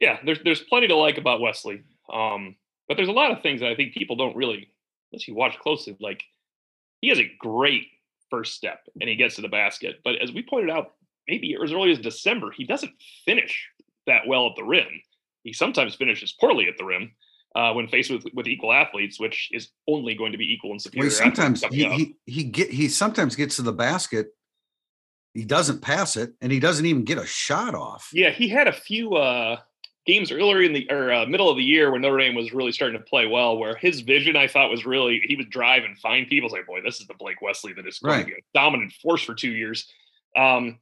Yeah, 0.00 0.18
there's 0.24 0.38
there's 0.44 0.60
plenty 0.60 0.88
to 0.88 0.96
like 0.96 1.18
about 1.18 1.40
Wesley, 1.40 1.82
um, 2.12 2.56
but 2.88 2.96
there's 2.96 3.08
a 3.08 3.12
lot 3.12 3.32
of 3.32 3.42
things 3.42 3.60
that 3.60 3.70
I 3.70 3.74
think 3.74 3.92
people 3.92 4.16
don't 4.16 4.36
really, 4.36 4.70
unless 5.12 5.28
you 5.28 5.34
watch 5.34 5.58
closely, 5.58 5.96
like 6.00 6.22
he 7.00 7.08
has 7.08 7.18
a 7.18 7.30
great 7.38 7.86
first 8.30 8.54
step 8.54 8.80
and 9.00 9.08
he 9.08 9.16
gets 9.16 9.36
to 9.36 9.42
the 9.42 9.48
basket. 9.48 10.00
But 10.04 10.16
as 10.16 10.32
we 10.32 10.42
pointed 10.42 10.70
out, 10.70 10.92
maybe 11.28 11.56
as 11.62 11.72
early 11.72 11.92
as 11.92 11.98
December, 11.98 12.50
he 12.50 12.64
doesn't 12.64 12.92
finish 13.24 13.68
that 14.06 14.26
well 14.26 14.46
at 14.46 14.52
the 14.56 14.64
rim. 14.64 14.88
He 15.42 15.52
sometimes 15.52 15.94
finishes 15.94 16.32
poorly 16.32 16.68
at 16.68 16.76
the 16.78 16.84
rim 16.84 17.12
uh, 17.54 17.72
when 17.72 17.88
faced 17.88 18.10
with 18.10 18.24
with 18.34 18.46
equal 18.46 18.72
athletes, 18.72 19.18
which 19.18 19.48
is 19.52 19.70
only 19.88 20.14
going 20.14 20.32
to 20.32 20.38
be 20.38 20.52
equal 20.52 20.70
and 20.70 20.80
superior. 20.80 21.08
Well, 21.08 21.16
sometimes 21.16 21.64
he, 21.64 21.88
he, 21.88 22.16
he 22.26 22.44
get 22.44 22.70
he 22.70 22.88
sometimes 22.88 23.36
gets 23.36 23.56
to 23.56 23.62
the 23.62 23.72
basket. 23.72 24.28
He 25.34 25.44
doesn't 25.44 25.80
pass 25.80 26.16
it, 26.16 26.32
and 26.40 26.50
he 26.50 26.58
doesn't 26.58 26.84
even 26.84 27.04
get 27.04 27.18
a 27.18 27.26
shot 27.26 27.74
off. 27.74 28.10
Yeah, 28.12 28.30
he 28.30 28.48
had 28.48 28.66
a 28.66 28.72
few 28.72 29.14
uh, 29.14 29.60
games 30.06 30.32
earlier 30.32 30.62
in 30.62 30.72
the 30.72 30.90
or 30.90 31.12
uh, 31.12 31.26
middle 31.26 31.50
of 31.50 31.56
the 31.56 31.62
year 31.62 31.90
when 31.90 32.00
Notre 32.00 32.18
Dame 32.18 32.34
was 32.34 32.52
really 32.52 32.72
starting 32.72 32.98
to 32.98 33.04
play 33.04 33.26
well, 33.26 33.58
where 33.58 33.76
his 33.76 34.00
vision 34.00 34.36
I 34.36 34.48
thought 34.48 34.70
was 34.70 34.86
really 34.86 35.22
he 35.26 35.36
would 35.36 35.50
drive 35.50 35.84
and 35.84 35.98
find 35.98 36.26
people. 36.28 36.48
It's 36.48 36.54
like, 36.54 36.66
boy, 36.66 36.80
this 36.82 37.00
is 37.00 37.06
the 37.06 37.14
Blake 37.14 37.42
Wesley 37.42 37.72
that 37.74 37.86
is 37.86 37.98
going 37.98 38.20
to 38.20 38.26
be 38.26 38.32
a 38.32 38.42
dominant 38.54 38.92
force 39.02 39.22
for 39.22 39.34
two 39.34 39.52
years. 39.52 39.90
Um, 40.36 40.78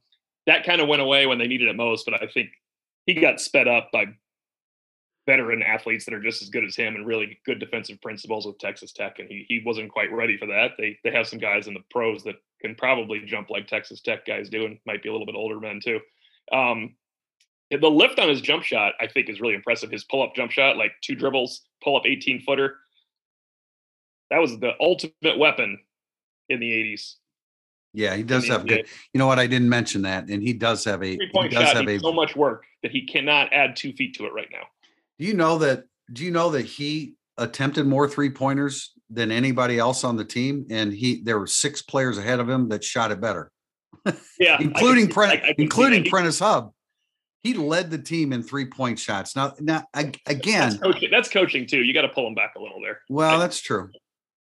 that 0.47 0.65
kind 0.65 0.81
of 0.81 0.87
went 0.87 1.01
away 1.01 1.25
when 1.25 1.37
they 1.37 1.47
needed 1.47 1.67
it 1.67 1.75
most, 1.75 2.05
but 2.05 2.21
I 2.21 2.27
think 2.27 2.49
he 3.05 3.13
got 3.13 3.41
sped 3.41 3.67
up 3.67 3.89
by 3.91 4.05
veteran 5.29 5.61
athletes 5.61 6.05
that 6.05 6.13
are 6.13 6.21
just 6.21 6.41
as 6.41 6.49
good 6.49 6.63
as 6.63 6.75
him 6.75 6.95
and 6.95 7.05
really 7.05 7.39
good 7.45 7.59
defensive 7.59 8.01
principles 8.01 8.47
with 8.47 8.57
Texas 8.57 8.91
Tech, 8.91 9.19
and 9.19 9.27
he 9.29 9.45
he 9.47 9.61
wasn't 9.65 9.91
quite 9.91 10.11
ready 10.11 10.37
for 10.37 10.47
that. 10.47 10.71
They 10.77 10.97
they 11.03 11.11
have 11.11 11.27
some 11.27 11.39
guys 11.39 11.67
in 11.67 11.73
the 11.73 11.83
pros 11.91 12.23
that 12.23 12.35
can 12.61 12.73
probably 12.73 13.21
jump 13.25 13.49
like 13.49 13.67
Texas 13.67 14.01
Tech 14.01 14.25
guys 14.25 14.49
do, 14.49 14.65
and 14.65 14.79
might 14.85 15.03
be 15.03 15.09
a 15.09 15.11
little 15.11 15.27
bit 15.27 15.35
older 15.35 15.59
men 15.59 15.81
too. 15.83 15.99
Um, 16.51 16.95
the 17.71 17.89
lift 17.89 18.19
on 18.19 18.29
his 18.29 18.41
jump 18.41 18.63
shot, 18.63 18.93
I 18.99 19.07
think, 19.07 19.29
is 19.29 19.39
really 19.39 19.53
impressive. 19.53 19.91
His 19.91 20.03
pull 20.03 20.23
up 20.23 20.35
jump 20.35 20.51
shot, 20.51 20.77
like 20.77 20.91
two 21.01 21.15
dribbles, 21.15 21.61
pull 21.83 21.95
up 21.95 22.03
18 22.05 22.41
footer. 22.41 22.77
That 24.31 24.39
was 24.39 24.59
the 24.59 24.73
ultimate 24.79 25.37
weapon 25.37 25.79
in 26.49 26.59
the 26.59 26.71
80s. 26.71 27.15
Yeah, 27.93 28.15
he 28.15 28.23
does 28.23 28.47
have 28.47 28.67
good. 28.67 28.85
You 29.13 29.19
know 29.19 29.25
what? 29.25 29.39
I 29.39 29.47
didn't 29.47 29.69
mention 29.69 30.03
that, 30.03 30.29
and 30.29 30.43
he 30.43 30.53
does 30.53 30.83
have 30.85 31.01
a 31.01 31.15
three 31.15 31.31
point 31.33 31.53
shot. 31.53 31.75
Have 31.75 31.87
a, 31.87 31.99
so 31.99 32.13
much 32.13 32.35
work 32.35 32.63
that 32.83 32.91
he 32.91 33.05
cannot 33.05 33.51
add 33.51 33.75
two 33.75 33.93
feet 33.93 34.15
to 34.17 34.25
it 34.25 34.33
right 34.33 34.47
now. 34.51 34.61
Do 35.17 35.25
you 35.25 35.33
know 35.33 35.57
that? 35.57 35.85
Do 36.13 36.23
you 36.23 36.29
know 36.29 36.51
that 36.51 36.67
he 36.67 37.15
attempted 37.39 37.87
more 37.87 38.07
three 38.07 38.29
pointers 38.29 38.93
than 39.09 39.31
anybody 39.31 39.79
else 39.79 40.03
on 40.03 40.17
the 40.17 40.23
team, 40.23 40.67
and 40.69 40.93
he 40.93 41.23
there 41.23 41.39
were 41.39 41.47
six 41.47 41.81
players 41.81 42.19
ahead 42.19 42.39
of 42.39 42.47
him 42.47 42.69
that 42.69 42.83
shot 42.83 43.11
it 43.11 43.19
better. 43.19 43.51
Yeah, 44.39 44.57
including 44.59 45.07
Prentiss, 45.07 45.55
including 45.57 46.05
Prentiss 46.05 46.39
Hubb 46.39 46.71
He 47.43 47.53
led 47.53 47.89
the 47.89 47.97
team 47.97 48.33
in 48.33 48.43
three 48.43 48.65
point 48.65 48.99
shots. 48.99 49.35
Now, 49.35 49.53
now 49.59 49.85
again, 49.93 50.71
that's 50.71 50.77
coaching, 50.77 51.11
that's 51.11 51.29
coaching 51.29 51.65
too. 51.67 51.83
You 51.83 51.93
got 51.93 52.01
to 52.01 52.09
pull 52.09 52.27
him 52.27 52.35
back 52.35 52.55
a 52.57 52.61
little 52.61 52.81
there. 52.81 53.01
Well, 53.09 53.39
that's 53.39 53.61
true. 53.61 53.89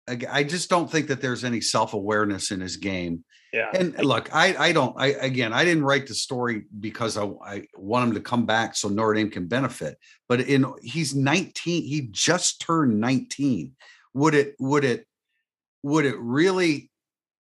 I, 0.08 0.18
I 0.30 0.44
just 0.44 0.70
don't 0.70 0.90
think 0.90 1.08
that 1.08 1.20
there's 1.20 1.44
any 1.44 1.60
self 1.60 1.94
awareness 1.94 2.50
in 2.50 2.60
his 2.60 2.76
game. 2.76 3.24
Yeah. 3.52 3.70
And 3.72 3.96
look, 3.98 4.34
I 4.34 4.56
I 4.56 4.72
don't. 4.72 4.94
I 4.98 5.08
again, 5.08 5.52
I 5.52 5.64
didn't 5.64 5.84
write 5.84 6.06
the 6.06 6.14
story 6.14 6.64
because 6.80 7.16
I, 7.16 7.24
I 7.44 7.66
want 7.76 8.08
him 8.08 8.14
to 8.14 8.20
come 8.20 8.46
back 8.46 8.76
so 8.76 8.88
Notre 8.88 9.14
Dame 9.14 9.30
can 9.30 9.46
benefit. 9.46 9.96
But 10.28 10.40
in 10.40 10.66
he's 10.82 11.14
19. 11.14 11.84
He 11.84 12.08
just 12.10 12.60
turned 12.60 13.00
19. 13.00 13.72
Would 14.14 14.34
it 14.34 14.54
would 14.58 14.84
it 14.84 15.06
would 15.82 16.04
it 16.04 16.18
really 16.18 16.90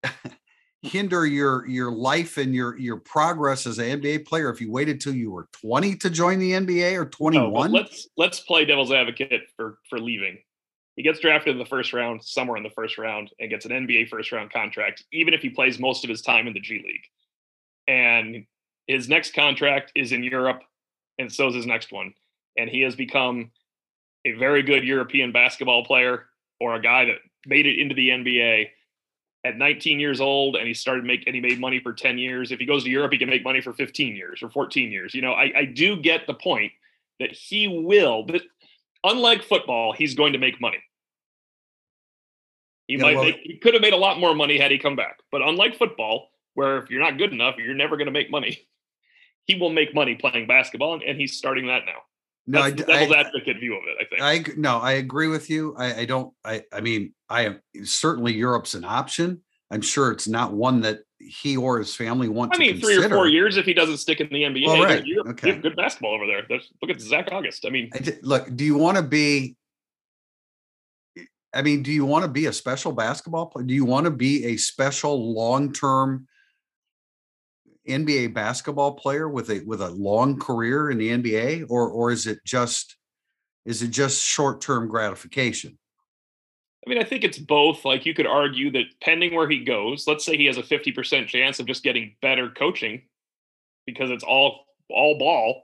hinder 0.83 1.25
your 1.27 1.67
your 1.67 1.91
life 1.91 2.37
and 2.37 2.55
your 2.55 2.77
your 2.77 2.97
progress 2.97 3.67
as 3.67 3.79
an 3.79 4.01
NBA 4.01 4.27
player 4.27 4.51
if 4.51 4.61
you 4.61 4.71
waited 4.71 5.01
till 5.01 5.15
you 5.15 5.31
were 5.31 5.49
20 5.53 5.97
to 5.97 6.11
join 6.11 6.39
the 6.39 6.53
NBA 6.53 6.97
or 6.97 7.07
21? 7.07 7.73
No, 7.73 7.79
let's 7.79 8.09
let's 8.17 8.41
play 8.41 8.65
devil's 8.65 8.93
advocate 8.93 9.43
for 9.57 9.79
for 9.89 9.99
leaving. 9.99 10.39
He 10.97 11.03
gets 11.03 11.21
drafted 11.21 11.53
in 11.53 11.59
the 11.59 11.65
first 11.65 11.93
round, 11.93 12.23
somewhere 12.23 12.59
in 12.59 12.63
the 12.63 12.71
first 12.71 12.99
round, 12.99 13.31
and 13.41 13.49
gets 13.49 13.65
an 13.65 13.71
NBA 13.71 14.09
first 14.09 14.31
round 14.31 14.53
contract, 14.53 15.05
even 15.13 15.33
if 15.33 15.41
he 15.41 15.49
plays 15.49 15.79
most 15.79 16.05
of 16.05 16.11
his 16.11 16.21
time 16.21 16.47
in 16.47 16.53
the 16.53 16.61
G 16.61 16.83
League. 16.85 17.05
And 17.89 18.45
his 18.87 19.09
next 19.09 19.35
contract 19.35 19.93
is 19.95 20.13
in 20.13 20.23
Europe, 20.23 20.63
and 21.19 21.33
so 21.33 21.49
is 21.49 21.55
his 21.55 21.67
next 21.67 21.93
one. 21.93 22.13
And 22.59 22.69
he 22.69 22.83
has 22.83 22.95
become 22.95 23.53
a 24.27 24.33
very 24.33 24.63
good 24.63 24.85
European 24.85 25.33
basketball 25.33 25.85
player 25.85 26.27
or 26.61 26.75
a 26.75 26.83
guy 26.83 27.07
that 27.07 27.17
made 27.47 27.67
it 27.67 27.79
into 27.79 27.95
the 27.95 28.11
NBA 28.11 28.69
at 29.45 29.57
19 29.57 29.99
years 29.99 30.21
old 30.21 30.57
and 30.57 30.67
he 30.67 30.75
started 30.75 31.05
make 31.05 31.25
and 31.27 31.35
he 31.35 31.41
made 31.41 31.59
money 31.59 31.81
for 31.81 31.93
10 31.93 32.19
years. 32.19 32.53
If 32.53 32.61
he 32.61 32.67
goes 32.67 32.85
to 32.85 32.91
Europe, 32.91 33.13
he 33.13 33.19
can 33.19 33.29
make 33.29 33.45
money 33.45 33.61
for 33.61 33.73
15 33.73 34.15
years 34.15 34.43
or 34.43 34.51
14 34.51 34.93
years. 34.93 35.15
You 35.15 35.23
know, 35.23 35.33
I, 35.33 35.53
I 35.57 35.65
do 35.65 35.97
get 35.97 36.27
the 36.27 36.35
point 36.35 36.73
that 37.19 37.33
he 37.33 37.69
will, 37.69 38.23
but 38.23 38.43
unlike 39.05 39.43
football, 39.43 39.93
he's 39.93 40.15
going 40.15 40.33
to 40.35 40.39
make 40.39 40.61
money. 40.61 40.83
He 42.87 42.95
yeah, 42.95 43.03
might 43.03 43.15
well, 43.17 43.25
make, 43.25 43.41
he 43.43 43.59
could 43.59 43.75
have 43.75 43.83
made 43.83 43.93
a 43.93 43.99
lot 43.99 44.19
more 44.19 44.35
money 44.35 44.59
had 44.59 44.71
he 44.71 44.79
come 44.79 44.97
back. 44.97 45.19
But 45.31 45.43
unlike 45.43 45.77
football, 45.77 46.31
where 46.55 46.79
if 46.79 46.91
you're 46.91 47.03
not 47.03 47.19
good 47.19 47.33
enough, 47.33 47.57
you're 47.59 47.75
never 47.75 47.97
going 47.97 48.07
to 48.07 48.13
make 48.13 48.31
money. 48.31 48.61
He 49.45 49.57
will 49.57 49.71
make 49.71 49.93
money 49.93 50.15
playing 50.15 50.47
basketball, 50.47 50.95
and, 50.95 51.03
and 51.03 51.19
he's 51.19 51.37
starting 51.37 51.67
that 51.67 51.85
now. 51.85 51.99
No, 52.47 52.63
That's 52.63 52.73
I, 52.73 52.77
the 52.77 52.85
devil's 52.85 53.13
I, 53.13 53.21
advocate 53.21 53.61
view 53.61 53.75
of 53.75 53.83
it. 53.87 53.97
I 54.01 54.33
think. 54.35 54.51
I 54.51 54.53
no, 54.57 54.79
I 54.79 54.93
agree 54.93 55.29
with 55.29 55.49
you. 55.49 55.75
I, 55.77 56.01
I 56.01 56.05
don't. 56.05 56.33
I 56.45 56.65
I 56.73 56.81
mean, 56.81 57.15
I 57.29 57.43
am 57.43 57.61
certainly 57.85 58.35
Europe's 58.35 58.75
an 58.75 58.85
option. 58.85 59.43
I'm 59.71 59.81
sure 59.81 60.11
it's 60.11 60.29
not 60.29 60.53
one 60.53 60.81
that 60.83 61.01
he 61.19 61.57
or 61.57 61.79
his 61.79 61.95
family 61.95 62.29
want. 62.29 62.55
I 62.55 62.59
mean, 62.59 62.81
three 62.81 62.97
or 62.97 63.09
four 63.09 63.29
years 63.29 63.57
if 63.57 63.65
he 63.65 63.73
doesn't 63.73 63.99
stick 63.99 64.21
in 64.21 64.29
the 64.29 64.43
NBA. 64.43 64.67
Well, 64.67 64.83
right. 64.83 65.07
You, 65.07 65.23
okay. 65.29 65.55
good 65.55 65.77
basketball 65.77 66.15
over 66.15 66.27
there. 66.27 66.43
There's, 66.49 66.71
look 66.83 66.91
at 66.91 67.01
Zach 67.01 67.29
Auguste. 67.31 67.65
I 67.65 67.71
mean, 67.71 67.91
I 67.95 67.99
did, 67.99 68.19
look. 68.23 68.55
Do 68.55 68.65
you 68.65 68.77
want 68.77 68.97
to 68.97 69.03
be? 69.03 69.57
I 71.55 71.63
mean, 71.63 71.83
do 71.83 71.93
you 71.93 72.05
want 72.05 72.25
to 72.25 72.31
be 72.31 72.47
a 72.47 72.53
special 72.53 72.93
basketball 72.93 73.47
player? 73.47 73.65
Do 73.65 73.75
you 73.75 73.85
want 73.85 74.05
to 74.05 74.11
be 74.11 74.47
a 74.47 74.57
special 74.57 75.35
long 75.35 75.73
term 75.73 76.27
NBA 77.89 78.33
basketball 78.35 78.95
player 78.95 79.29
with 79.29 79.51
a 79.51 79.61
with 79.67 79.83
a 79.83 79.91
long 79.91 80.39
career 80.39 80.91
in 80.91 80.99
the 80.99 81.11
NBA, 81.11 81.67
or 81.69 81.89
or 81.89 82.11
is 82.11 82.27
it 82.27 82.39
just 82.45 82.97
is 83.65 83.83
it 83.83 83.89
just 83.89 84.23
short 84.23 84.61
term 84.61 84.89
gratification? 84.89 85.79
I 86.87 86.91
mean, 86.91 86.99
I 86.99 87.05
think 87.05 87.23
it's 87.23 87.39
both. 87.39 87.85
Like 87.85 88.07
you 88.07 88.15
could 88.15 88.27
argue 88.27 88.71
that 88.73 88.85
pending 89.01 89.35
where 89.35 89.49
he 89.49 89.65
goes, 89.65 90.07
let's 90.07 90.25
say 90.25 90.37
he 90.37 90.47
has 90.47 90.59
a 90.59 90.63
50% 90.63 91.29
chance 91.29 91.61
of 91.61 91.67
just 91.67 91.85
getting 91.85 92.17
better 92.21 92.51
coaching 92.51 93.03
because 93.87 94.11
it's 94.11 94.25
all 94.25 94.67
all 94.91 95.19
ball 95.19 95.63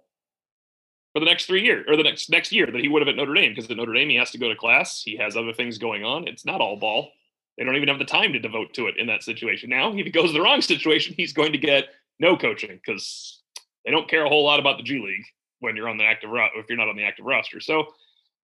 for 1.12 1.20
the 1.20 1.26
next 1.26 1.46
three 1.46 1.62
years 1.62 1.84
or 1.88 1.96
the 1.96 2.02
next 2.02 2.30
next 2.30 2.52
year 2.52 2.66
that 2.66 2.80
he 2.80 2.88
would 2.88 3.02
have 3.02 3.08
at 3.08 3.16
Notre 3.16 3.34
Dame. 3.34 3.52
Because 3.52 3.70
at 3.70 3.76
Notre 3.76 3.94
Dame 3.94 4.08
he 4.08 4.16
has 4.16 4.30
to 4.32 4.38
go 4.38 4.48
to 4.48 4.56
class. 4.56 5.02
He 5.02 5.16
has 5.16 5.36
other 5.36 5.52
things 5.52 5.78
going 5.78 6.04
on. 6.04 6.28
It's 6.28 6.44
not 6.44 6.60
all 6.60 6.76
ball. 6.76 7.10
They 7.56 7.64
don't 7.64 7.76
even 7.76 7.88
have 7.88 7.98
the 7.98 8.04
time 8.04 8.32
to 8.32 8.38
devote 8.38 8.72
to 8.74 8.86
it 8.86 8.96
in 8.98 9.08
that 9.08 9.24
situation. 9.24 9.70
Now, 9.70 9.92
if 9.92 10.06
he 10.06 10.12
goes 10.12 10.32
the 10.32 10.40
wrong 10.40 10.60
situation, 10.62 11.14
he's 11.16 11.32
going 11.32 11.52
to 11.52 11.58
get 11.58 11.88
no 12.18 12.36
coaching 12.36 12.78
because 12.84 13.42
they 13.84 13.90
don't 13.90 14.08
care 14.08 14.24
a 14.24 14.28
whole 14.28 14.44
lot 14.44 14.60
about 14.60 14.76
the 14.76 14.82
G 14.82 14.98
League 14.98 15.24
when 15.60 15.76
you're 15.76 15.88
on 15.88 15.98
the 15.98 16.04
active 16.04 16.30
roster 16.30 16.58
if 16.58 16.66
you're 16.68 16.78
not 16.78 16.88
on 16.88 16.96
the 16.96 17.04
active 17.04 17.26
roster. 17.26 17.60
So 17.60 17.86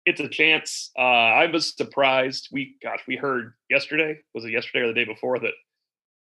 it's 0.07 0.21
a 0.21 0.29
chance. 0.29 0.91
Uh, 0.99 1.03
I 1.03 1.47
was 1.47 1.77
surprised. 1.77 2.49
We 2.53 2.77
gosh, 2.83 3.01
we 3.07 3.17
heard 3.17 3.55
yesterday 3.71 4.19
was 4.35 4.45
it 4.45 4.51
yesterday 4.51 4.85
or 4.85 4.89
the 4.89 4.95
day 4.95 5.05
before 5.05 5.39
that 5.39 5.53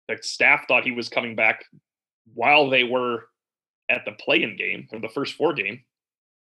the 0.07 0.17
staff 0.21 0.67
thought 0.67 0.83
he 0.83 0.91
was 0.91 1.09
coming 1.09 1.35
back 1.35 1.65
while 2.33 2.69
they 2.69 2.83
were 2.83 3.27
at 3.89 4.05
the 4.05 4.11
play-in 4.13 4.57
game 4.57 4.87
or 4.91 4.99
the 4.99 5.09
first 5.09 5.35
four 5.35 5.53
game. 5.53 5.81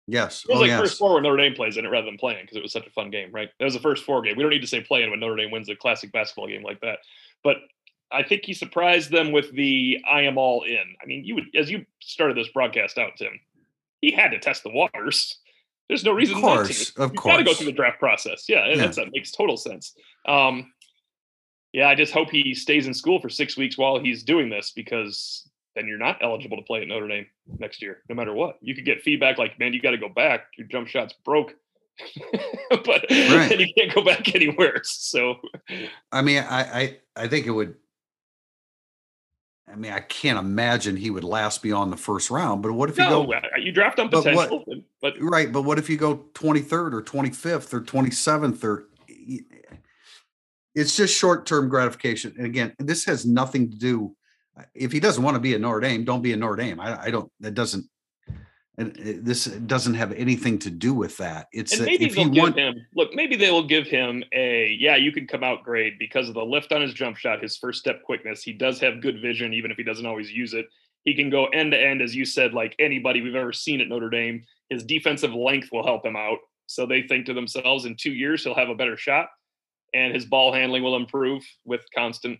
Yes. 0.08 0.43
It 0.43 0.49
was 0.49 0.58
oh, 0.58 0.62
like 0.62 0.69
yes. 0.69 0.82
first 0.82 0.97
four 0.97 1.13
when 1.13 1.23
Notre 1.23 1.38
Dame 1.38 1.53
plays 1.53 1.77
in 1.77 1.86
it 1.86 1.89
rather 1.89 2.06
than 2.06 2.17
playing 2.17 2.43
because 2.43 2.58
it 2.58 2.63
was 2.63 2.73
such 2.73 2.86
a 2.86 2.91
fun 2.91 3.10
game, 3.10 3.32
right? 3.32 3.49
That 3.60 3.65
was 3.65 3.73
the 3.73 3.79
first 3.79 4.03
four 4.03 4.21
game. 4.21 4.36
We 4.36 4.43
don't 4.43 4.49
need 4.49 4.62
to 4.62 4.67
say 4.67 4.82
play 4.82 5.03
in 5.03 5.10
when 5.10 5.19
Notre 5.19 5.38
Dame 5.38 5.51
wins 5.51 5.69
a 5.69 5.75
classic 5.75 6.12
basketball 6.12 6.47
game 6.47 6.63
like 6.63 6.82
that. 6.82 6.99
But 7.43 7.58
I 8.12 8.24
think 8.24 8.46
he 8.46 8.54
surprised 8.54 9.12
them 9.12 9.32
with 9.32 9.52
the 9.54 10.00
I 10.10 10.22
am 10.22 10.38
all 10.38 10.63
in. 10.63 10.96
I 11.02 11.06
mean, 11.06 11.26
you 11.26 11.36
would 11.36 11.46
as 11.56 11.70
you 11.70 11.86
started 12.00 12.38
this 12.38 12.50
broadcast 12.50 12.98
out, 12.98 13.13
Tim, 13.18 13.39
he 14.02 14.12
had 14.12 14.30
to 14.30 14.39
test 14.39 14.63
the 14.63 14.70
waters. 14.70 15.39
There's 15.89 16.04
no 16.04 16.13
reason 16.13 16.38
of 16.38 16.42
course, 16.42 16.98
not 16.98 17.08
to. 17.08 17.12
Of 17.12 17.16
course, 17.16 17.34
got 17.34 17.38
to 17.38 17.44
go 17.44 17.54
through 17.54 17.66
the 17.68 17.72
draft 17.72 18.00
process. 18.00 18.46
Yeah, 18.48 18.68
yeah. 18.68 18.88
that 18.88 19.12
makes 19.12 19.32
total 19.32 19.58
sense. 19.58 19.96
Um, 20.28 20.72
yeah, 21.74 21.89
I 21.89 21.96
just 21.96 22.13
hope 22.13 22.30
he 22.30 22.54
stays 22.54 22.88
in 22.88 22.94
school 22.94 23.20
for 23.20 23.30
six 23.30 23.58
weeks 23.58 23.78
while 23.78 24.00
he's 24.00 24.24
doing 24.24 24.50
this 24.50 24.72
because 24.72 25.50
then 25.76 25.88
you're 25.88 25.98
not 25.98 26.20
eligible 26.22 26.58
to 26.58 26.63
play 26.63 26.82
at 26.82 26.88
Notre 26.88 27.08
Dame 27.08 27.26
next 27.58 27.82
year, 27.82 28.04
no 28.08 28.16
matter 28.16 28.34
what. 28.34 28.58
You 28.62 28.76
could 28.76 28.86
get 28.86 29.02
feedback 29.02 29.38
like, 29.38 29.60
"Man, 29.60 29.74
you 29.74 29.82
got 29.82 29.92
to 29.92 29.98
go 29.98 30.10
back. 30.10 30.46
Your 30.58 30.68
jump 30.68 30.88
shot's 30.88 31.13
broke." 31.26 31.56
but 32.70 32.88
right. 32.88 33.50
then 33.50 33.60
you 33.60 33.74
can't 33.78 33.94
go 33.94 34.04
back 34.04 34.34
anywhere. 34.34 34.82
So, 34.84 35.36
I 36.12 36.22
mean, 36.22 36.44
I, 36.44 36.62
I 36.62 36.98
I 37.16 37.28
think 37.28 37.46
it 37.46 37.52
would 37.52 37.76
I 39.71 39.76
mean, 39.76 39.91
I 39.91 40.02
can't 40.02 40.38
imagine 40.38 40.97
he 40.97 41.10
would 41.10 41.23
last 41.23 41.63
beyond 41.63 41.91
the 41.91 41.97
first 41.97 42.30
round. 42.30 42.62
But 42.62 42.73
what 42.73 42.89
if 42.89 42.97
you 42.97 43.06
no, 43.06 43.26
go? 43.26 43.34
Uh, 43.34 43.41
you 43.58 43.71
draft 43.71 43.99
on 43.99 44.10
potential, 44.10 44.63
but, 44.67 44.67
what, 44.67 44.78
but 45.02 45.13
right. 45.21 45.52
But 45.52 45.63
what 45.63 45.80
if 45.80 45.89
you 45.89 45.97
go 45.97 46.26
twenty 46.34 46.60
third 46.60 46.93
or 46.93 47.02
twenty 47.02 47.32
fifth 47.32 47.73
or 47.73 47.82
twenty 47.82 48.12
seventh 48.12 48.63
or? 48.63 48.88
It's 50.76 50.95
just 50.97 51.17
short 51.17 51.45
term 51.45 51.69
gratification. 51.69 52.34
And 52.38 52.45
again, 52.45 52.73
this 52.80 53.06
has 53.06 53.26
nothing 53.26 53.71
to 53.71 53.78
do. 53.78 54.15
If 54.73 54.91
he 54.91 54.99
doesn't 54.99 55.23
want 55.23 55.36
to 55.36 55.39
be 55.39 55.56
a 55.56 55.60
Notre 55.60 55.80
Dame, 55.80 56.04
don't 56.04 56.21
be 56.21 56.34
a 56.34 56.38
Notre 56.38 56.56
Dame. 56.56 56.80
I, 56.80 57.04
I 57.04 57.12
don't. 57.12 57.32
That 57.39 57.54
doesn't 57.54 57.86
and 58.78 58.98
uh, 58.98 59.14
this 59.22 59.46
doesn't 59.46 59.94
have 59.94 60.12
anything 60.14 60.58
to 60.60 60.70
do 60.70 60.94
with 60.94 61.18
that. 61.18 61.48
It's 61.52 61.74
and 61.74 61.86
maybe 61.86 62.10
they'll 62.10 62.30
give 62.30 62.44
want... 62.44 62.58
him 62.58 62.86
look. 62.96 63.14
Maybe 63.14 63.36
they 63.36 63.52
will 63.52 63.68
give 63.68 63.88
him 63.88 64.24
a 64.34 64.76
yeah. 64.80 64.96
You 64.96 65.12
can 65.12 65.28
come 65.28 65.44
out 65.44 65.64
great 65.64 66.00
because 66.00 66.28
of 66.28 66.34
the 66.34 66.44
lift 66.44 66.72
on 66.72 66.82
his 66.82 66.94
jump 66.94 67.18
shot, 67.18 67.42
his 67.42 67.58
first 67.58 67.80
step 67.80 68.02
quickness. 68.04 68.42
He 68.42 68.54
does 68.54 68.80
have 68.80 69.02
good 69.02 69.22
vision, 69.22 69.54
even 69.54 69.70
if 69.70 69.78
he 69.78 69.84
doesn't 69.84 70.06
always 70.06 70.32
use 70.32 70.54
it. 70.54 70.68
He 71.04 71.14
can 71.14 71.30
go 71.30 71.46
end 71.48 71.72
to 71.74 71.80
end, 71.80 72.02
as 72.02 72.16
you 72.16 72.26
said, 72.26 72.54
like 72.54 72.76
anybody 72.80 73.22
we've 73.22 73.36
ever 73.36 73.54
seen 73.54 73.82
at 73.82 73.90
Notre 73.90 74.10
Dame. 74.10 74.44
His 74.70 74.84
defensive 74.84 75.34
length 75.34 75.70
will 75.72 75.86
help 75.86 76.06
him 76.06 76.16
out. 76.16 76.40
So 76.66 76.86
they 76.86 77.04
think 77.04 77.26
to 77.28 77.34
themselves, 77.34 77.86
in 77.86 77.96
two 77.96 78.14
years 78.14 78.44
he'll 78.44 78.56
have 78.56 78.70
a 78.70 78.76
better 78.76 78.98
shot, 78.98 79.28
and 79.94 80.16
his 80.16 80.26
ball 80.26 80.52
handling 80.52 80.82
will 80.82 80.96
improve 80.96 81.44
with 81.64 81.82
constant 81.94 82.40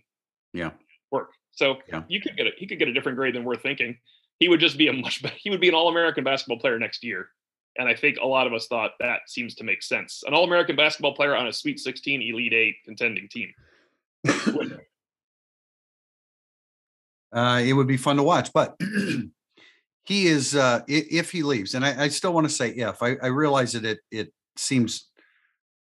yeah 0.52 0.70
work. 1.12 1.30
So 1.52 1.76
yeah. 1.88 2.02
you 2.08 2.20
could 2.20 2.36
get 2.36 2.48
it. 2.48 2.54
He 2.58 2.66
could 2.66 2.80
get 2.80 2.88
a 2.88 2.92
different 2.92 3.16
grade 3.16 3.36
than 3.36 3.44
we're 3.44 3.54
thinking 3.54 3.98
he 4.40 4.48
would 4.48 4.60
just 4.60 4.78
be 4.78 4.88
a 4.88 4.92
much 4.92 5.22
better, 5.22 5.36
he 5.38 5.50
would 5.50 5.60
be 5.60 5.68
an 5.68 5.74
all-American 5.74 6.24
basketball 6.24 6.58
player 6.58 6.78
next 6.78 7.04
year. 7.04 7.28
And 7.76 7.88
I 7.88 7.94
think 7.94 8.18
a 8.22 8.26
lot 8.26 8.46
of 8.46 8.52
us 8.52 8.68
thought 8.68 8.92
that 9.00 9.22
seems 9.26 9.56
to 9.56 9.64
make 9.64 9.82
sense. 9.82 10.22
An 10.26 10.34
all-American 10.34 10.76
basketball 10.76 11.14
player 11.14 11.34
on 11.34 11.48
a 11.48 11.52
Sweet 11.52 11.80
16 11.80 12.22
Elite 12.22 12.52
8 12.52 12.76
contending 12.84 13.28
team. 13.28 13.52
uh, 17.32 17.62
it 17.64 17.72
would 17.72 17.88
be 17.88 17.96
fun 17.96 18.16
to 18.16 18.22
watch, 18.22 18.50
but 18.52 18.76
he 20.04 20.26
is 20.26 20.54
uh, 20.54 20.80
if 20.86 21.30
he 21.30 21.42
leaves, 21.42 21.74
and 21.74 21.84
I, 21.84 22.04
I 22.04 22.08
still 22.08 22.32
want 22.32 22.48
to 22.48 22.52
say 22.52 22.70
if. 22.70 23.02
I, 23.02 23.16
I 23.22 23.26
realize 23.28 23.72
that 23.72 23.84
it 23.84 23.98
it 24.10 24.32
seems 24.56 25.08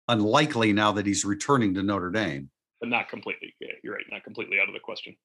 unlikely 0.09 0.73
now 0.73 0.93
that 0.93 1.07
he's 1.07 1.25
returning 1.25 1.75
to 1.75 1.83
Notre 1.83 2.11
Dame, 2.11 2.51
but 2.81 2.89
not 2.89 3.09
completely. 3.09 3.55
Yeah, 3.61 3.73
you're 3.83 3.95
right, 3.95 4.05
not 4.11 4.25
completely 4.25 4.59
out 4.61 4.69
of 4.69 4.75
the 4.75 4.81
question. 4.81 5.17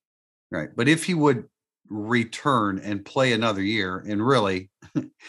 Right, 0.51 0.69
but 0.75 0.87
if 0.87 1.03
he 1.03 1.13
would 1.13 1.45
return 1.89 2.79
and 2.79 3.05
play 3.05 3.33
another 3.33 3.61
year 3.61 4.03
and 4.07 4.25
really 4.25 4.69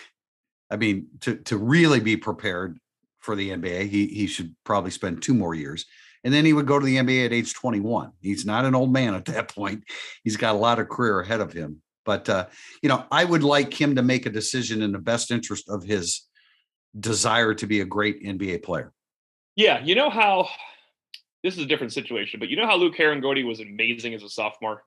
I 0.71 0.77
mean 0.77 1.09
to 1.21 1.37
to 1.37 1.57
really 1.57 2.01
be 2.01 2.17
prepared 2.17 2.79
for 3.21 3.37
the 3.37 3.51
NBA 3.51 3.89
he 3.89 4.07
he 4.07 4.27
should 4.27 4.55
probably 4.65 4.91
spend 4.91 5.23
two 5.23 5.35
more 5.35 5.55
years. 5.55 5.87
And 6.25 6.35
then 6.35 6.45
he 6.45 6.53
would 6.53 6.67
go 6.67 6.79
to 6.79 6.85
the 6.85 6.97
NBA 6.97 7.27
at 7.27 7.33
age 7.33 7.55
21 7.55 8.13
he's 8.21 8.45
not 8.45 8.65
an 8.65 8.75
old 8.75 8.93
man 8.93 9.15
at 9.15 9.27
that 9.27 9.49
point. 9.55 9.85
He's 10.25 10.37
got 10.37 10.55
a 10.55 10.59
lot 10.59 10.79
of 10.79 10.89
career 10.89 11.21
ahead 11.21 11.41
of 11.41 11.53
him. 11.53 11.83
But 12.05 12.29
uh, 12.29 12.47
you 12.83 12.89
know 12.89 13.05
I 13.11 13.25
would 13.25 13.43
like 13.43 13.73
him 13.73 13.97
to 13.97 14.03
make 14.03 14.27
a 14.27 14.31
decision 14.31 14.83
in 14.83 14.93
the 14.93 14.99
best 14.99 15.31
interest 15.31 15.69
of 15.69 15.85
his 15.85 16.27
desire 16.99 17.55
to 17.55 17.67
be 17.67 17.81
a 17.81 17.85
great 17.85 18.23
NBA 18.23 18.63
player. 18.63 18.93
Yeah 19.57 19.83
you 19.85 19.95
know 19.95 20.11
how 20.11 20.49
this 21.45 21.57
is 21.57 21.63
a 21.63 21.67
different 21.67 21.93
situation 21.93 22.41
but 22.41 22.49
you 22.49 22.57
know 22.57 22.67
how 22.67 22.77
Luke 22.77 22.97
Harangody 22.97 23.47
was 23.47 23.61
amazing 23.61 24.15
as 24.15 24.23
a 24.23 24.29
sophomore 24.29 24.83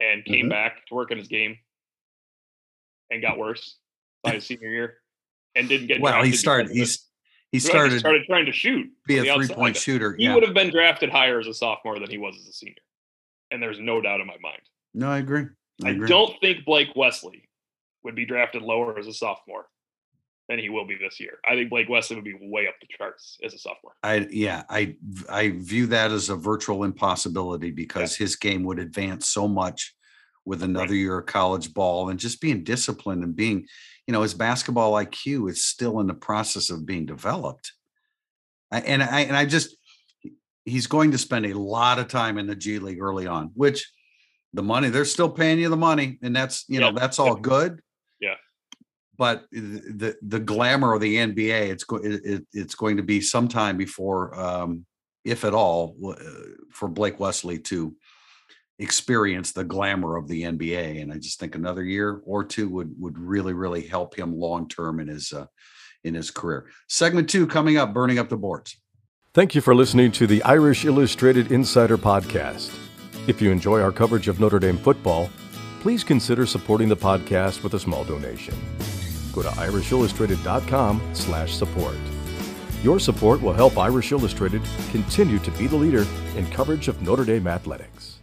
and 0.00 0.24
came 0.24 0.42
mm-hmm. 0.42 0.48
back 0.50 0.86
to 0.86 0.94
work 0.94 1.10
on 1.10 1.18
his 1.18 1.28
game 1.28 1.58
and 3.10 3.22
got 3.22 3.38
worse. 3.38 3.78
by 4.22 4.32
his 4.32 4.46
senior 4.46 4.68
year 4.68 4.94
and 5.54 5.68
didn't 5.68 5.86
get. 5.86 6.00
Well, 6.00 6.22
he 6.22 6.32
started. 6.32 6.70
He's 6.70 7.06
he 7.52 7.60
started 7.60 7.92
he 7.92 7.98
started 7.98 8.24
trying 8.26 8.46
to 8.46 8.52
shoot, 8.52 8.90
be 9.06 9.18
a 9.18 9.34
three 9.34 9.48
point 9.48 9.76
shooter. 9.76 10.14
He 10.16 10.24
yeah. 10.24 10.34
would 10.34 10.42
have 10.42 10.54
been 10.54 10.70
drafted 10.70 11.10
higher 11.10 11.38
as 11.38 11.46
a 11.46 11.54
sophomore 11.54 11.98
than 11.98 12.10
he 12.10 12.18
was 12.18 12.36
as 12.36 12.46
a 12.48 12.52
senior, 12.52 12.74
and 13.50 13.62
there's 13.62 13.78
no 13.78 14.00
doubt 14.00 14.20
in 14.20 14.26
my 14.26 14.36
mind. 14.42 14.60
No, 14.94 15.10
I 15.10 15.18
agree. 15.18 15.46
I, 15.84 15.88
I 15.88 15.90
agree. 15.92 16.08
don't 16.08 16.38
think 16.40 16.64
Blake 16.64 16.88
Wesley 16.96 17.48
would 18.02 18.14
be 18.14 18.24
drafted 18.24 18.62
lower 18.62 18.98
as 18.98 19.06
a 19.06 19.12
sophomore 19.12 19.66
than 20.48 20.58
he 20.58 20.68
will 20.68 20.86
be 20.86 20.96
this 20.96 21.18
year. 21.18 21.38
I 21.48 21.54
think 21.54 21.70
Blake 21.70 21.88
Wesley 21.88 22.16
would 22.16 22.24
be 22.24 22.36
way 22.40 22.68
up 22.68 22.74
the 22.80 22.86
charts 22.96 23.38
as 23.44 23.54
a 23.54 23.58
sophomore. 23.58 23.92
I 24.02 24.26
yeah, 24.30 24.62
I 24.68 24.96
I 25.28 25.50
view 25.56 25.86
that 25.86 26.10
as 26.12 26.30
a 26.30 26.36
virtual 26.36 26.84
impossibility 26.84 27.70
because 27.70 28.18
yeah. 28.18 28.24
his 28.24 28.36
game 28.36 28.62
would 28.64 28.78
advance 28.78 29.28
so 29.28 29.48
much 29.48 29.94
with 30.44 30.62
another 30.62 30.92
right. 30.92 30.94
year 30.94 31.18
of 31.18 31.26
college 31.26 31.74
ball 31.74 32.08
and 32.08 32.20
just 32.20 32.40
being 32.40 32.62
disciplined 32.62 33.24
and 33.24 33.34
being, 33.34 33.66
you 34.06 34.12
know, 34.12 34.22
his 34.22 34.34
basketball 34.34 34.92
IQ 34.92 35.50
is 35.50 35.66
still 35.66 35.98
in 35.98 36.06
the 36.06 36.14
process 36.14 36.70
of 36.70 36.86
being 36.86 37.04
developed. 37.04 37.72
I, 38.70 38.80
and 38.80 39.02
I 39.02 39.20
and 39.22 39.36
I 39.36 39.44
just 39.44 39.76
he's 40.64 40.86
going 40.86 41.12
to 41.12 41.18
spend 41.18 41.46
a 41.46 41.58
lot 41.58 41.98
of 41.98 42.08
time 42.08 42.38
in 42.38 42.46
the 42.46 42.56
G 42.56 42.78
League 42.78 43.00
early 43.00 43.26
on, 43.26 43.50
which 43.54 43.90
the 44.52 44.62
money 44.62 44.88
they're 44.88 45.04
still 45.04 45.28
paying 45.28 45.58
you 45.58 45.68
the 45.68 45.76
money, 45.76 46.18
and 46.22 46.34
that's 46.34 46.64
you 46.68 46.80
know 46.80 46.92
that's 46.92 47.18
all 47.18 47.34
good. 47.34 47.80
But 49.16 49.44
the 49.50 50.16
the 50.22 50.40
glamour 50.40 50.94
of 50.94 51.00
the 51.00 51.16
NBA, 51.16 51.70
it's 51.70 51.84
it, 52.02 52.46
it's 52.52 52.74
going 52.74 52.96
to 52.98 53.02
be 53.02 53.20
sometime 53.20 53.76
before, 53.76 54.38
um, 54.38 54.84
if 55.24 55.44
at 55.44 55.54
all, 55.54 55.96
uh, 56.06 56.14
for 56.70 56.88
Blake 56.88 57.18
Wesley 57.18 57.58
to 57.60 57.96
experience 58.78 59.52
the 59.52 59.64
glamour 59.64 60.16
of 60.16 60.28
the 60.28 60.42
NBA. 60.42 61.00
And 61.00 61.12
I 61.12 61.16
just 61.16 61.40
think 61.40 61.54
another 61.54 61.82
year 61.82 62.20
or 62.24 62.44
two 62.44 62.68
would 62.68 62.94
would 62.98 63.18
really 63.18 63.54
really 63.54 63.86
help 63.86 64.14
him 64.14 64.38
long 64.38 64.68
term 64.68 65.00
in 65.00 65.08
his 65.08 65.32
uh, 65.32 65.46
in 66.04 66.14
his 66.14 66.30
career. 66.30 66.68
Segment 66.88 67.28
two 67.28 67.46
coming 67.46 67.76
up, 67.76 67.94
burning 67.94 68.18
up 68.18 68.28
the 68.28 68.36
boards. 68.36 68.76
Thank 69.34 69.54
you 69.54 69.60
for 69.60 69.74
listening 69.74 70.12
to 70.12 70.26
the 70.26 70.42
Irish 70.44 70.84
Illustrated 70.86 71.52
Insider 71.52 71.98
Podcast. 71.98 72.74
If 73.28 73.42
you 73.42 73.50
enjoy 73.50 73.82
our 73.82 73.92
coverage 73.92 74.28
of 74.28 74.40
Notre 74.40 74.58
Dame 74.58 74.78
football, 74.78 75.28
please 75.80 76.02
consider 76.02 76.46
supporting 76.46 76.88
the 76.88 76.96
podcast 76.96 77.62
with 77.62 77.74
a 77.74 77.78
small 77.78 78.04
donation. 78.04 78.54
Go 79.36 79.42
to 79.42 79.48
irishillustrated.com 79.50 81.02
slash 81.12 81.54
support. 81.54 81.98
Your 82.82 82.98
support 82.98 83.42
will 83.42 83.52
help 83.52 83.76
Irish 83.76 84.10
Illustrated 84.10 84.62
continue 84.90 85.38
to 85.40 85.50
be 85.52 85.66
the 85.66 85.76
leader 85.76 86.06
in 86.36 86.46
coverage 86.46 86.88
of 86.88 87.02
Notre 87.02 87.26
Dame 87.26 87.46
athletics. 87.46 88.18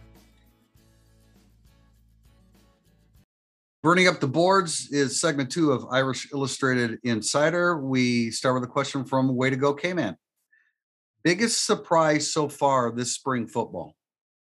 Burning 3.84 4.08
up 4.08 4.18
the 4.18 4.26
boards 4.26 4.88
is 4.90 5.20
segment 5.20 5.52
two 5.52 5.70
of 5.70 5.86
Irish 5.92 6.32
Illustrated 6.32 6.98
Insider. 7.04 7.78
We 7.78 8.32
start 8.32 8.56
with 8.56 8.64
a 8.64 8.72
question 8.72 9.04
from 9.04 9.36
Way 9.36 9.50
to 9.50 9.56
Go 9.56 9.72
K 9.72 9.92
Man. 9.92 10.16
Biggest 11.22 11.64
surprise 11.64 12.32
so 12.32 12.48
far 12.48 12.90
this 12.90 13.14
spring 13.14 13.46
football? 13.46 13.94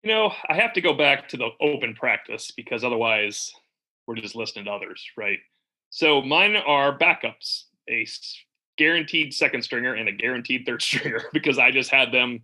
You 0.03 0.11
know, 0.11 0.33
I 0.46 0.57
have 0.57 0.75
to 0.75 0.83
go 0.83 0.92
back 0.92 1.27
to 1.29 1.38
the 1.38 1.49
open 1.59 1.94
practice 1.94 2.51
because 2.55 2.85
otherwise 2.85 3.51
we're 4.07 4.16
just 4.16 4.37
listening 4.37 4.66
to 4.66 4.73
others, 4.73 5.03
right? 5.16 5.38
So 5.90 6.22
mine 6.22 6.57
are 6.57 6.96
backups, 6.96 7.64
a 7.88 8.07
guaranteed 8.79 9.35
second 9.35 9.62
stringer 9.62 9.94
and 9.94 10.09
a 10.09 10.12
guaranteed 10.12 10.64
third 10.64 10.83
stringer 10.83 11.24
because 11.33 11.59
I 11.59 11.70
just 11.70 11.90
had 11.90 12.12
them. 12.12 12.40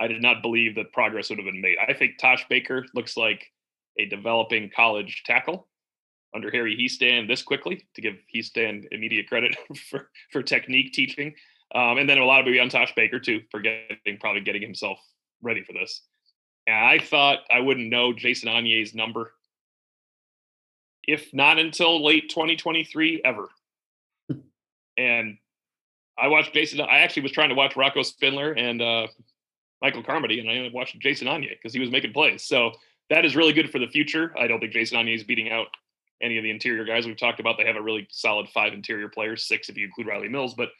I 0.00 0.08
did 0.08 0.22
not 0.22 0.42
believe 0.42 0.74
that 0.74 0.92
progress 0.92 1.30
would 1.30 1.38
have 1.38 1.46
been 1.46 1.60
made. 1.60 1.76
I 1.86 1.92
think 1.94 2.18
Tosh 2.18 2.46
Baker 2.48 2.84
looks 2.94 3.16
like 3.16 3.46
a 3.98 4.06
developing 4.06 4.70
college 4.74 5.22
tackle 5.24 5.68
under 6.34 6.50
Harry 6.50 6.76
Hiestand 6.76 7.28
this 7.28 7.42
quickly 7.42 7.86
to 7.94 8.00
give 8.00 8.16
Hiestand 8.34 8.86
immediate 8.90 9.28
credit 9.28 9.56
for, 9.90 10.10
for 10.32 10.42
technique 10.42 10.92
teaching. 10.92 11.34
Um, 11.74 11.98
and 11.98 12.08
then 12.08 12.18
a 12.18 12.24
lot 12.24 12.40
of 12.40 12.46
it 12.46 12.58
on 12.58 12.68
Tosh 12.68 12.94
Baker 12.94 13.20
too, 13.20 13.42
for 13.50 13.60
getting 13.60 14.18
probably 14.20 14.42
getting 14.42 14.62
himself 14.62 14.98
ready 15.42 15.62
for 15.62 15.72
this. 15.72 16.02
And 16.66 16.76
I 16.76 16.98
thought 16.98 17.40
I 17.50 17.60
wouldn't 17.60 17.88
know 17.88 18.12
Jason 18.12 18.48
Onye's 18.48 18.94
number, 18.94 19.32
if 21.06 21.32
not 21.32 21.58
until 21.58 22.04
late 22.04 22.30
2023 22.30 23.22
ever. 23.24 23.48
and 24.96 25.38
I 26.18 26.28
watched 26.28 26.52
Jason. 26.54 26.80
I 26.80 26.98
actually 26.98 27.22
was 27.22 27.32
trying 27.32 27.48
to 27.48 27.54
watch 27.54 27.76
Rocco 27.76 28.02
Spindler 28.02 28.52
and 28.52 28.80
uh, 28.80 29.06
Michael 29.82 30.02
Carmody, 30.02 30.40
and 30.40 30.48
I 30.48 30.54
ended 30.54 30.68
up 30.68 30.74
watching 30.74 31.00
Jason 31.00 31.26
Onye 31.26 31.50
because 31.50 31.72
he 31.72 31.80
was 31.80 31.90
making 31.90 32.12
plays. 32.12 32.44
So 32.44 32.72
that 33.10 33.24
is 33.24 33.36
really 33.36 33.52
good 33.52 33.70
for 33.70 33.78
the 33.78 33.88
future. 33.88 34.32
I 34.38 34.46
don't 34.46 34.60
think 34.60 34.72
Jason 34.72 34.98
Onye 34.98 35.14
is 35.14 35.24
beating 35.24 35.50
out 35.50 35.66
any 36.22 36.38
of 36.38 36.44
the 36.44 36.50
interior 36.50 36.84
guys 36.84 37.06
we've 37.06 37.18
talked 37.18 37.40
about. 37.40 37.58
They 37.58 37.66
have 37.66 37.76
a 37.76 37.82
really 37.82 38.06
solid 38.10 38.48
five 38.48 38.72
interior 38.72 39.08
players, 39.08 39.46
six 39.46 39.68
if 39.68 39.76
you 39.76 39.86
include 39.86 40.06
Riley 40.06 40.28
Mills, 40.28 40.54
but 40.54 40.70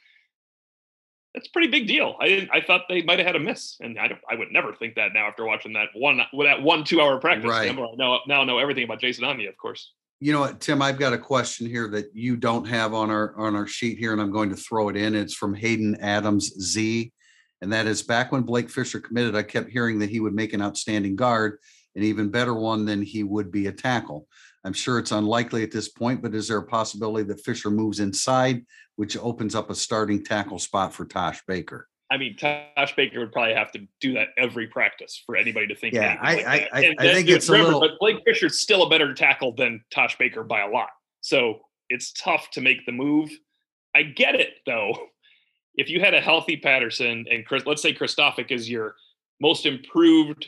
that's 1.33 1.47
a 1.47 1.51
pretty 1.51 1.67
big 1.67 1.85
deal. 1.85 2.15
I 2.19 2.27
didn't, 2.27 2.49
I 2.51 2.61
thought 2.61 2.83
they 2.87 3.01
might 3.01 3.19
have 3.19 3.27
had 3.27 3.35
a 3.35 3.39
miss, 3.39 3.75
and 3.81 3.99
I 3.99 4.07
don't, 4.07 4.21
I 4.29 4.35
would 4.35 4.51
never 4.51 4.73
think 4.73 4.95
that 4.95 5.13
now 5.13 5.27
after 5.27 5.45
watching 5.45 5.73
that 5.73 5.89
one 5.93 6.17
that 6.17 6.61
one 6.61 6.85
two 6.85 7.01
hour 7.01 7.19
practice. 7.19 7.49
Right. 7.49 7.69
I 7.69 7.95
now 7.97 8.21
now 8.25 8.43
know 8.45 8.57
everything 8.57 8.85
about 8.85 9.01
Jason 9.01 9.25
Onye, 9.25 9.49
of 9.49 9.57
course. 9.57 9.91
You 10.25 10.33
know 10.33 10.39
what, 10.39 10.59
Tim? 10.59 10.81
I've 10.81 10.97
got 10.97 11.13
a 11.13 11.19
question 11.19 11.67
here 11.67 11.87
that 11.89 12.07
you 12.15 12.35
don't 12.35 12.65
have 12.65 12.95
on 12.95 13.11
our 13.11 13.35
on 13.37 13.55
our 13.55 13.67
sheet 13.67 13.99
here, 13.99 14.11
and 14.11 14.19
I'm 14.19 14.31
going 14.31 14.49
to 14.49 14.55
throw 14.55 14.89
it 14.89 14.97
in. 14.97 15.13
It's 15.13 15.35
from 15.35 15.53
Hayden 15.53 15.97
Adams 16.01 16.51
Z, 16.59 17.13
and 17.61 17.71
that 17.71 17.85
is 17.85 18.01
back 18.01 18.31
when 18.31 18.41
Blake 18.41 18.71
Fisher 18.71 18.99
committed. 18.99 19.35
I 19.35 19.43
kept 19.43 19.69
hearing 19.69 19.99
that 19.99 20.09
he 20.09 20.19
would 20.19 20.33
make 20.33 20.53
an 20.53 20.63
outstanding 20.63 21.15
guard, 21.15 21.59
an 21.95 22.01
even 22.01 22.31
better 22.31 22.55
one 22.55 22.85
than 22.85 23.03
he 23.03 23.21
would 23.21 23.51
be 23.51 23.67
a 23.67 23.71
tackle. 23.71 24.27
I'm 24.63 24.73
sure 24.73 24.97
it's 24.97 25.11
unlikely 25.11 25.61
at 25.61 25.69
this 25.69 25.89
point, 25.89 26.23
but 26.23 26.33
is 26.33 26.47
there 26.47 26.57
a 26.57 26.65
possibility 26.65 27.27
that 27.27 27.45
Fisher 27.45 27.69
moves 27.69 27.99
inside, 27.99 28.65
which 28.95 29.15
opens 29.17 29.53
up 29.53 29.69
a 29.69 29.75
starting 29.75 30.23
tackle 30.23 30.57
spot 30.57 30.91
for 30.91 31.05
Tosh 31.05 31.43
Baker? 31.47 31.87
I 32.11 32.17
mean, 32.17 32.35
Tosh 32.35 32.95
Baker 32.95 33.19
would 33.19 33.31
probably 33.31 33.55
have 33.55 33.71
to 33.71 33.87
do 33.99 34.13
that 34.13 34.29
every 34.37 34.67
practice 34.67 35.21
for 35.25 35.35
anybody 35.35 35.67
to 35.67 35.75
think. 35.75 35.95
Yeah, 35.95 36.17
I, 36.21 36.35
like 36.35 36.45
I, 36.45 36.69
I, 36.71 36.95
I, 36.99 37.13
think 37.13 37.29
it's 37.29 37.49
remember, 37.49 37.71
a 37.71 37.77
little. 37.77 37.89
But 37.89 37.99
Blake 37.99 38.17
Fisher's 38.25 38.59
still 38.59 38.83
a 38.83 38.89
better 38.89 39.13
tackle 39.13 39.53
than 39.53 39.83
Tosh 39.91 40.17
Baker 40.17 40.43
by 40.43 40.61
a 40.61 40.69
lot, 40.69 40.89
so 41.21 41.61
it's 41.89 42.13
tough 42.13 42.49
to 42.51 42.61
make 42.61 42.85
the 42.85 42.91
move. 42.91 43.31
I 43.95 44.03
get 44.03 44.35
it 44.35 44.53
though. 44.65 44.93
If 45.77 45.89
you 45.89 45.99
had 45.99 46.13
a 46.13 46.21
healthy 46.21 46.55
Patterson 46.55 47.25
and 47.29 47.45
Chris, 47.45 47.65
let's 47.65 47.81
say 47.81 47.93
Kristofic 47.93 48.49
is 48.49 48.69
your 48.69 48.95
most 49.41 49.65
improved 49.65 50.47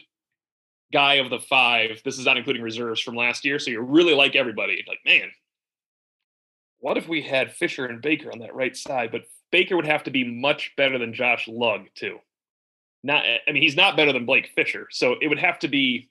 guy 0.93 1.15
of 1.15 1.30
the 1.30 1.39
five. 1.39 2.02
This 2.06 2.17
is 2.17 2.26
not 2.26 2.38
including 2.38 2.62
reserves 2.62 3.02
from 3.02 3.15
last 3.15 3.43
year. 3.43 3.60
So 3.60 3.72
you 3.72 3.82
really 3.82 4.13
like 4.13 4.38
everybody. 4.38 4.86
Like, 4.88 5.00
man, 5.06 5.30
what 6.80 6.98
if 6.98 7.08
we 7.08 7.22
had 7.22 7.52
Fisher 7.52 7.86
and 7.86 8.02
Baker 8.02 8.32
on 8.32 8.39
that 8.39 8.56
right 8.56 8.76
side? 8.76 9.12
But 9.12 9.24
Baker 9.52 9.76
would 9.76 9.86
have 9.86 10.04
to 10.04 10.12
be 10.12 10.24
much 10.24 10.74
better 10.76 10.98
than 10.98 11.14
Josh 11.14 11.48
Lugg, 11.48 11.88
too. 11.96 12.20
Not, 13.04 13.26
eh, 13.26 13.38
I 13.48 13.52
mean, 13.52 13.64
he's 13.64 13.76
not 13.76 13.96
better 13.96 14.12
than 14.12 14.26
Blake 14.26 14.50
Fisher. 14.56 14.88
So 14.92 15.16
it 15.22 15.28
would 15.28 15.40
have 15.40 15.60
to 15.60 15.68
be, 15.68 16.10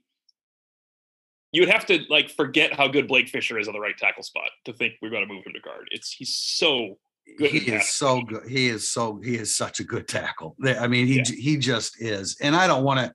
you 1.52 1.62
would 1.62 1.70
have 1.70 1.86
to 1.86 2.00
like 2.08 2.30
forget 2.30 2.72
how 2.72 2.88
good 2.88 3.08
Blake 3.08 3.28
Fisher 3.28 3.58
is 3.58 3.68
on 3.68 3.74
the 3.74 3.80
right 3.80 3.96
tackle 3.96 4.22
spot 4.22 4.50
to 4.64 4.72
think 4.72 4.94
we're 5.00 5.10
going 5.10 5.26
to 5.26 5.32
move 5.32 5.44
him 5.44 5.52
to 5.52 5.60
guard. 5.60 5.88
It's, 5.90 6.12
he's 6.12 6.34
so 6.34 6.98
good. 7.38 7.50
He 7.50 7.72
is 7.72 7.90
so 7.90 8.22
good. 8.22 8.48
He 8.48 8.68
is 8.68 8.88
so, 8.88 9.20
he 9.22 9.36
is 9.36 9.54
such 9.54 9.80
a 9.80 9.84
good 9.84 10.08
tackle. 10.08 10.56
I 10.64 10.86
mean, 10.86 11.06
he, 11.06 11.16
yeah. 11.16 11.24
he 11.24 11.56
just 11.56 12.00
is. 12.00 12.36
And 12.40 12.54
I 12.56 12.66
don't 12.66 12.84
want 12.84 13.00
to, 13.00 13.12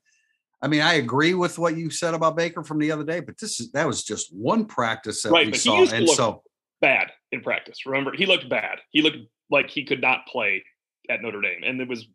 I 0.62 0.68
mean, 0.68 0.82
I 0.82 0.96
agree 0.96 1.34
with 1.34 1.58
what 1.58 1.76
you 1.76 1.90
said 1.90 2.14
about 2.14 2.38
Baker 2.38 2.64
from 2.64 2.78
the 2.78 2.92
other 2.92 3.04
day, 3.04 3.20
but 3.20 3.36
this 3.40 3.60
is 3.60 3.72
that 3.72 3.88
was 3.88 4.04
just 4.04 4.32
one 4.32 4.66
practice 4.66 5.24
that 5.24 5.32
right, 5.32 5.48
we 5.48 5.58
saw, 5.58 5.74
he 5.74 5.80
used 5.80 5.92
to 5.92 5.98
and 5.98 6.10
so 6.10 6.44
bad 6.82 7.12
in 7.32 7.42
practice. 7.42 7.84
Remember, 7.88 8.14
he 8.16 8.28
looked 8.28 8.48
bad. 8.48 8.78
He 8.92 9.02
looked 9.02 9.18
like 9.52 9.70
he 9.70 9.84
could 9.84 10.02
not 10.02 10.26
play 10.28 10.64
at 11.10 11.22
Notre 11.22 11.42
Dame, 11.42 11.62
and 11.64 11.80
it 11.82 11.88
was 11.88 12.08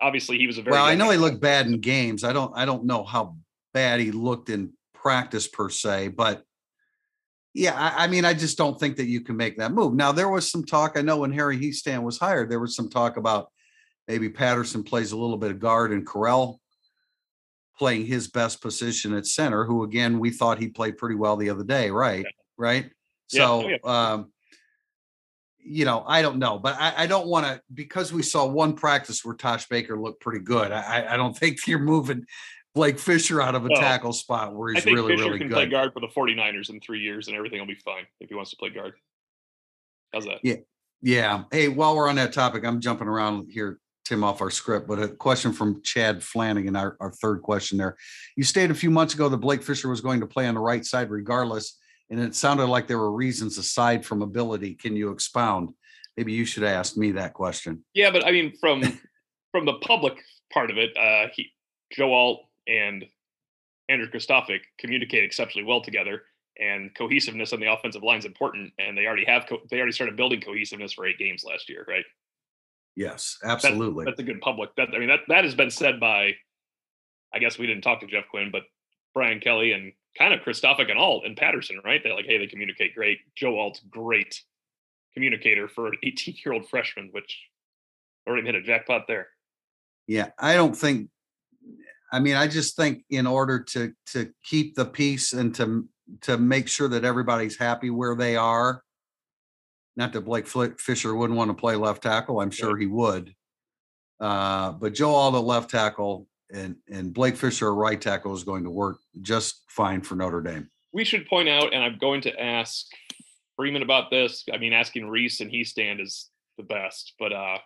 obviously 0.00 0.38
he 0.38 0.46
was 0.46 0.58
a 0.58 0.62
very 0.62 0.72
well. 0.72 0.84
I 0.84 0.94
know 0.94 1.10
he 1.10 1.18
looked 1.18 1.40
bad 1.40 1.66
in 1.66 1.80
games. 1.80 2.24
I 2.24 2.32
don't. 2.32 2.52
I 2.56 2.64
don't 2.64 2.84
know 2.84 3.04
how 3.04 3.36
bad 3.74 4.00
he 4.00 4.10
looked 4.10 4.48
in 4.48 4.72
practice 4.94 5.46
per 5.46 5.68
se, 5.68 6.08
but 6.08 6.42
yeah, 7.54 7.74
I, 7.74 8.04
I 8.04 8.06
mean, 8.06 8.24
I 8.24 8.34
just 8.34 8.56
don't 8.56 8.78
think 8.80 8.96
that 8.96 9.06
you 9.06 9.20
can 9.20 9.36
make 9.36 9.58
that 9.58 9.72
move. 9.72 9.94
Now, 9.94 10.10
there 10.10 10.30
was 10.30 10.50
some 10.50 10.64
talk. 10.64 10.96
I 10.96 11.02
know 11.02 11.18
when 11.18 11.32
Harry 11.32 11.58
Hiestand 11.58 12.02
was 12.02 12.18
hired, 12.18 12.50
there 12.50 12.60
was 12.60 12.74
some 12.74 12.88
talk 12.88 13.18
about 13.18 13.50
maybe 14.08 14.28
Patterson 14.28 14.82
plays 14.82 15.12
a 15.12 15.18
little 15.18 15.36
bit 15.36 15.50
of 15.50 15.60
guard 15.60 15.92
and 15.92 16.06
Correll 16.06 16.58
playing 17.78 18.06
his 18.06 18.28
best 18.28 18.60
position 18.60 19.14
at 19.14 19.26
center, 19.26 19.64
who 19.64 19.82
again 19.82 20.18
we 20.18 20.30
thought 20.30 20.58
he 20.58 20.68
played 20.68 20.96
pretty 20.96 21.16
well 21.16 21.36
the 21.36 21.50
other 21.50 21.64
day, 21.64 21.90
right? 21.90 22.24
Right. 22.56 22.90
Yeah. 23.30 23.38
So 23.38 23.64
Oh, 23.64 23.68
yeah. 23.68 23.76
um 24.12 24.32
you 25.64 25.84
know, 25.84 26.04
I 26.06 26.22
don't 26.22 26.38
know, 26.38 26.58
but 26.58 26.76
I, 26.78 26.92
I 26.98 27.06
don't 27.06 27.26
want 27.26 27.46
to 27.46 27.60
because 27.72 28.12
we 28.12 28.22
saw 28.22 28.46
one 28.46 28.74
practice 28.74 29.24
where 29.24 29.34
Tosh 29.34 29.68
Baker 29.68 29.98
looked 30.00 30.20
pretty 30.20 30.44
good. 30.44 30.72
I, 30.72 31.14
I 31.14 31.16
don't 31.16 31.36
think 31.38 31.66
you're 31.66 31.78
moving 31.78 32.26
Blake 32.74 32.98
Fisher 32.98 33.40
out 33.40 33.54
of 33.54 33.64
a 33.64 33.68
Well, 33.68 33.80
tackle 33.80 34.12
spot 34.12 34.54
where 34.54 34.72
he's 34.72 34.84
really, 34.86 35.14
Fisher 35.16 35.26
really 35.28 35.38
can 35.38 35.50
play 35.50 35.64
good. 35.64 35.70
guard 35.70 35.92
for 35.92 36.00
the 36.00 36.08
49ers 36.08 36.70
in 36.70 36.80
three 36.80 37.00
years, 37.00 37.28
and 37.28 37.36
everything 37.36 37.60
will 37.60 37.66
be 37.66 37.74
fine 37.74 38.04
if 38.20 38.28
he 38.28 38.34
wants 38.34 38.50
to 38.50 38.56
play 38.56 38.70
guard. 38.70 38.94
How's 40.12 40.24
that? 40.24 40.38
Yeah. 40.42 40.56
Yeah. 41.02 41.44
Hey, 41.50 41.68
while 41.68 41.96
we're 41.96 42.08
on 42.08 42.16
that 42.16 42.32
topic, 42.32 42.64
I'm 42.64 42.80
jumping 42.80 43.08
around 43.08 43.48
here, 43.50 43.78
Tim, 44.04 44.22
off 44.22 44.40
our 44.40 44.50
script, 44.50 44.86
but 44.86 45.02
a 45.02 45.08
question 45.08 45.52
from 45.52 45.82
Chad 45.82 46.22
Flanagan, 46.22 46.76
our, 46.76 46.96
our 47.00 47.10
third 47.10 47.42
question 47.42 47.76
there. 47.76 47.96
You 48.36 48.44
stated 48.44 48.70
a 48.70 48.74
few 48.74 48.90
months 48.90 49.14
ago 49.14 49.28
that 49.28 49.38
Blake 49.38 49.62
Fisher 49.62 49.88
was 49.88 50.00
going 50.00 50.20
to 50.20 50.26
play 50.26 50.46
on 50.46 50.54
the 50.54 50.60
right 50.60 50.84
side 50.84 51.10
regardless. 51.10 51.78
And 52.10 52.20
it 52.20 52.34
sounded 52.34 52.66
like 52.66 52.86
there 52.86 52.98
were 52.98 53.12
reasons 53.12 53.58
aside 53.58 54.04
from 54.04 54.22
ability. 54.22 54.74
Can 54.74 54.96
you 54.96 55.10
expound? 55.10 55.70
Maybe 56.16 56.32
you 56.32 56.44
should 56.44 56.64
ask 56.64 56.96
me 56.96 57.12
that 57.12 57.32
question. 57.32 57.84
Yeah, 57.94 58.10
but 58.10 58.26
I 58.26 58.32
mean, 58.32 58.52
from 58.60 58.82
from 59.50 59.64
the 59.64 59.74
public 59.74 60.22
part 60.52 60.70
of 60.70 60.76
it, 60.78 60.96
uh, 60.96 61.28
he, 61.34 61.50
Joe 61.90 62.12
Alt 62.12 62.40
and 62.66 63.04
Andrew 63.88 64.10
Kristofic 64.10 64.60
communicate 64.78 65.24
exceptionally 65.24 65.66
well 65.66 65.80
together, 65.80 66.22
and 66.60 66.94
cohesiveness 66.94 67.52
on 67.52 67.60
the 67.60 67.72
offensive 67.72 68.02
line 68.02 68.18
is 68.18 68.24
important. 68.24 68.72
And 68.78 68.96
they 68.96 69.06
already 69.06 69.24
have 69.24 69.46
co- 69.48 69.62
they 69.70 69.78
already 69.78 69.92
started 69.92 70.16
building 70.16 70.40
cohesiveness 70.40 70.92
for 70.92 71.06
eight 71.06 71.18
games 71.18 71.44
last 71.44 71.68
year, 71.68 71.84
right? 71.88 72.04
Yes, 72.94 73.38
absolutely. 73.42 74.04
That's, 74.04 74.18
that's 74.18 74.28
a 74.28 74.32
good 74.32 74.42
public. 74.42 74.74
That 74.76 74.88
I 74.94 74.98
mean, 74.98 75.08
that 75.08 75.20
that 75.28 75.44
has 75.44 75.54
been 75.54 75.70
said 75.70 75.98
by, 75.98 76.34
I 77.34 77.38
guess 77.38 77.58
we 77.58 77.66
didn't 77.66 77.82
talk 77.82 78.00
to 78.00 78.06
Jeff 78.06 78.24
Quinn, 78.30 78.50
but 78.52 78.64
Brian 79.14 79.40
Kelly 79.40 79.72
and 79.72 79.92
kind 80.16 80.34
of 80.34 80.40
Kristofic 80.40 80.90
and 80.90 80.98
Alt 80.98 81.24
and 81.24 81.36
Patterson, 81.36 81.80
right? 81.84 82.00
They're 82.02 82.14
like, 82.14 82.26
hey, 82.26 82.38
they 82.38 82.46
communicate 82.46 82.94
great. 82.94 83.18
Joe 83.34 83.58
Alt's 83.58 83.80
great 83.90 84.42
communicator 85.14 85.68
for 85.68 85.88
an 85.88 85.94
18 86.02 86.36
year 86.44 86.54
old 86.54 86.68
freshman, 86.68 87.08
which 87.12 87.40
already 88.26 88.46
hit 88.46 88.54
a 88.54 88.62
jackpot 88.62 89.06
there. 89.06 89.28
Yeah, 90.06 90.30
I 90.38 90.54
don't 90.54 90.76
think. 90.76 91.08
I 92.12 92.20
mean, 92.20 92.36
I 92.36 92.46
just 92.46 92.76
think 92.76 93.04
in 93.08 93.26
order 93.26 93.60
to 93.60 93.92
to 94.12 94.30
keep 94.44 94.74
the 94.74 94.84
peace 94.84 95.32
and 95.32 95.54
to 95.54 95.88
to 96.22 96.36
make 96.36 96.68
sure 96.68 96.88
that 96.88 97.04
everybody's 97.04 97.56
happy 97.56 97.90
where 97.90 98.14
they 98.14 98.36
are. 98.36 98.82
Not 99.94 100.12
that 100.14 100.22
Blake 100.22 100.48
Fisher 100.48 101.14
wouldn't 101.14 101.36
want 101.36 101.50
to 101.50 101.54
play 101.54 101.76
left 101.76 102.02
tackle. 102.02 102.40
I'm 102.40 102.50
sure 102.50 102.76
he 102.78 102.86
would. 102.86 103.34
Uh, 104.18 104.72
but 104.72 104.94
Joe 104.94 105.10
Alt 105.10 105.34
at 105.34 105.44
left 105.44 105.70
tackle 105.70 106.26
and 106.52 106.76
and 106.90 107.12
Blake 107.12 107.36
Fisher 107.36 107.74
right 107.74 108.00
tackle 108.00 108.34
is 108.34 108.44
going 108.44 108.64
to 108.64 108.70
work 108.70 108.98
just 109.20 109.62
fine 109.68 110.02
for 110.02 110.14
Notre 110.14 110.40
Dame. 110.40 110.68
We 110.92 111.04
should 111.04 111.26
point 111.26 111.48
out, 111.48 111.72
and 111.72 111.82
I'm 111.82 111.98
going 111.98 112.20
to 112.22 112.40
ask 112.40 112.86
Freeman 113.56 113.82
about 113.82 114.10
this. 114.10 114.44
I 114.52 114.58
mean, 114.58 114.72
asking 114.72 115.08
Rees 115.08 115.40
and 115.40 115.50
Hiestand 115.50 116.00
is 116.00 116.28
the 116.58 116.64
best, 116.64 117.14
but 117.18 117.32
uh 117.32 117.58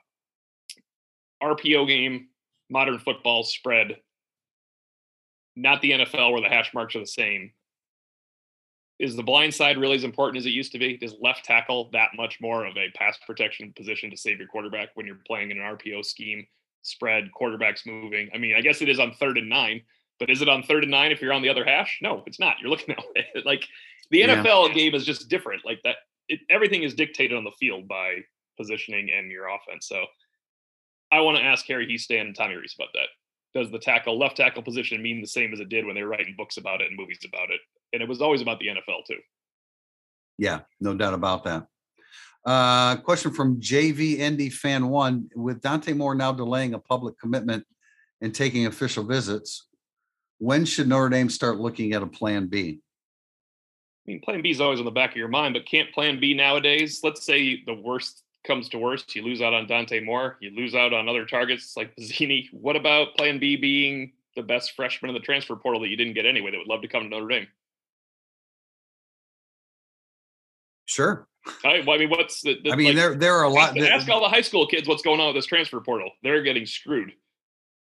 RPO 1.42 1.86
game, 1.86 2.28
modern 2.70 2.98
football 2.98 3.44
spread, 3.44 3.96
not 5.54 5.80
the 5.82 5.92
NFL 5.92 6.32
where 6.32 6.40
the 6.40 6.48
hash 6.48 6.72
marks 6.74 6.96
are 6.96 7.00
the 7.00 7.06
same. 7.06 7.52
Is 8.98 9.14
the 9.14 9.22
blind 9.22 9.52
side 9.52 9.76
really 9.76 9.96
as 9.96 10.04
important 10.04 10.38
as 10.38 10.46
it 10.46 10.50
used 10.50 10.72
to 10.72 10.78
be? 10.78 10.96
Does 10.96 11.14
left 11.20 11.44
tackle 11.44 11.90
that 11.92 12.10
much 12.16 12.38
more 12.40 12.64
of 12.64 12.76
a 12.78 12.90
pass 12.94 13.18
protection 13.26 13.72
position 13.76 14.10
to 14.10 14.16
save 14.16 14.38
your 14.38 14.48
quarterback 14.48 14.88
when 14.94 15.06
you're 15.06 15.20
playing 15.26 15.50
in 15.50 15.58
an 15.58 15.76
RPO 15.76 16.04
scheme? 16.04 16.46
Spread, 16.82 17.30
quarterbacks 17.38 17.86
moving. 17.86 18.28
I 18.34 18.38
mean, 18.38 18.54
I 18.56 18.60
guess 18.60 18.82
it 18.82 18.88
is 18.88 19.00
on 19.00 19.12
third 19.12 19.38
and 19.38 19.48
nine, 19.48 19.82
but 20.18 20.30
is 20.30 20.42
it 20.42 20.48
on 20.48 20.62
third 20.62 20.84
and 20.84 20.90
nine 20.90 21.12
if 21.12 21.20
you're 21.20 21.32
on 21.32 21.42
the 21.42 21.48
other 21.48 21.64
hash? 21.64 21.98
No, 22.02 22.22
it's 22.26 22.40
not. 22.40 22.56
You're 22.60 22.70
looking 22.70 22.94
at 23.16 23.46
like 23.46 23.64
the 24.10 24.22
NFL 24.22 24.68
yeah. 24.68 24.74
game 24.74 24.94
is 24.94 25.04
just 25.04 25.28
different. 25.28 25.64
Like 25.64 25.80
that, 25.84 25.96
it, 26.28 26.40
everything 26.50 26.82
is 26.82 26.94
dictated 26.94 27.36
on 27.36 27.44
the 27.44 27.52
field 27.58 27.88
by 27.88 28.18
positioning 28.56 29.10
and 29.16 29.30
your 29.30 29.48
offense. 29.48 29.88
So 29.88 30.04
I 31.12 31.20
want 31.20 31.38
to 31.38 31.44
ask 31.44 31.66
Harry 31.66 31.86
Hiestand 31.86 32.20
and 32.22 32.36
Tommy 32.36 32.54
Rees 32.54 32.74
about 32.78 32.92
that. 32.94 33.08
Does 33.58 33.70
the 33.70 33.78
tackle, 33.78 34.18
left 34.18 34.36
tackle 34.36 34.62
position 34.62 35.02
mean 35.02 35.20
the 35.20 35.26
same 35.26 35.52
as 35.52 35.60
it 35.60 35.68
did 35.68 35.86
when 35.86 35.94
they 35.94 36.02
were 36.02 36.10
writing 36.10 36.34
books 36.36 36.56
about 36.56 36.80
it 36.80 36.88
and 36.88 36.96
movies 36.96 37.20
about 37.26 37.50
it? 37.50 37.60
And 37.92 38.02
it 38.02 38.08
was 38.08 38.20
always 38.20 38.42
about 38.42 38.58
the 38.58 38.66
NFL 38.66 39.06
too. 39.06 39.18
Yeah, 40.38 40.60
no 40.80 40.94
doubt 40.94 41.14
about 41.14 41.44
that. 41.44 41.66
Uh, 42.46 42.94
question 42.98 43.32
from 43.32 43.60
JV 43.60 44.52
Fan 44.52 44.88
One: 44.88 45.28
With 45.34 45.60
Dante 45.60 45.92
Moore 45.92 46.14
now 46.14 46.30
delaying 46.32 46.74
a 46.74 46.78
public 46.78 47.18
commitment 47.18 47.66
and 48.20 48.32
taking 48.32 48.66
official 48.66 49.02
visits, 49.02 49.66
when 50.38 50.64
should 50.64 50.88
Notre 50.88 51.08
Dame 51.08 51.28
start 51.28 51.58
looking 51.58 51.92
at 51.92 52.02
a 52.02 52.06
Plan 52.06 52.46
B? 52.46 52.78
I 54.06 54.12
mean, 54.12 54.20
Plan 54.20 54.42
B 54.42 54.50
is 54.50 54.60
always 54.60 54.78
on 54.78 54.84
the 54.84 54.92
back 54.92 55.10
of 55.10 55.16
your 55.16 55.26
mind, 55.26 55.54
but 55.54 55.66
can't 55.66 55.92
Plan 55.92 56.20
B 56.20 56.34
nowadays? 56.34 57.00
Let's 57.02 57.26
say 57.26 57.64
the 57.66 57.74
worst 57.74 58.22
comes 58.46 58.68
to 58.68 58.78
worst, 58.78 59.16
you 59.16 59.22
lose 59.22 59.42
out 59.42 59.52
on 59.52 59.66
Dante 59.66 59.98
Moore, 59.98 60.36
you 60.40 60.50
lose 60.54 60.76
out 60.76 60.92
on 60.92 61.08
other 61.08 61.26
targets 61.26 61.76
like 61.76 61.96
Pizzini. 61.96 62.46
What 62.52 62.76
about 62.76 63.16
Plan 63.16 63.40
B 63.40 63.56
being 63.56 64.12
the 64.36 64.42
best 64.42 64.72
freshman 64.76 65.08
in 65.08 65.14
the 65.14 65.20
transfer 65.20 65.56
portal 65.56 65.80
that 65.80 65.88
you 65.88 65.96
didn't 65.96 66.14
get 66.14 66.26
anyway 66.26 66.52
that 66.52 66.58
would 66.58 66.68
love 66.68 66.82
to 66.82 66.88
come 66.88 67.02
to 67.02 67.08
Notre 67.08 67.26
Dame? 67.26 67.48
Sure. 70.84 71.26
I, 71.64 71.82
I 71.88 71.98
mean, 71.98 72.10
what's 72.10 72.42
the? 72.42 72.58
the 72.62 72.72
I 72.72 72.76
mean, 72.76 72.88
like, 72.88 72.96
there 72.96 73.14
there 73.14 73.34
are 73.34 73.44
a 73.44 73.48
lot. 73.48 73.70
Ask, 73.70 73.80
that, 73.80 73.92
ask 73.92 74.08
all 74.08 74.20
the 74.20 74.28
high 74.28 74.40
school 74.40 74.66
kids 74.66 74.88
what's 74.88 75.02
going 75.02 75.20
on 75.20 75.28
with 75.28 75.36
this 75.36 75.46
transfer 75.46 75.80
portal. 75.80 76.10
They're 76.22 76.42
getting 76.42 76.66
screwed 76.66 77.12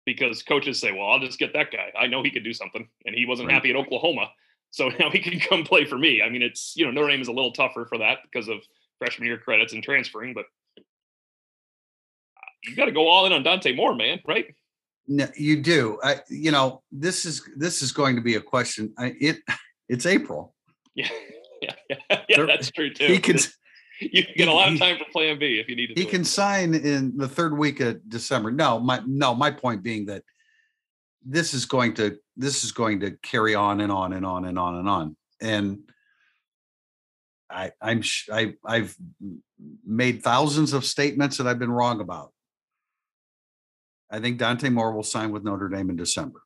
because 0.05 0.42
coaches 0.42 0.81
say, 0.81 0.92
"Well, 0.92 1.09
I'll 1.09 1.21
just 1.21 1.38
get 1.38 1.53
that 1.55 1.71
guy. 1.71 1.92
I 1.99 2.07
know 2.07 2.23
he 2.23 2.31
could 2.31 2.45
do 2.45 2.53
something," 2.53 2.88
and 3.05 3.14
he 3.14 3.27
wasn't 3.27 3.49
right. 3.49 3.55
happy 3.55 3.71
at 3.71 3.77
Oklahoma, 3.77 4.31
so 4.71 4.88
now 5.01 5.11
he 5.11 5.19
can 5.19 5.40
come 5.40 5.64
play 5.64 5.85
for 5.85 5.99
me. 5.99 6.23
I 6.23 6.29
mean, 6.29 6.42
it's 6.42 6.75
you 6.77 6.85
know 6.85 6.90
Notre 6.90 7.11
Dame 7.11 7.21
is 7.21 7.29
a 7.29 7.33
little 7.33 7.53
tougher 7.53 7.87
for 7.88 7.99
that 7.99 8.19
because 8.25 8.49
of 8.49 8.59
freshman 8.99 9.27
year 9.27 9.38
credits 9.38 9.73
and 9.73 9.83
transferring, 9.83 10.35
but 10.35 10.47
you 12.64 12.77
got 12.77 12.87
to 12.87 12.92
go 12.92 13.09
all 13.09 13.27
in 13.27 13.33
on 13.33 13.42
Dante 13.42 13.75
Moore, 13.75 13.95
man, 13.95 14.21
right? 14.27 14.55
No, 15.09 15.27
you 15.37 15.62
do. 15.62 15.99
I, 16.03 16.21
you 16.29 16.51
know, 16.51 16.83
this 16.90 17.25
is 17.25 17.49
this 17.57 17.83
is 17.83 17.92
going 17.92 18.16
to 18.16 18.23
be 18.23 18.35
a 18.35 18.40
question. 18.40 18.92
I, 18.99 19.14
it 19.21 19.38
it's 19.88 20.07
April. 20.07 20.55
Yeah, 20.95 21.09
yeah, 21.62 21.75
yeah, 21.88 22.23
yeah 22.29 22.45
that's 22.47 22.71
true 22.71 22.92
too. 22.92 23.07
He 23.07 23.19
can. 23.19 23.38
You 23.99 24.25
get 24.37 24.47
a 24.47 24.53
lot 24.53 24.71
of 24.71 24.79
time 24.79 24.99
for 24.99 25.07
Plan 25.11 25.38
B 25.38 25.59
if 25.59 25.71
you 25.71 25.75
need 25.75 25.87
to. 25.87 25.95
He 25.95 26.05
can 26.05 26.21
it. 26.21 26.27
sign 26.27 26.75
in 26.75 27.16
the 27.16 27.27
third 27.27 27.57
week 27.57 27.81
of 27.81 28.07
December. 28.11 28.51
No, 28.51 28.79
my 28.79 29.01
no, 29.07 29.35
my 29.35 29.51
point 29.51 29.83
being 29.83 30.05
that 30.05 30.23
this 31.25 31.55
is 31.55 31.64
going 31.64 31.95
to 31.95 32.19
this 32.37 32.62
is 32.62 32.73
going 32.73 33.01
to 33.01 33.12
carry 33.23 33.55
on 33.55 33.81
and 33.81 33.90
on 33.90 34.12
and 34.12 34.27
on 34.27 34.45
and 34.45 34.59
on 34.59 34.77
and 34.77 34.87
on. 34.87 35.16
And 35.40 35.79
I, 37.51 37.73
I'm 37.81 38.03
I, 38.33 38.55
I've 38.64 38.97
made 39.87 40.23
thousands 40.23 40.73
of 40.73 40.85
statements 40.85 41.38
that 41.38 41.47
I've 41.47 41.59
been 41.59 41.73
wrong 41.73 42.01
about. 42.01 42.33
I 44.11 44.21
think 44.21 44.38
Dante 44.38 44.69
Moore 44.69 44.92
will 44.92 45.03
sign 45.03 45.33
with 45.33 45.45
Notre 45.45 45.69
Dame 45.69 45.90
in 45.90 45.97
December. 45.97 46.40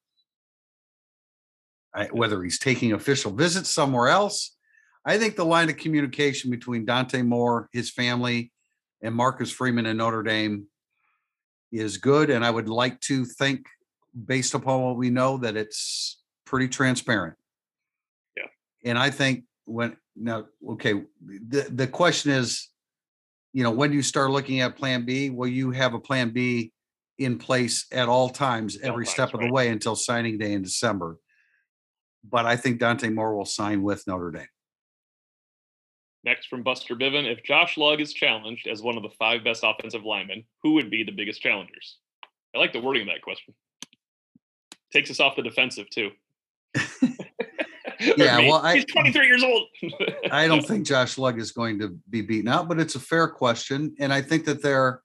I, 1.95 2.07
whether 2.07 2.43
he's 2.43 2.59
taking 2.59 2.93
official 2.93 3.33
visits 3.33 3.71
somewhere 3.71 4.09
else, 4.09 4.57
I 5.05 5.19
think 5.19 5.37
the 5.37 5.45
line 5.45 5.71
of 5.71 5.77
communication 5.77 6.51
between 6.51 6.85
Dante 6.85 7.23
Moore, 7.23 7.69
his 7.73 7.91
family, 7.91 8.53
and 9.03 9.15
Marcus 9.15 9.51
Freeman 9.51 9.87
and 9.87 9.99
Notre 9.99 10.23
Dame 10.23 10.67
is 11.73 11.97
good. 11.97 12.31
And 12.31 12.45
I 12.45 12.51
would 12.51 12.69
like 12.69 13.01
to 13.03 13.25
think, 13.25 13.67
based 14.27 14.55
upon 14.55 14.83
what 14.83 14.97
we 14.97 15.09
know, 15.09 15.39
that 15.39 15.57
it's 15.57 16.21
pretty 16.45 16.69
transparent. 16.69 17.37
Yeah. 18.37 18.49
And 18.85 18.99
I 18.99 19.11
think 19.11 19.45
when 19.65 19.97
now, 20.17 20.47
okay, 20.69 21.03
the, 21.23 21.67
the 21.71 21.87
question 21.87 22.33
is, 22.33 22.69
you 23.53 23.63
know, 23.63 23.71
when 23.71 23.93
you 23.93 24.03
start 24.03 24.31
looking 24.31 24.61
at 24.61 24.77
plan 24.77 25.05
B, 25.05 25.31
will 25.31 25.49
you 25.49 25.71
have 25.71 25.95
a 25.95 26.01
plan 26.01 26.31
B 26.31 26.73
in 27.19 27.39
place 27.39 27.87
at 27.91 28.09
all 28.09 28.29
times, 28.29 28.79
every 28.83 29.07
step 29.07 29.33
of 29.35 29.41
right. 29.41 29.47
the 29.47 29.53
way 29.53 29.69
until 29.69 29.97
signing 29.97 30.39
day 30.39 30.53
in 30.53 30.63
December? 30.63 31.19
But 32.23 32.45
I 32.45 32.57
think 32.57 32.81
Dante 32.81 33.09
Moore 33.09 33.35
will 33.35 33.47
sign 33.47 33.83
with 33.83 34.07
Notre 34.07 34.31
Dame. 34.31 34.47
Next 36.25 36.49
from 36.49 36.63
Buster 36.63 36.95
Biven, 36.95 37.31
if 37.31 37.43
Josh 37.43 37.77
Lugg 37.79 38.01
is 38.01 38.13
challenged 38.13 38.67
as 38.67 38.83
one 38.83 38.97
of 38.97 39.03
the 39.03 39.11
five 39.19 39.43
best 39.43 39.63
offensive 39.65 40.05
linemen, 40.05 40.45
who 40.63 40.75
would 40.75 40.91
be 40.91 41.03
the 41.03 41.13
biggest 41.13 41.41
challengers? 41.41 41.97
I 42.55 42.59
like 42.59 42.73
the 42.73 42.81
wording 42.81 43.03
of 43.03 43.09
that 43.09 43.23
question. 43.23 43.55
Takes 44.93 45.11
us 45.11 45.21
off 45.21 45.37
the 45.37 45.43
defensive 45.43 45.89
too. 45.89 46.11
yeah, 48.01 48.39
well, 48.39 48.57
I, 48.57 48.77
he's 48.77 48.85
23 48.87 49.27
years 49.27 49.43
old. 49.43 49.69
I 50.33 50.47
don't 50.47 50.67
think 50.67 50.87
Josh 50.87 51.17
Lugg 51.17 51.39
is 51.39 51.53
going 51.53 51.79
to 51.79 51.99
be 52.11 52.21
beaten 52.21 52.49
out, 52.49 52.69
but 52.69 52.79
it's 52.79 52.97
a 52.97 53.01
fair 53.01 53.29
question, 53.29 53.95
and 53.99 54.13
I 54.13 54.21
think 54.21 54.45
that 54.45 54.63
they're, 54.63 55.01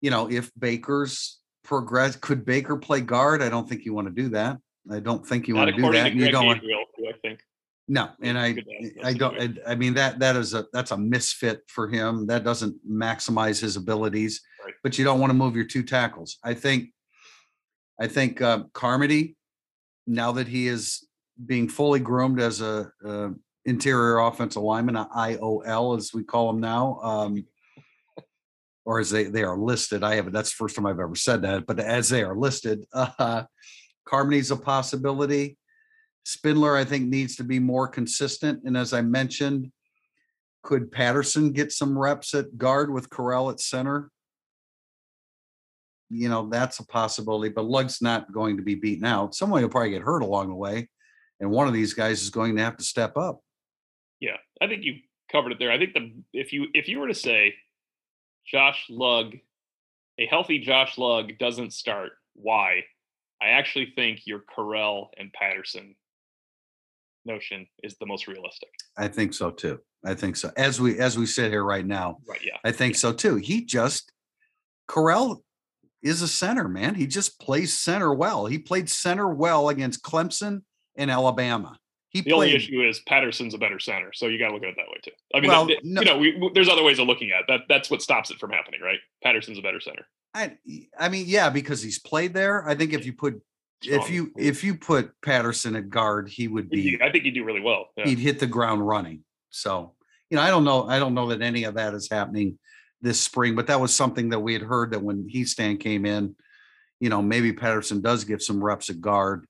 you 0.00 0.10
know, 0.10 0.30
if 0.30 0.50
Baker's 0.58 1.38
progress, 1.62 2.16
could 2.16 2.44
Baker 2.44 2.76
play 2.76 3.00
guard? 3.00 3.42
I 3.42 3.48
don't 3.48 3.68
think 3.68 3.84
you 3.84 3.94
want 3.94 4.08
to 4.08 4.22
do 4.22 4.30
that. 4.30 4.58
I 4.90 5.00
don't 5.00 5.26
think 5.26 5.48
you 5.48 5.54
Not 5.54 5.66
want 5.66 5.76
to 5.76 5.82
do 5.82 5.92
that. 5.92 6.10
To 6.10 6.16
you 6.16 6.30
don't 6.30 6.46
want. 6.46 6.62
I 6.62 7.12
think. 7.22 7.40
No, 7.86 8.10
and 8.22 8.38
I, 8.38 8.56
I 9.02 9.12
don't. 9.12 9.58
I, 9.66 9.74
mean 9.74 9.92
that 9.94 10.18
that 10.18 10.36
is 10.36 10.54
a 10.54 10.64
that's 10.72 10.90
a 10.90 10.96
misfit 10.96 11.60
for 11.66 11.86
him. 11.86 12.26
That 12.26 12.42
doesn't 12.42 12.76
maximize 12.90 13.60
his 13.60 13.76
abilities. 13.76 14.40
Right. 14.64 14.72
But 14.82 14.98
you 14.98 15.04
don't 15.04 15.20
want 15.20 15.30
to 15.30 15.34
move 15.34 15.54
your 15.54 15.66
two 15.66 15.82
tackles. 15.82 16.38
I 16.42 16.54
think, 16.54 16.90
I 18.00 18.06
think 18.06 18.40
uh, 18.40 18.64
Carmody, 18.72 19.36
now 20.06 20.32
that 20.32 20.48
he 20.48 20.66
is 20.66 21.06
being 21.44 21.68
fully 21.68 22.00
groomed 22.00 22.40
as 22.40 22.62
a, 22.62 22.90
a 23.04 23.32
interior 23.66 24.18
offensive 24.18 24.62
lineman, 24.62 24.94
IOL 24.94 25.98
as 25.98 26.14
we 26.14 26.24
call 26.24 26.46
them 26.52 26.60
now, 26.60 26.98
um, 27.02 27.44
or 28.86 28.98
as 28.98 29.10
they 29.10 29.24
they 29.24 29.42
are 29.42 29.58
listed. 29.58 30.02
I 30.02 30.14
have 30.14 30.32
that's 30.32 30.50
the 30.50 30.56
first 30.56 30.74
time 30.74 30.86
I've 30.86 31.00
ever 31.00 31.16
said 31.16 31.42
that, 31.42 31.66
but 31.66 31.78
as 31.80 32.08
they 32.08 32.22
are 32.22 32.34
listed, 32.34 32.86
uh, 32.94 33.44
Carmody's 34.06 34.50
a 34.50 34.56
possibility. 34.56 35.58
Spindler, 36.24 36.76
I 36.76 36.84
think, 36.84 37.08
needs 37.08 37.36
to 37.36 37.44
be 37.44 37.58
more 37.58 37.86
consistent. 37.86 38.62
And 38.64 38.76
as 38.76 38.92
I 38.92 39.02
mentioned, 39.02 39.70
could 40.62 40.90
Patterson 40.90 41.52
get 41.52 41.72
some 41.72 41.98
reps 41.98 42.34
at 42.34 42.56
guard 42.56 42.90
with 42.90 43.10
Correll 43.10 43.52
at 43.52 43.60
center? 43.60 44.10
You 46.10 46.28
know, 46.28 46.48
that's 46.48 46.78
a 46.78 46.86
possibility, 46.86 47.50
but 47.50 47.64
Lugg's 47.64 48.00
not 48.00 48.32
going 48.32 48.56
to 48.56 48.62
be 48.62 48.74
beaten 48.74 49.04
out. 49.04 49.34
Someone 49.34 49.62
will 49.62 49.68
probably 49.68 49.90
get 49.90 50.02
hurt 50.02 50.22
along 50.22 50.48
the 50.48 50.54
way 50.54 50.88
and 51.40 51.50
one 51.50 51.66
of 51.66 51.74
these 51.74 51.94
guys 51.94 52.22
is 52.22 52.30
going 52.30 52.56
to 52.56 52.62
have 52.62 52.76
to 52.76 52.84
step 52.84 53.16
up. 53.16 53.42
Yeah, 54.20 54.36
I 54.60 54.66
think 54.66 54.84
you 54.84 55.00
covered 55.30 55.52
it 55.52 55.58
there. 55.58 55.70
I 55.70 55.78
think 55.78 55.94
the 55.94 56.12
if 56.32 56.52
you 56.52 56.68
if 56.74 56.88
you 56.88 57.00
were 57.00 57.08
to 57.08 57.14
say 57.14 57.54
Josh 58.46 58.86
Lugg, 58.88 59.38
a 60.18 60.26
healthy 60.26 60.58
Josh 60.58 60.96
Lugg 60.96 61.38
doesn't 61.38 61.72
start, 61.72 62.12
why? 62.34 62.84
I 63.42 63.48
actually 63.48 63.92
think 63.94 64.26
your 64.26 64.40
Correll 64.40 65.08
and 65.18 65.32
Patterson 65.32 65.96
notion 67.24 67.66
is 67.82 67.96
the 67.98 68.06
most 68.06 68.26
realistic. 68.26 68.68
I 68.96 69.08
think 69.08 69.34
so 69.34 69.50
too. 69.50 69.80
I 70.04 70.14
think 70.14 70.36
so. 70.36 70.50
As 70.56 70.80
we 70.80 70.98
as 70.98 71.18
we 71.18 71.26
sit 71.26 71.50
here 71.50 71.64
right 71.64 71.86
now, 71.86 72.18
Right. 72.28 72.40
Yeah. 72.42 72.56
I 72.64 72.72
think 72.72 72.96
so 72.96 73.12
too. 73.12 73.36
He 73.36 73.64
just 73.64 74.12
Correll 74.88 75.40
is 76.02 76.20
a 76.22 76.28
center, 76.28 76.68
man. 76.68 76.94
He 76.94 77.06
just 77.06 77.40
plays 77.40 77.78
center 77.78 78.12
well. 78.12 78.46
He 78.46 78.58
played 78.58 78.90
center 78.90 79.28
well 79.28 79.70
against 79.70 80.02
Clemson 80.02 80.62
and 80.96 81.10
Alabama. 81.10 81.78
He 82.10 82.20
The 82.20 82.30
played 82.30 82.34
only 82.34 82.54
issue 82.54 82.80
is 82.86 83.00
Patterson's 83.08 83.54
a 83.54 83.58
better 83.58 83.80
center, 83.80 84.12
so 84.12 84.26
you 84.28 84.38
got 84.38 84.48
to 84.48 84.54
look 84.54 84.62
at 84.62 84.68
it 84.68 84.76
that 84.76 84.86
way 84.88 84.98
too. 85.02 85.10
I 85.34 85.40
mean, 85.40 85.50
Well, 85.50 85.66
that- 85.66 85.80
no- 85.82 86.02
you 86.02 86.06
know, 86.06 86.18
we, 86.18 86.50
there's 86.54 86.68
other 86.68 86.84
ways 86.84 86.98
of 87.00 87.06
looking 87.08 87.32
at 87.32 87.40
it. 87.40 87.44
that. 87.48 87.60
That's 87.68 87.90
what 87.90 88.02
stops 88.02 88.30
it 88.30 88.38
from 88.38 88.50
happening, 88.50 88.80
right? 88.82 88.98
Patterson's 89.24 89.58
a 89.58 89.62
better 89.62 89.80
center. 89.80 90.06
I 90.34 90.56
I 90.98 91.08
mean, 91.08 91.24
yeah, 91.26 91.48
because 91.50 91.82
he's 91.82 91.98
played 91.98 92.34
there. 92.34 92.68
I 92.68 92.74
think 92.74 92.92
if 92.92 93.06
you 93.06 93.14
put 93.14 93.40
if 93.86 94.10
you 94.10 94.32
if 94.36 94.64
you 94.64 94.74
put 94.74 95.12
Patterson 95.22 95.76
at 95.76 95.88
guard, 95.90 96.28
he 96.28 96.48
would 96.48 96.68
be 96.70 96.98
I 97.02 97.10
think 97.10 97.24
he'd 97.24 97.34
do 97.34 97.44
really 97.44 97.60
well. 97.60 97.88
Yeah. 97.96 98.06
he'd 98.06 98.18
hit 98.18 98.38
the 98.38 98.46
ground 98.46 98.86
running. 98.86 99.24
So, 99.50 99.94
you 100.30 100.36
know, 100.36 100.42
I 100.42 100.50
don't 100.50 100.64
know. 100.64 100.88
I 100.88 100.98
don't 100.98 101.14
know 101.14 101.28
that 101.28 101.42
any 101.42 101.64
of 101.64 101.74
that 101.74 101.94
is 101.94 102.08
happening 102.10 102.58
this 103.00 103.20
spring, 103.20 103.54
but 103.54 103.66
that 103.66 103.80
was 103.80 103.94
something 103.94 104.30
that 104.30 104.40
we 104.40 104.52
had 104.52 104.62
heard 104.62 104.90
that 104.92 105.02
when 105.02 105.28
Hiestand 105.28 105.80
came 105.80 106.06
in, 106.06 106.34
you 107.00 107.10
know, 107.10 107.20
maybe 107.20 107.52
Patterson 107.52 108.00
does 108.00 108.24
give 108.24 108.42
some 108.42 108.62
reps 108.64 108.88
at 108.90 109.00
guard 109.00 109.46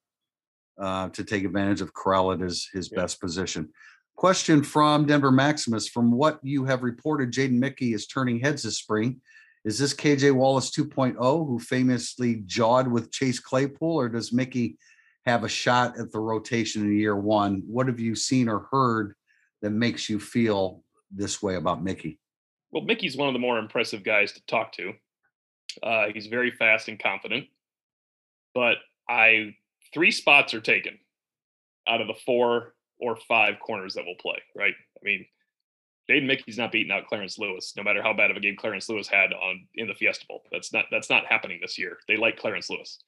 uh, 0.79 1.09
to 1.11 1.23
take 1.25 1.45
advantage 1.45 1.81
of 1.81 1.95
Correll 1.95 2.35
at 2.35 2.41
his 2.41 2.69
his 2.73 2.91
Yeah. 2.93 3.01
best 3.03 3.21
position. 3.21 3.71
Question 4.17 4.63
from 4.63 5.07
Denver 5.07 5.33
Maximus: 5.33 5.89
From 5.89 6.11
what 6.11 6.39
you 6.43 6.65
have 6.65 6.83
reported, 6.83 7.33
Jaden 7.33 7.59
Mickey 7.59 7.93
is 7.95 8.07
turning 8.07 8.41
heads 8.41 8.63
this 8.63 8.79
spring. 8.79 9.21
Is 9.65 9.79
this 9.79 9.95
KJ 9.95 10.33
Wallace 10.33 10.71
2.0, 10.71 11.17
who 11.17 11.59
famously 11.59 12.43
jawed 12.45 12.87
with 12.87 13.11
Chase 13.11 13.41
Claypool, 13.41 13.99
or 13.99 14.09
does 14.11 14.33
Mickey 14.33 14.77
have 15.25 15.43
a 15.43 15.49
shot 15.49 15.99
at 15.99 16.13
the 16.13 16.21
rotation 16.21 16.83
in 16.83 16.97
year 16.97 17.17
one? 17.17 17.63
What 17.67 17.87
have 17.87 17.99
you 17.99 18.15
seen 18.15 18.49
or 18.49 18.69
heard 18.71 19.15
that 19.63 19.71
makes 19.71 20.11
you 20.11 20.21
feel 20.21 20.83
this 21.11 21.43
way 21.43 21.55
about 21.55 21.83
Mickey? 21.83 22.19
Well, 22.73 22.83
Mickey's 22.83 23.17
one 23.17 23.29
of 23.29 23.33
the 23.33 23.41
more 23.41 23.59
impressive 23.59 24.05
guys 24.05 24.33
to 24.33 24.45
talk 24.47 24.73
to. 24.73 24.93
Uh, 25.83 26.07
he's 26.13 26.27
very 26.27 26.51
fast 26.51 26.89
and 26.89 26.99
confident, 26.99 27.47
but 28.55 28.77
I 29.09 29.55
three 29.93 30.11
spots 30.11 30.55
are 30.55 30.61
taken 30.61 30.99
out 31.89 32.01
of 32.01 32.07
the 32.07 32.15
four 32.27 32.75
or 32.99 33.17
five 33.17 33.55
corners 33.61 33.95
that 33.95 34.05
will 34.05 34.17
play. 34.21 34.39
Right? 34.55 34.75
I 34.75 35.01
mean, 35.03 35.25
Jaden 36.11 36.27
Mickey's 36.27 36.59
not 36.59 36.73
beating 36.73 36.93
out 36.93 37.07
Clarence 37.07 37.39
Lewis, 37.39 37.73
no 37.77 37.83
matter 37.83 38.03
how 38.03 38.13
bad 38.13 38.31
of 38.31 38.37
a 38.37 38.41
game 38.41 38.57
Clarence 38.57 38.89
Lewis 38.89 39.09
had 39.09 39.33
on 39.33 39.67
in 39.75 39.89
the 39.89 39.95
Fiesta 39.95 40.27
Bowl. 40.27 40.43
That's 40.53 40.73
not 40.73 40.87
that's 40.91 41.09
not 41.09 41.27
happening 41.27 41.59
this 41.63 41.79
year. 41.79 41.99
They 42.09 42.17
like 42.17 42.39
Clarence 42.39 42.69
Lewis. 42.69 42.99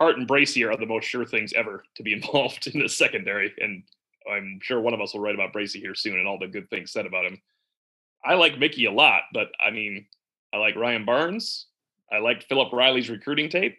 Hart 0.00 0.18
and 0.18 0.26
Bracy 0.26 0.64
are 0.64 0.76
the 0.76 0.86
most 0.86 1.06
sure 1.06 1.24
things 1.24 1.52
ever 1.52 1.84
to 1.96 2.02
be 2.02 2.12
involved 2.14 2.66
in 2.66 2.80
the 2.80 2.88
secondary, 2.88 3.52
and 3.58 3.84
I'm 4.30 4.58
sure 4.62 4.80
one 4.80 4.94
of 4.94 5.00
us 5.00 5.14
will 5.14 5.20
write 5.20 5.34
about 5.34 5.52
Bracy 5.52 5.80
here 5.80 5.94
soon 5.94 6.18
and 6.18 6.26
all 6.26 6.38
the 6.38 6.48
good 6.48 6.68
things 6.70 6.90
said 6.90 7.06
about 7.06 7.26
him. 7.26 7.40
I 8.24 8.34
like 8.34 8.58
Mickey 8.58 8.86
a 8.86 8.92
lot, 8.92 9.22
but 9.32 9.48
I 9.60 9.70
mean, 9.70 10.06
I 10.52 10.56
like 10.56 10.76
Ryan 10.76 11.04
Barnes. 11.04 11.66
I 12.10 12.18
liked 12.18 12.44
Philip 12.44 12.72
Riley's 12.72 13.10
recruiting 13.10 13.48
tape. 13.48 13.78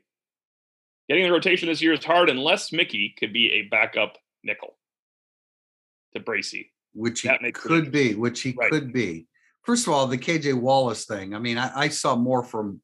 Getting 1.10 1.26
the 1.26 1.32
rotation 1.32 1.68
this 1.68 1.82
year 1.82 1.94
is 1.94 2.04
hard 2.04 2.30
unless 2.30 2.72
Mickey 2.72 3.14
could 3.18 3.34
be 3.34 3.52
a 3.54 3.70
backup 3.70 4.18
nickel 4.44 4.78
to 6.14 6.20
Bracy. 6.20 6.72
Which 6.96 7.22
he 7.22 7.52
could 7.52 7.92
be, 7.92 8.16
which 8.16 8.42
he 8.42 8.56
Right. 8.58 8.72
could 8.72 8.94
be. 8.94 9.28
First 9.64 9.86
of 9.86 9.94
all, 9.94 10.08
the 10.08 10.18
KJ 10.18 10.54
Wallace 10.54 11.06
thing. 11.06 11.36
I 11.36 11.40
mean, 11.40 11.58
I, 11.58 11.72
I 11.82 11.88
saw 11.90 12.16
more 12.16 12.44
from 12.44 12.82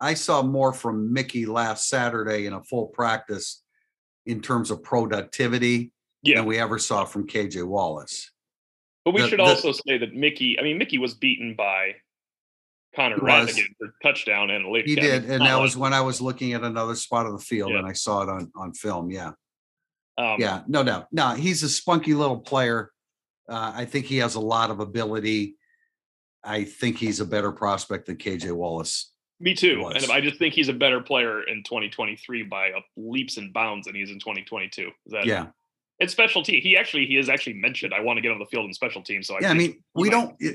I 0.00 0.14
saw 0.14 0.42
more 0.42 0.72
from 0.72 1.12
Mickey 1.12 1.46
last 1.46 1.88
Saturday 1.88 2.46
in 2.46 2.52
a 2.54 2.62
full 2.64 2.86
practice 2.88 3.62
in 4.26 4.40
terms 4.40 4.70
of 4.72 4.82
productivity 4.82 5.92
Yeah, 6.22 6.36
than 6.38 6.46
we 6.46 6.58
ever 6.58 6.78
saw 6.78 7.04
from 7.04 7.26
KJ 7.28 7.62
Wallace. 7.66 8.30
but 9.04 9.12
we 9.14 9.22
the- 9.22 9.28
should 9.28 9.38
the- 9.40 9.44
also 9.44 9.72
say 9.72 9.98
that 9.98 10.14
Mickey. 10.14 10.58
I 10.58 10.62
mean, 10.62 10.78
Mickey 10.78 10.98
was 10.98 11.14
beaten 11.14 11.54
by 11.56 11.96
Connor. 12.96 13.16
Rattigan 13.18 13.74
for 13.78 13.94
touchdown 14.02 14.50
and 14.50 14.64
a 14.66 14.70
late. 14.70 14.86
He 14.86 14.94
did, 14.96 15.24
and 15.24 15.40
that 15.42 15.58
was 15.60 15.76
when 15.76 15.92
I 15.92 16.00
was 16.00 16.20
looking 16.20 16.52
at 16.52 16.62
another 16.62 16.94
spot 16.94 17.26
of 17.26 17.32
the 17.32 17.44
field 17.44 17.70
Yeah. 17.72 17.78
and 17.78 17.86
I 17.86 17.92
saw 17.92 18.22
it 18.22 18.28
on 18.28 18.52
on 18.54 18.72
film. 18.74 19.10
Yeah. 19.10 19.32
um, 20.18 20.36
Yeah, 20.38 20.62
no 20.68 20.84
doubt. 20.84 21.08
No, 21.12 21.30
he's 21.34 21.62
a 21.62 21.68
spunky 21.68 22.12
little 22.14 22.38
player. 22.40 22.90
Uh, 23.48 23.72
I 23.74 23.84
think 23.84 24.06
he 24.06 24.18
has 24.18 24.34
a 24.34 24.40
lot 24.40 24.70
of 24.70 24.80
ability. 24.80 25.56
I 26.44 26.64
think 26.64 26.98
he's 26.98 27.20
a 27.20 27.24
better 27.24 27.52
prospect 27.52 28.06
than 28.06 28.16
KJ 28.16 28.52
Wallace. 28.52 29.12
Me 29.40 29.54
too. 29.54 29.80
was. 29.80 30.02
And 30.02 30.12
I 30.12 30.20
just 30.20 30.38
think 30.38 30.54
he's 30.54 30.68
a 30.68 30.72
better 30.72 31.00
player 31.00 31.42
in 31.42 31.64
2023 31.64 32.44
by 32.44 32.68
a 32.68 32.80
leaps 32.96 33.38
and 33.38 33.52
bounds 33.52 33.86
than 33.86 33.96
he 33.96 34.02
is 34.02 34.10
in 34.10 34.20
2022. 34.20 34.82
Is 34.82 34.92
That 35.12 35.26
Yeah, 35.26 35.46
it's 35.98 36.12
special 36.12 36.42
team. 36.42 36.60
He 36.62 36.76
actually 36.76 37.06
he 37.06 37.16
has 37.16 37.28
actually 37.28 37.54
mentioned 37.54 37.92
I 37.92 38.00
want 38.00 38.18
to 38.18 38.20
get 38.20 38.30
on 38.30 38.38
the 38.38 38.46
field 38.46 38.66
in 38.66 38.74
special 38.74 39.02
teams. 39.02 39.26
So 39.26 39.34
I 39.34 39.40
yeah. 39.40 39.50
I 39.50 39.54
mean, 39.54 39.82
we 39.94 40.10
don't. 40.10 40.38
do 40.38 40.54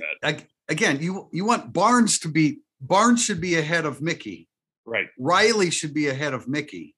Again, 0.69 1.01
you 1.01 1.29
you 1.31 1.45
want 1.45 1.71
Barnes 1.71 2.19
to 2.19 2.29
be 2.29 2.59
Barnes 2.81 3.23
should 3.23 3.41
be 3.41 3.55
ahead 3.55 3.85
of 3.85 4.01
Mickey. 4.01 4.47
right. 4.85 5.07
Riley 5.17 5.69
should 5.69 5.93
be 5.93 6.07
ahead 6.07 6.33
of 6.33 6.47
Mickey. 6.47 6.95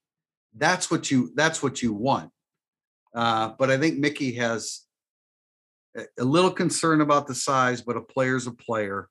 That's 0.56 0.90
what 0.90 1.10
you 1.10 1.32
that's 1.34 1.62
what 1.62 1.82
you 1.82 1.92
want. 1.92 2.30
Uh, 3.14 3.52
but 3.58 3.70
I 3.70 3.78
think 3.78 3.98
Mickey 3.98 4.32
has 4.34 4.82
a, 5.96 6.24
little 6.24 6.50
concern 6.50 7.00
about 7.00 7.26
the 7.26 7.34
size, 7.34 7.82
but 7.82 7.96
a 7.96 8.00
player's 8.00 8.46
a 8.46 8.52
player. 8.52 9.08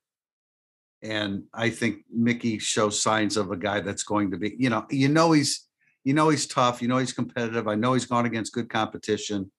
And 1.01 1.43
I 1.53 1.69
think 1.69 2.03
Mickey 2.11 2.59
shows 2.59 3.01
signs 3.01 3.37
of 3.37 3.51
a 3.51 3.57
guy 3.57 3.79
that's 3.81 4.03
going 4.03 4.31
to 4.31 4.37
be, 4.37 4.55
you 4.57 4.69
know, 4.69 4.85
you 4.89 5.07
know 5.07 5.31
he's 5.31 5.67
you 6.03 6.13
know 6.13 6.29
he's 6.29 6.47
tough, 6.47 6.81
you 6.81 6.87
know 6.87 6.97
he's 6.97 7.13
competitive. 7.13 7.67
I 7.67 7.75
know 7.75 7.93
he's 7.93 8.05
gone 8.05 8.25
against 8.25 8.53
good 8.53 8.69
competition. 8.69 9.51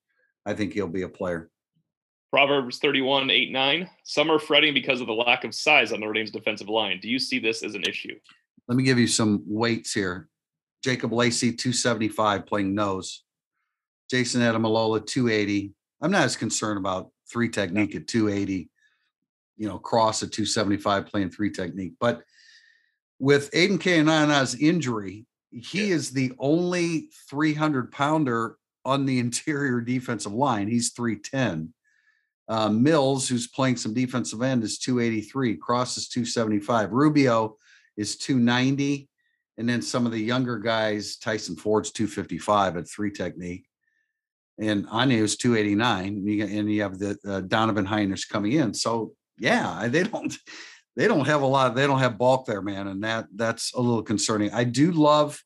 I 0.46 0.54
think 0.54 0.72
he'll 0.72 0.88
be 0.88 1.02
a 1.02 1.08
player. 1.08 1.50
Proverbs 2.30 2.78
31, 2.78 3.30
8, 3.30 3.50
9. 3.50 3.90
Some 4.04 4.30
are 4.30 4.38
fretting 4.38 4.72
because 4.72 5.00
of 5.00 5.06
the 5.06 5.12
lack 5.12 5.44
of 5.44 5.54
size 5.54 5.92
on 5.92 6.00
Notre 6.00 6.12
Dame's 6.12 6.30
defensive 6.30 6.68
line. 6.68 7.00
Do 7.00 7.08
you 7.08 7.18
see 7.18 7.38
this 7.38 7.62
as 7.62 7.74
an 7.74 7.82
issue? 7.82 8.16
Let 8.68 8.76
me 8.76 8.84
give 8.84 8.98
you 8.98 9.08
some 9.08 9.42
weights 9.46 9.92
here. 9.92 10.28
Jacob 10.84 11.12
Lacey, 11.12 11.52
275 11.52 12.46
playing 12.46 12.74
nose. 12.74 13.24
Jayson 14.10 14.40
Ademilola, 14.40 15.04
280. 15.04 15.72
I'm 16.00 16.10
not 16.10 16.22
as 16.22 16.36
concerned 16.36 16.78
about 16.78 17.10
three 17.30 17.48
technique 17.48 17.94
at 17.94 18.06
280, 18.06 18.70
you 19.56 19.68
know, 19.68 19.78
cross 19.78 20.22
at 20.22 20.32
275 20.32 21.06
playing 21.06 21.30
three 21.30 21.50
technique. 21.50 21.94
But 22.00 22.22
with 23.18 23.50
Aidan 23.52 23.78
Keanaaina's 23.78 24.54
injury, 24.54 25.26
he 25.50 25.88
Yeah. 25.88 25.94
is 25.94 26.10
the 26.10 26.32
only 26.38 27.10
300 27.28 27.92
pounder 27.92 28.56
on 28.84 29.04
the 29.04 29.18
interior 29.26 29.80
defensive 29.80 30.32
line. 30.32 30.68
He's 30.68 30.90
310. 30.90 31.74
Uh, 32.48 32.68
Mills, 32.68 33.28
who's 33.28 33.46
playing 33.46 33.76
some 33.76 33.94
defensive 33.94 34.42
end, 34.42 34.64
is 34.64 34.78
283. 34.78 35.56
Cross 35.56 35.98
is 35.98 36.08
275. 36.08 36.90
Rubio 36.92 37.56
is 37.96 38.16
290. 38.16 39.08
And 39.58 39.68
then 39.68 39.82
some 39.82 40.06
of 40.06 40.10
the 40.12 40.20
younger 40.20 40.58
guys, 40.58 41.16
Tyson 41.16 41.54
Ford's 41.54 41.92
255 41.92 42.78
at 42.78 42.88
three 42.88 43.10
technique. 43.12 43.66
And 44.60 44.86
Anya 44.90 45.22
is 45.22 45.36
289. 45.36 46.06
And 46.06 46.28
you, 46.28 46.44
and 46.44 46.72
you 46.72 46.82
have 46.82 46.98
the 46.98 47.18
uh, 47.26 47.40
Donovan 47.40 47.86
Hinish 47.86 48.28
coming 48.28 48.52
in. 48.52 48.74
So 48.74 49.12
yeah, 49.38 49.88
they 49.88 50.04
don't 50.04 50.36
they 50.96 51.08
don't 51.08 51.26
have 51.26 51.42
a 51.42 51.46
lot, 51.46 51.74
they 51.74 51.86
don't 51.86 51.98
have 51.98 52.18
bulk 52.18 52.46
there, 52.46 52.62
man. 52.62 52.88
And 52.88 53.02
that 53.04 53.26
that's 53.34 53.72
a 53.74 53.80
little 53.80 54.02
concerning. 54.02 54.52
I 54.52 54.64
do 54.64 54.92
love 54.92 55.42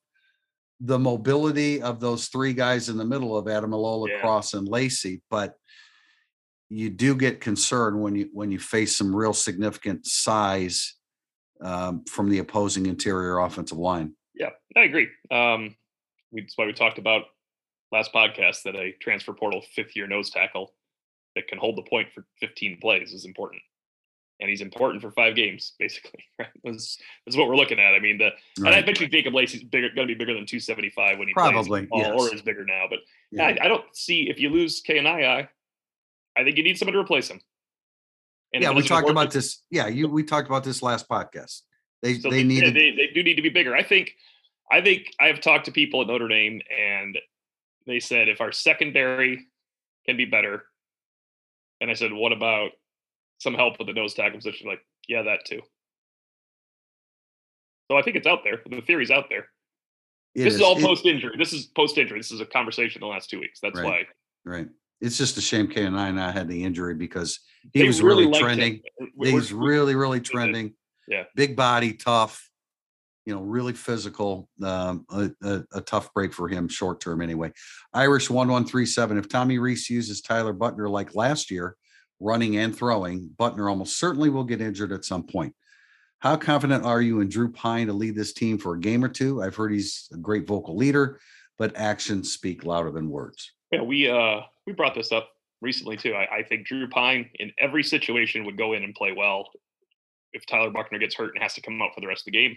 the 0.80 0.98
mobility 0.98 1.80
of 1.80 2.00
those 2.00 2.26
three 2.26 2.52
guys 2.52 2.88
in 2.88 2.96
the 2.96 3.04
middle 3.04 3.36
of 3.36 3.46
Ademilola, 3.46 4.08
Yeah. 4.08 4.20
Cross, 4.20 4.54
and 4.54 4.66
Lacey, 4.68 5.22
but 5.30 5.54
you 6.68 6.90
do 6.90 7.14
get 7.14 7.40
concerned 7.40 8.00
when 8.00 8.16
you 8.16 8.28
when 8.32 8.50
you 8.50 8.58
face 8.58 8.96
some 8.96 9.14
real 9.14 9.32
significant 9.32 10.06
size 10.06 10.96
um, 11.60 12.04
from 12.04 12.28
the 12.28 12.38
opposing 12.38 12.86
interior 12.86 13.38
offensive 13.38 13.78
line. 13.78 14.14
Yeah, 14.34 14.50
I 14.76 14.80
agree. 14.80 15.08
Um, 15.30 15.76
we, 16.32 16.40
that's 16.40 16.58
why 16.58 16.66
we 16.66 16.72
talked 16.72 16.98
about 16.98 17.26
last 17.94 18.12
podcast 18.12 18.64
that 18.64 18.74
a 18.74 18.92
transfer 19.00 19.32
portal 19.32 19.62
fifth 19.74 19.94
year 19.94 20.08
nose 20.08 20.28
tackle 20.28 20.74
that 21.36 21.46
can 21.46 21.58
hold 21.58 21.76
the 21.76 21.82
point 21.82 22.08
for 22.12 22.26
15 22.40 22.78
plays 22.80 23.12
is 23.12 23.24
important. 23.24 23.62
And 24.40 24.50
he's 24.50 24.60
important 24.60 25.00
for 25.00 25.12
five 25.12 25.36
games, 25.36 25.74
basically. 25.78 26.24
Right? 26.38 26.48
That's, 26.64 26.98
that's 27.24 27.36
what 27.36 27.48
we're 27.48 27.56
looking 27.56 27.78
at. 27.78 27.94
I 27.94 28.00
mean, 28.00 28.18
the 28.18 28.30
and 28.56 28.68
I 28.68 28.70
Right. 28.72 28.86
bet 28.86 29.00
you 29.00 29.06
Jacob 29.06 29.32
Lacey's 29.32 29.62
bigger, 29.62 29.88
going 29.94 30.08
to 30.08 30.14
be 30.14 30.18
bigger 30.18 30.34
than 30.34 30.44
275 30.44 31.18
when 31.18 31.28
he 31.28 31.34
Probably, 31.34 31.86
plays, 31.86 31.88
football, 31.88 32.20
or 32.20 32.34
is 32.34 32.42
bigger 32.42 32.64
now. 32.64 32.86
But 32.90 32.98
Yeah. 33.30 33.46
I, 33.46 33.58
I 33.62 33.68
don't 33.68 33.84
see 33.94 34.28
if 34.28 34.40
you 34.40 34.50
lose 34.50 34.80
K 34.80 34.98
and 34.98 35.06
I, 35.06 35.48
I 36.36 36.42
think 36.42 36.56
you 36.56 36.64
need 36.64 36.76
someone 36.76 36.94
to 36.94 36.98
replace 37.00 37.28
him. 37.28 37.40
And 38.52 38.62
yeah, 38.62 38.72
we 38.72 38.82
talked 38.82 39.08
about 39.08 39.30
this. 39.30 39.62
Yeah, 39.70 39.86
you 39.86 40.08
we 40.08 40.24
talked 40.24 40.48
about 40.48 40.64
this 40.64 40.82
last 40.82 41.08
podcast. 41.08 41.62
They 42.02 42.14
So 42.18 42.30
they 42.30 42.42
they, 42.42 42.54
yeah, 42.54 42.70
they, 42.70 42.90
they 42.90 43.10
do 43.14 43.22
need 43.22 43.34
to 43.34 43.42
be 43.42 43.48
bigger. 43.48 43.74
I 43.74 43.82
think 43.82 44.14
I 44.70 44.80
think 44.80 45.12
I 45.20 45.26
have 45.26 45.40
talked 45.40 45.66
to 45.66 45.72
people 45.72 46.00
at 46.02 46.06
Notre 46.06 46.28
Dame 46.28 46.60
and 46.70 47.18
they 47.86 48.00
said 48.00 48.28
if 48.28 48.40
our 48.40 48.52
secondary 48.52 49.46
can 50.06 50.16
be 50.16 50.24
better 50.24 50.64
And 51.80 51.90
I 51.90 51.94
said, 51.94 52.12
what 52.12 52.32
about 52.32 52.70
some 53.38 53.54
help 53.54 53.78
with 53.78 53.88
the 53.88 53.92
nose 53.94 54.14
tackle 54.14 54.38
position? 54.38 54.66
Like, 54.68 54.80
yeah, 55.08 55.22
that 55.22 55.44
too. 55.44 55.60
So 57.90 57.96
I 57.98 58.02
think 58.02 58.16
it's 58.16 58.26
out 58.26 58.40
there. 58.44 58.60
The 58.68 58.80
theory's 58.80 59.10
out 59.10 59.26
there. 59.28 59.48
It 60.34 60.44
this 60.44 60.54
is, 60.54 60.60
all 60.62 60.76
post 60.76 61.04
injury. 61.06 61.34
This 61.38 61.52
is 61.52 61.66
post 61.66 61.98
injury. 61.98 62.18
This 62.18 62.32
is 62.32 62.40
a 62.40 62.46
conversation 62.46 63.00
the 63.00 63.06
last 63.06 63.30
two 63.30 63.38
weeks. 63.40 63.60
That's 63.62 63.78
Right. 63.78 64.06
why 64.44 64.50
Right. 64.56 64.68
It's 65.00 65.18
just 65.18 65.36
a 65.36 65.40
shame 65.40 65.68
K 65.68 65.84
and 65.84 65.98
I 65.98 66.30
had 66.30 66.48
the 66.48 66.64
injury 66.64 66.94
because 66.94 67.40
he 67.72 67.84
was 67.84 68.00
really, 68.02 68.24
him. 68.24 68.32
trending. 68.32 68.80
He's 69.22 69.52
we're- 69.52 69.68
really, 69.68 69.94
really 69.94 70.20
trending. 70.32 70.74
Yeah. 71.06 71.24
Big 71.36 71.54
body, 71.56 71.92
tough, 71.92 72.48
you 73.26 73.34
know, 73.34 73.40
really 73.40 73.72
physical. 73.72 74.48
Um, 74.62 75.06
a, 75.10 75.30
a, 75.42 75.64
a 75.74 75.80
tough 75.80 76.12
break 76.12 76.32
for 76.32 76.48
him 76.48 76.68
short 76.68 77.00
term 77.00 77.22
anyway. 77.22 77.52
Irish 77.92 78.30
1137. 78.30 79.18
If 79.18 79.28
Tommy 79.28 79.58
Rees 79.58 79.88
uses 79.88 80.20
Tyler 80.20 80.52
Buchner 80.52 80.88
like 80.88 81.14
last 81.14 81.50
year, 81.50 81.76
running 82.20 82.56
and 82.56 82.76
throwing, 82.76 83.30
Buchner 83.36 83.68
almost 83.68 83.98
certainly 83.98 84.30
will 84.30 84.44
get 84.44 84.60
injured 84.60 84.92
at 84.92 85.04
some 85.04 85.24
point. 85.24 85.54
How 86.20 86.36
confident 86.36 86.84
are 86.84 87.02
you 87.02 87.20
in 87.20 87.28
Drew 87.28 87.52
Pyne 87.52 87.86
to 87.88 87.92
lead 87.92 88.14
this 88.14 88.32
team 88.32 88.56
for 88.56 88.74
a 88.74 88.80
game 88.80 89.04
or 89.04 89.08
two? 89.08 89.42
I've 89.42 89.56
heard 89.56 89.72
he's 89.72 90.08
a 90.12 90.16
great 90.16 90.46
vocal 90.46 90.76
leader, 90.76 91.20
but 91.58 91.76
actions 91.76 92.32
speak 92.32 92.64
louder 92.64 92.90
than 92.90 93.10
words. 93.10 93.52
Yeah, 93.70 93.82
we 93.82 94.08
uh 94.08 94.40
we 94.66 94.72
brought 94.72 94.94
this 94.94 95.12
up 95.12 95.28
recently 95.60 95.96
too. 95.96 96.14
I, 96.14 96.38
I 96.38 96.42
think 96.42 96.66
Drew 96.66 96.88
Pyne 96.88 97.28
in 97.34 97.52
every 97.58 97.82
situation 97.82 98.44
would 98.46 98.56
go 98.56 98.72
in 98.72 98.84
and 98.84 98.94
play 98.94 99.12
well 99.12 99.48
if 100.32 100.46
Tyler 100.46 100.70
Buchner 100.70 100.98
gets 100.98 101.14
hurt 101.14 101.34
and 101.34 101.42
has 101.42 101.54
to 101.54 101.60
come 101.60 101.80
out 101.82 101.90
for 101.94 102.00
the 102.00 102.06
rest 102.06 102.22
of 102.22 102.32
the 102.32 102.38
game. 102.38 102.56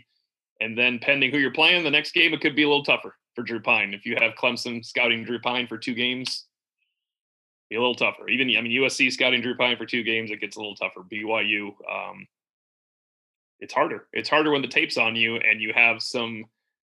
And 0.59 0.77
then 0.77 0.99
pending 0.99 1.31
who 1.31 1.37
you're 1.37 1.51
playing, 1.51 1.83
the 1.83 1.91
next 1.91 2.13
game 2.13 2.33
it 2.33 2.41
could 2.41 2.55
be 2.55 2.63
a 2.63 2.67
little 2.67 2.83
tougher 2.83 3.15
for 3.35 3.43
Drew 3.43 3.59
Pyne. 3.59 3.93
If 3.93 4.05
you 4.05 4.15
have 4.19 4.33
Clemson 4.33 4.83
scouting 4.83 5.23
Drew 5.23 5.39
Pyne 5.39 5.67
for 5.67 5.77
two 5.77 5.93
games, 5.93 6.45
be 7.69 7.75
a 7.75 7.79
little 7.79 7.95
tougher. 7.95 8.27
Even 8.29 8.47
I 8.57 8.61
mean 8.61 8.81
USC 8.81 9.11
scouting 9.11 9.41
Drew 9.41 9.55
Pyne 9.55 9.77
for 9.77 9.85
two 9.85 10.03
games, 10.03 10.31
it 10.31 10.41
gets 10.41 10.55
a 10.55 10.59
little 10.59 10.75
tougher. 10.75 11.01
BYU, 11.01 11.67
um, 11.91 12.27
it's 13.59 13.73
harder. 13.73 14.07
It's 14.13 14.29
harder 14.29 14.51
when 14.51 14.61
the 14.61 14.67
tape's 14.67 14.97
on 14.97 15.15
you 15.15 15.35
and 15.35 15.61
you 15.61 15.73
have 15.73 16.01
some 16.01 16.45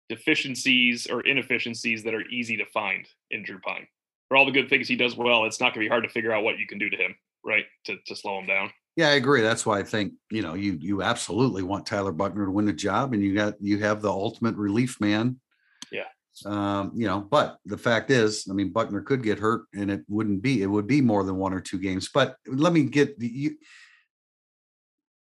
deficiencies 0.09 1.07
or 1.07 1.22
inefficiencies 1.22 2.03
that 2.03 2.14
are 2.14 2.28
easy 2.28 2.57
to 2.57 2.66
find 2.66 3.07
in 3.30 3.43
Drew 3.43 3.59
Pyne 3.59 3.88
for 4.32 4.38
all 4.38 4.45
the 4.45 4.51
good 4.53 4.70
things 4.70 4.88
he 4.88 4.95
does 4.95 5.18
well, 5.18 5.43
it's 5.43 5.59
not 5.59 5.74
going 5.74 5.84
to 5.84 5.86
be 5.86 5.89
hard 5.89 6.03
to 6.03 6.09
figure 6.09 6.32
out 6.32 6.45
what 6.45 6.57
you 6.57 6.66
can 6.66 6.78
do 6.78 6.89
to 6.89 6.95
him, 6.95 7.14
right? 7.43 7.66
To 7.84 7.97
to 8.07 8.16
slow 8.16 8.39
him 8.39 8.45
down. 8.45 8.72
Yeah, 8.96 9.08
I 9.08 9.14
agree. 9.14 9.42
That's 9.42 9.66
why 9.66 9.80
I 9.80 9.84
think 9.84 10.14
you 10.30 10.42
know 10.42 10.54
you 10.54 10.78
you 10.80 11.02
absolutely 11.02 11.64
want 11.64 11.86
Tyler 11.86 12.12
Buchner 12.12 12.46
to 12.46 12.52
win 12.52 12.66
the 12.66 12.74
job, 12.74 13.14
and 13.14 13.24
you 13.24 13.34
got 13.34 13.56
you 13.62 13.80
have 13.80 14.02
the 14.02 14.12
ultimate 14.12 14.56
relief 14.56 15.00
man. 15.00 15.39
Yeah. 15.92 16.06
Um, 16.46 16.92
you 16.96 17.08
know, 17.08 17.20
but 17.20 17.58
the 17.66 17.78
fact 17.78 18.10
is, 18.12 18.48
I 18.50 18.54
mean, 18.54 18.72
Buchner 18.72 19.02
could 19.02 19.24
get 19.24 19.39
hurt, 19.39 19.64
and 19.74 19.89
it 19.92 20.02
wouldn't 20.08 20.42
be 20.42 20.62
it 20.62 20.68
would 20.68 20.88
be 20.88 21.02
more 21.02 21.24
than 21.24 21.38
one 21.38 21.54
or 21.54 21.62
two 21.62 21.78
games. 21.80 22.10
But 22.14 22.36
let 22.46 22.74
me 22.74 22.84
get 22.84 23.18
the 23.18 23.28
you. 23.28 23.58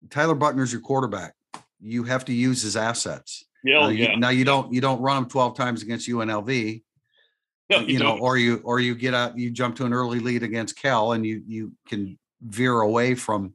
Tyler 0.10 0.36
Buchner's 0.36 0.72
your 0.72 0.82
quarterback. 0.82 1.34
You 1.82 2.04
have 2.04 2.26
to 2.26 2.34
use 2.34 2.62
his 2.62 2.76
assets. 2.76 3.46
Yeah, 3.64 3.80
Now 3.80 3.86
oh, 3.86 3.90
you, 3.90 4.04
yeah. 4.06 4.16
now 4.16 4.30
you 4.30 4.46
don't 4.46 4.74
you 4.74 4.82
don't 4.82 5.02
run 5.02 5.24
him 5.24 5.30
twelve 5.30 5.56
times 5.56 5.84
against 5.84 6.08
UNLV 6.10 6.82
No, 7.70 7.80
you 7.80 8.00
know, 8.00 8.12
don't. 8.12 8.22
or 8.22 8.38
you 8.38 8.62
or 8.64 8.80
you 8.80 8.96
get 8.96 9.14
out, 9.14 9.38
you 9.38 9.52
jump 9.52 9.76
to 9.78 9.86
an 9.86 9.94
early 9.94 10.20
lead 10.20 10.44
against 10.44 10.80
Cal, 10.82 11.12
and 11.12 11.26
you 11.26 11.44
you 11.46 11.74
can 11.88 12.18
veer 12.42 12.82
away 12.82 13.16
from 13.16 13.54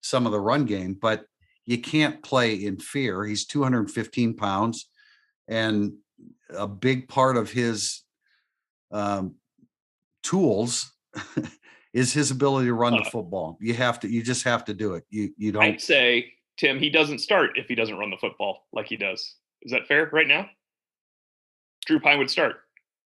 some 0.00 0.26
of 0.26 0.32
the 0.32 0.40
run 0.40 0.64
game, 0.64 0.94
but 0.94 1.24
you 1.64 1.78
can't 1.80 2.22
play 2.22 2.54
in 2.54 2.78
fear. 2.78 3.24
He's 3.24 3.46
215 3.46 4.34
pounds, 4.34 4.88
and 5.48 5.94
a 6.50 6.66
big 6.66 7.08
part 7.08 7.36
of 7.36 7.50
his 7.50 8.02
um, 8.92 9.34
tools 10.22 10.92
is 11.92 12.12
his 12.12 12.30
ability 12.30 12.66
to 12.66 12.74
run 12.74 12.92
the 12.92 13.00
Uh, 13.00 13.10
football. 13.10 13.58
You 13.60 13.74
have 13.74 14.00
to, 14.00 14.08
you 14.08 14.22
just 14.22 14.44
have 14.44 14.64
to 14.66 14.74
do 14.74 14.94
it. 14.94 15.04
You 15.10 15.32
you 15.36 15.52
don't. 15.52 15.62
I'd 15.62 15.80
say 15.80 16.32
Tim, 16.56 16.78
he 16.78 16.90
doesn't 16.90 17.18
start 17.18 17.58
if 17.58 17.66
he 17.66 17.74
doesn't 17.74 17.96
run 17.98 18.10
the 18.10 18.16
football 18.16 18.66
like 18.72 18.86
he 18.86 18.96
does. 18.96 19.34
Is 19.62 19.72
that 19.72 19.86
fair 19.86 20.08
right 20.12 20.28
now? 20.28 20.48
Drew 21.86 22.00
Pyne 22.00 22.18
would 22.18 22.30
start. 22.30 22.56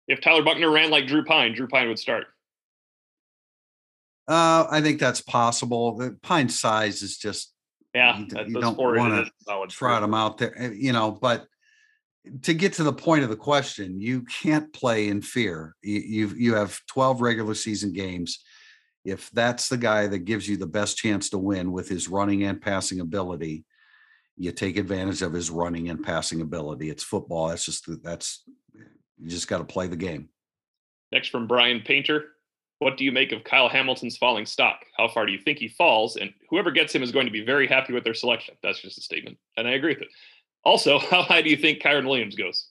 If 0.07 0.21
Tyler 0.21 0.43
Buchner 0.43 0.69
ran 0.71 0.89
like 0.89 1.07
Drew 1.07 1.23
Pyne, 1.23 1.53
Drew 1.53 1.67
Pyne 1.67 1.87
would 1.87 1.99
start. 1.99 2.27
Uh, 4.31 4.65
I 4.71 4.79
think 4.79 4.97
that's 4.97 5.19
possible. 5.19 5.97
The 5.97 6.17
Pyne 6.21 6.47
size 6.47 7.01
is 7.01 7.17
just 7.17 7.53
Yeah, 7.93 8.17
You 8.17 8.27
you 8.47 8.61
don't 8.61 8.79
is 9.19 9.29
solid. 9.41 9.69
trot 9.71 10.01
them 10.01 10.13
out 10.13 10.37
there, 10.37 10.57
eh, 10.57 10.71
you 10.73 10.93
know, 10.93 11.11
but 11.11 11.47
to 12.43 12.53
get 12.53 12.71
to 12.73 12.83
the 12.83 12.93
point 12.93 13.25
of 13.25 13.29
the 13.29 13.35
question, 13.35 13.99
you 13.99 14.21
can't 14.21 14.71
play 14.71 15.09
in 15.09 15.21
fear. 15.21 15.75
You, 15.81 15.99
you've, 15.99 16.39
you 16.39 16.55
have 16.55 16.79
12 16.87 17.19
regular 17.19 17.53
season 17.53 17.91
games. 17.91 18.39
If 19.03 19.29
that's 19.31 19.67
the 19.67 19.75
guy 19.77 20.07
that 20.07 20.19
gives 20.19 20.47
you 20.47 20.55
the 20.55 20.65
best 20.67 20.95
chance 20.95 21.31
to 21.31 21.37
win 21.37 21.73
with 21.73 21.89
his 21.89 22.07
running 22.07 22.43
and 22.43 22.61
passing 22.61 23.01
ability, 23.01 23.65
you 24.37 24.53
take 24.53 24.77
advantage 24.77 25.23
of 25.23 25.33
his 25.33 25.49
running 25.49 25.89
and 25.89 26.01
passing 26.01 26.39
ability. 26.39 26.89
It's 26.89 27.03
football. 27.03 27.49
That's 27.49 27.65
just, 27.65 28.01
that's, 28.01 28.43
you 28.73 29.29
just 29.29 29.49
got 29.49 29.57
to 29.57 29.65
play 29.65 29.87
the 29.87 29.97
game. 29.97 30.29
Next 31.11 31.27
from 31.29 31.47
Brian 31.47 31.81
Painter. 31.81 32.27
What 32.81 32.97
do 32.97 33.03
you 33.05 33.11
make 33.11 33.31
of 33.31 33.43
Kyle 33.43 33.69
Hamilton's 33.69 34.17
falling 34.17 34.47
stock? 34.47 34.79
How 34.97 35.07
far 35.07 35.27
do 35.27 35.31
you 35.31 35.37
think 35.37 35.59
he 35.59 35.67
falls? 35.67 36.15
And 36.15 36.33
whoever 36.49 36.71
gets 36.71 36.95
him 36.95 37.03
is 37.03 37.11
going 37.11 37.27
to 37.27 37.31
be 37.31 37.45
very 37.45 37.67
happy 37.67 37.93
with 37.93 38.03
their 38.03 38.15
selection. 38.15 38.55
That's 38.63 38.81
just 38.81 38.97
a 38.97 39.01
statement. 39.01 39.37
And 39.55 39.67
I 39.67 39.73
agree 39.73 39.93
with 39.93 40.01
it. 40.01 40.07
Also, 40.65 40.97
how 41.11 41.21
high 41.21 41.43
do 41.43 41.51
you 41.51 41.57
think 41.57 41.79
Kyren 41.79 42.07
Williams 42.07 42.33
goes? 42.35 42.65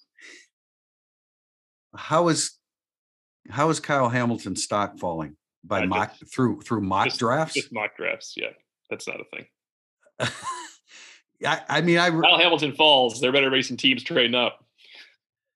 How 1.95 2.27
is, 2.27 2.59
how 3.51 3.71
is 3.71 3.79
Kyle 3.79 4.09
Hamilton's 4.09 4.65
stock 4.65 4.99
falling? 4.99 5.37
By 5.63 5.83
Uh, 5.85 5.87
mock, 5.87 6.17
through, 6.35 6.63
through 6.63 6.81
mock 6.81 7.05
just- 7.05 7.21
drafts? 7.21 7.55
Just 7.55 7.73
mock 7.73 7.97
drafts. 7.97 8.35
Yeah, 8.37 8.51
that's 8.91 9.07
not 9.07 9.21
a 9.21 9.25
thing. 9.37 9.47
I, 11.47 11.61
I 11.69 11.81
mean, 11.83 11.99
I, 11.99 12.11
Kyle 12.11 12.37
Hamilton 12.37 12.73
falls. 12.75 13.21
There 13.21 13.31
better 13.31 13.49
be 13.49 13.63
some 13.63 13.77
teams 13.77 14.03
trading 14.03 14.35
up. 14.35 14.65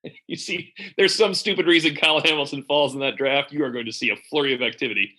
You 0.27 0.35
see, 0.35 0.73
there's 0.97 1.15
some 1.15 1.33
stupid 1.33 1.65
reason 1.67 1.95
Kyle 1.95 2.21
Hamilton 2.21 2.63
falls 2.63 2.93
in 2.93 2.99
that 3.01 3.15
draft. 3.15 3.51
You 3.51 3.63
are 3.63 3.71
going 3.71 3.85
to 3.85 3.91
see 3.91 4.09
a 4.09 4.15
flurry 4.29 4.53
of 4.53 4.61
activity. 4.61 5.15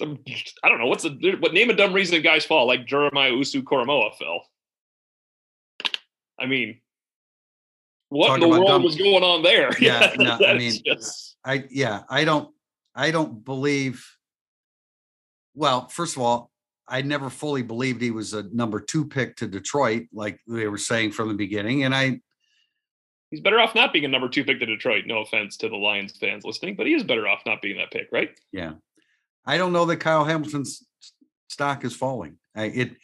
Some, 0.00 0.18
I 0.62 0.68
don't 0.68 0.78
know 0.78 0.86
what's 0.86 1.02
the 1.02 1.36
what 1.40 1.52
name 1.52 1.70
a 1.70 1.74
dumb 1.74 1.92
reason 1.92 2.22
guys 2.22 2.44
fall 2.44 2.66
like 2.66 2.86
Jeremiah 2.86 3.32
Owusu-Koramoah 3.32 4.16
fell. 4.16 4.42
I 6.40 6.46
mean, 6.46 6.80
what 8.10 8.28
Talk 8.28 8.36
in 8.36 8.40
the 8.42 8.48
world 8.48 8.68
dumb- 8.68 8.82
was 8.84 8.96
going 8.96 9.22
on 9.24 9.42
there? 9.42 9.70
Yeah, 9.80 10.12
no, 10.18 10.38
I 10.46 10.54
mean, 10.56 10.80
just- 10.84 11.36
I 11.44 11.64
yeah, 11.70 12.02
I 12.08 12.24
don't 12.24 12.52
I 12.94 13.10
don't 13.10 13.44
believe 13.44 14.06
well, 15.54 15.88
first 15.88 16.16
of 16.16 16.22
all, 16.22 16.52
I 16.86 17.02
never 17.02 17.28
fully 17.30 17.62
believed 17.62 18.00
he 18.00 18.12
was 18.12 18.32
a 18.34 18.44
number 18.54 18.78
2 18.80 19.06
pick 19.06 19.36
to 19.36 19.48
Detroit 19.48 20.06
like 20.12 20.40
they 20.46 20.68
were 20.68 20.78
saying 20.78 21.10
from 21.12 21.28
the 21.28 21.34
beginning 21.34 21.82
and 21.84 21.94
I 21.94 22.20
he's 23.30 23.40
better 23.40 23.60
off 23.60 23.74
not 23.74 23.92
being 23.92 24.04
a 24.04 24.08
number 24.08 24.28
two 24.28 24.44
pick 24.44 24.58
to 24.60 24.66
Detroit. 24.66 25.04
No 25.06 25.18
offense 25.22 25.56
to 25.58 25.68
the 25.68 25.76
Lions 25.76 26.16
fans 26.18 26.44
listening, 26.44 26.76
but 26.76 26.86
he 26.86 26.94
is 26.94 27.02
better 27.04 27.26
off 27.28 27.42
not 27.46 27.60
being 27.62 27.76
that 27.78 27.90
pick, 27.90 28.08
right? 28.12 28.30
yeah. 28.52 28.72
I 29.46 29.56
don't 29.56 29.72
know 29.72 29.86
that 29.86 29.96
Kyle 29.96 30.24
Hamilton's 30.26 30.84
stock 31.48 31.82
is 31.84 31.96
falling. 31.96 32.36
I, 32.54 32.64
it 32.64 32.96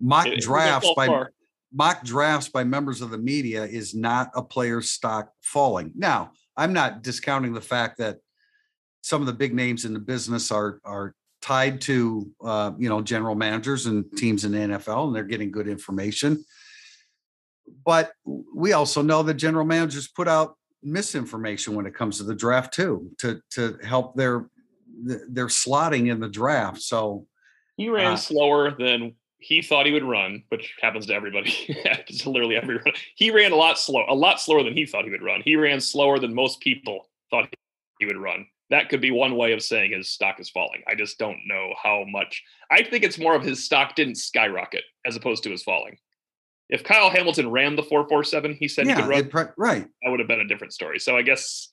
mock 0.00 0.28
It- 0.28 0.40
drafts 0.40 0.88
by 0.94 1.06
far. 1.08 1.32
mock 1.72 2.04
drafts 2.04 2.48
by 2.48 2.62
members 2.62 3.00
of 3.00 3.10
the 3.10 3.18
media 3.18 3.64
is 3.64 3.96
not 3.96 4.30
a 4.36 4.42
player's 4.42 4.90
stock 4.90 5.32
falling. 5.42 5.90
Now, 5.96 6.30
I'm 6.56 6.72
not 6.72 7.02
discounting 7.02 7.52
the 7.52 7.60
fact 7.60 7.98
that 7.98 8.18
some 9.02 9.20
of 9.22 9.26
the 9.26 9.32
big 9.32 9.54
names 9.54 9.84
in 9.84 9.92
the 9.92 9.98
business 9.98 10.52
are 10.52 10.80
are 10.84 11.14
tied 11.42 11.80
to 11.82 12.30
uh, 12.44 12.72
you 12.78 12.88
know 12.88 13.00
general 13.00 13.34
managers 13.34 13.86
and 13.86 14.04
teams 14.16 14.44
in 14.44 14.52
the 14.52 14.58
NFL, 14.58 15.06
and 15.08 15.16
they're 15.16 15.24
getting 15.24 15.50
good 15.50 15.66
information. 15.68 16.44
But 17.84 18.12
we 18.24 18.72
also 18.72 19.02
know 19.02 19.22
that 19.22 19.34
general 19.34 19.64
managers 19.64 20.08
put 20.08 20.28
out 20.28 20.56
misinformation 20.82 21.74
when 21.74 21.86
it 21.86 21.94
comes 21.94 22.18
to 22.18 22.24
the 22.24 22.34
draft 22.34 22.72
too, 22.74 23.10
to 23.18 23.40
to 23.50 23.78
help 23.84 24.14
their 24.16 24.48
their 25.28 25.46
slotting 25.46 26.10
in 26.10 26.20
the 26.20 26.28
draft. 26.28 26.80
So 26.82 27.26
He 27.76 27.88
ran 27.88 28.12
Uh, 28.12 28.16
slower 28.16 28.72
than 28.76 29.14
he 29.38 29.62
thought 29.62 29.86
he 29.86 29.92
would 29.92 30.04
run, 30.04 30.42
which 30.48 30.74
happens 30.80 31.06
to 31.06 31.14
everybody. 31.14 31.50
happens 31.84 32.22
to 32.22 32.30
literally 32.30 32.56
every 32.56 32.76
run. 32.76 32.94
He 33.14 33.30
ran 33.30 33.52
a 33.52 33.56
lot 33.56 33.78
slow, 33.78 34.04
a 34.08 34.14
lot 34.14 34.40
slower 34.40 34.64
than 34.64 34.76
he 34.76 34.84
thought 34.84 35.04
he 35.04 35.10
would 35.10 35.22
run. 35.22 35.42
He 35.44 35.54
ran 35.56 35.80
slower 35.80 36.18
than 36.18 36.34
most 36.34 36.60
people 36.60 37.08
thought 37.30 37.48
he 38.00 38.06
would 38.06 38.16
run. 38.16 38.46
That 38.70 38.88
could 38.88 39.00
be 39.00 39.12
one 39.12 39.36
way 39.36 39.52
of 39.52 39.62
saying 39.62 39.92
his 39.92 40.10
stock 40.10 40.40
is 40.40 40.50
falling. 40.50 40.82
I 40.86 40.94
just 40.94 41.18
don't 41.18 41.38
know 41.46 41.72
how 41.80 42.04
much. 42.08 42.42
I 42.70 42.82
think 42.82 43.04
it's 43.04 43.18
more 43.18 43.34
of 43.34 43.42
his 43.42 43.64
stock 43.64 43.94
didn't 43.94 44.16
skyrocket 44.16 44.84
as 45.06 45.16
opposed 45.16 45.42
to 45.44 45.50
his 45.50 45.62
falling. 45.62 45.96
If 46.68 46.84
Kyle 46.84 47.10
Hamilton 47.10 47.50
ran 47.50 47.76
the 47.76 47.82
447, 47.82 48.54
he 48.60 48.68
said 48.68 48.86
he 48.86 48.94
could 48.94 49.06
run, 49.06 49.28
pre- 49.28 49.44
right. 49.56 49.86
that 50.02 50.10
would 50.10 50.20
have 50.20 50.28
been 50.28 50.40
a 50.40 50.46
different 50.48 50.72
story. 50.74 50.98
So 50.98 51.16
I 51.16 51.22
guess 51.22 51.72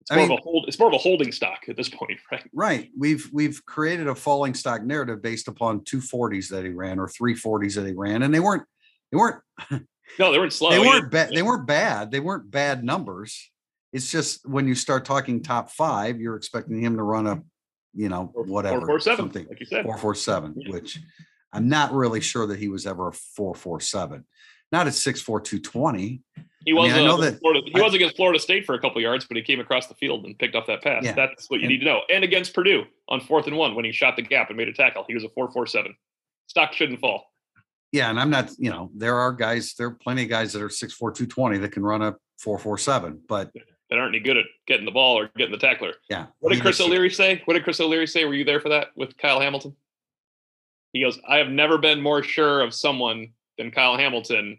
it's 0.00 0.10
I 0.10 0.16
more 0.16 0.26
mean- 0.26 0.32
of 0.32 0.38
a 0.40 0.42
hold. 0.42 0.64
It's 0.68 0.78
more 0.78 0.88
of 0.88 0.94
a 0.94 0.98
holding 0.98 1.30
stock 1.32 1.60
at 1.68 1.76
this 1.76 1.88
point, 1.88 2.18
right? 2.32 2.44
Right. 2.52 2.90
We've 2.98 3.28
we've 3.32 3.64
created 3.64 4.08
a 4.08 4.14
falling 4.14 4.54
stock 4.54 4.82
narrative 4.82 5.22
based 5.22 5.48
upon 5.48 5.84
two 5.84 6.00
forties 6.00 6.48
that 6.48 6.64
he 6.64 6.70
ran 6.70 6.98
or 6.98 7.08
three 7.08 7.34
forties 7.34 7.76
that 7.76 7.86
he 7.86 7.92
ran, 7.92 8.22
and 8.22 8.34
they 8.34 8.40
weren't 8.40 8.64
they 9.12 9.16
weren't 9.18 9.40
No, 10.18 10.30
they 10.32 10.38
weren't 10.38 10.52
slow. 10.52 10.70
they 10.70 10.78
weren't 10.78 11.10
bad. 11.10 11.30
They 11.32 11.42
weren't 11.42 11.66
bad. 11.66 12.10
They 12.10 12.20
weren't 12.20 12.50
bad 12.50 12.84
numbers. 12.84 13.50
It's 13.92 14.10
just 14.10 14.46
when 14.48 14.66
you 14.68 14.74
start 14.74 15.04
talking 15.04 15.42
top 15.42 15.70
five, 15.70 16.20
you're 16.20 16.36
expecting 16.36 16.80
him 16.82 16.96
to 16.96 17.02
run 17.02 17.26
a 17.26 17.42
you 17.94 18.08
know, 18.08 18.32
whatever. 18.34 18.80
Four 18.80 18.86
four 18.88 19.00
seven, 19.00 19.16
something 19.18 19.46
like 19.48 19.60
you 19.60 19.66
said. 19.66 19.84
four 19.84 19.96
four 19.96 20.14
seven, 20.16 20.54
Yeah. 20.56 20.72
which 20.72 20.98
I'm 21.54 21.68
not 21.68 21.92
really 21.92 22.20
sure 22.20 22.46
that 22.48 22.58
he 22.58 22.68
was 22.68 22.86
ever 22.86 23.08
a 23.08 23.12
four 23.12 23.54
four 23.54 23.80
seven. 23.80 24.24
Not 24.72 24.86
at 24.86 24.94
six 24.94 25.20
four 25.20 25.40
two 25.40 25.58
twenty. 25.60 26.20
He 26.64 26.72
was. 26.72 26.92
I 26.92 27.04
know 27.04 27.14
uh, 27.14 27.20
that- 27.20 27.40
Florida, 27.40 27.60
he 27.64 27.78
I- 27.78 27.82
was 27.82 27.94
against 27.94 28.16
Florida 28.16 28.38
State 28.38 28.64
for 28.66 28.74
a 28.74 28.80
couple 28.80 29.00
yards, 29.00 29.26
but 29.26 29.36
he 29.36 29.42
came 29.42 29.60
across 29.60 29.86
the 29.86 29.94
field 29.94 30.24
and 30.24 30.38
picked 30.38 30.54
off 30.56 30.66
that 30.66 30.82
pass. 30.82 31.04
Yeah. 31.04 31.12
That's 31.12 31.48
what 31.50 31.60
you 31.60 31.64
And- 31.66 31.72
need 31.72 31.78
to 31.80 31.84
know. 31.84 32.00
And 32.10 32.24
against 32.24 32.54
Purdue 32.54 32.84
on 33.08 33.20
fourth 33.20 33.46
and 33.46 33.56
one 33.56 33.74
when 33.74 33.84
he 33.84 33.92
shot 33.92 34.16
the 34.16 34.22
gap 34.22 34.48
and 34.48 34.56
made 34.56 34.68
a 34.68 34.72
tackle, 34.72 35.04
he 35.06 35.14
was 35.14 35.24
a 35.24 35.28
four 35.30 35.50
four 35.52 35.66
seven. 35.66 35.94
Stock 36.46 36.72
shouldn't 36.72 37.00
fall. 37.00 37.30
Yeah, 37.92 38.10
and 38.10 38.18
I'm 38.18 38.30
not, 38.30 38.50
you 38.58 38.70
know, 38.70 38.90
there 38.96 39.14
are 39.16 39.32
guys, 39.32 39.74
there 39.78 39.86
are 39.86 39.94
plenty 39.94 40.24
of 40.24 40.28
guys 40.28 40.52
that 40.54 40.62
are 40.62 40.68
six 40.70 40.92
four 40.92 41.12
two 41.12 41.26
twenty 41.26 41.58
that 41.58 41.70
can 41.70 41.84
run 41.84 42.02
a 42.02 42.16
four 42.38 42.58
four 42.58 42.76
seven, 42.78 43.20
but 43.28 43.50
That 43.90 43.98
aren't 43.98 44.14
any 44.14 44.24
good 44.24 44.36
at 44.38 44.46
getting 44.66 44.84
the 44.86 44.90
ball 44.90 45.18
or 45.18 45.30
getting 45.36 45.52
the 45.52 45.58
tackler. 45.58 45.92
yeah. 46.10 46.26
What 46.40 46.52
did 46.52 46.62
Chris 46.62 46.80
O'Leary 46.80 47.10
say? 47.10 47.42
What 47.44 47.54
did 47.54 47.62
Chris 47.62 47.78
O'Leary 47.78 48.06
say? 48.08 48.24
Were 48.24 48.34
you 48.34 48.44
there 48.44 48.58
for 48.60 48.70
that 48.70 48.88
with 48.96 49.16
Kyle 49.18 49.38
Hamilton? 49.40 49.76
He 50.94 51.02
goes, 51.02 51.18
I 51.28 51.36
have 51.38 51.48
never 51.48 51.76
been 51.76 52.00
more 52.00 52.22
sure 52.22 52.62
of 52.62 52.72
someone 52.72 53.32
than 53.58 53.70
Kyle 53.70 53.98
Hamilton 53.98 54.58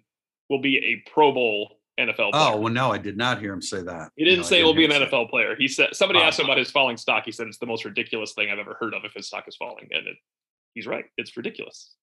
will 0.50 0.62
be 0.62 0.78
a 0.78 1.10
Pro 1.10 1.32
Bowl 1.32 1.80
NFL 1.98 2.12
oh, 2.20 2.32
player. 2.32 2.32
Oh, 2.34 2.58
well, 2.58 2.74
no, 2.74 2.92
I 2.92 2.98
did 2.98 3.16
not 3.18 3.40
hear 3.40 3.54
him 3.54 3.62
say 3.62 3.82
that. 3.82 4.12
He 4.18 4.26
didn't 4.26 4.40
No, 4.42 4.46
say 4.46 4.64
will 4.64 4.74
be 4.76 4.84
an 4.84 4.92
NFL 4.92 5.30
player. 5.30 5.56
He 5.58 5.70
said 5.70 5.96
somebody 5.96 6.20
Oh. 6.20 6.24
asked 6.24 6.38
him 6.40 6.46
about 6.46 6.58
his 6.58 6.70
falling 6.70 6.98
stock. 6.98 7.24
He 7.26 7.32
said 7.32 7.48
it's 7.48 7.58
the 7.58 7.66
most 7.66 7.86
ridiculous 7.86 8.34
thing 8.34 8.50
I've 8.52 8.60
ever 8.60 8.76
heard 8.80 8.94
of 8.94 9.06
if 9.06 9.14
his 9.14 9.28
stock 9.28 9.46
is 9.48 9.56
falling. 9.56 9.88
And 9.92 10.06
it, 10.08 10.18
he's 10.74 10.86
right. 10.86 11.06
It's 11.18 11.36
ridiculous. 11.38 11.96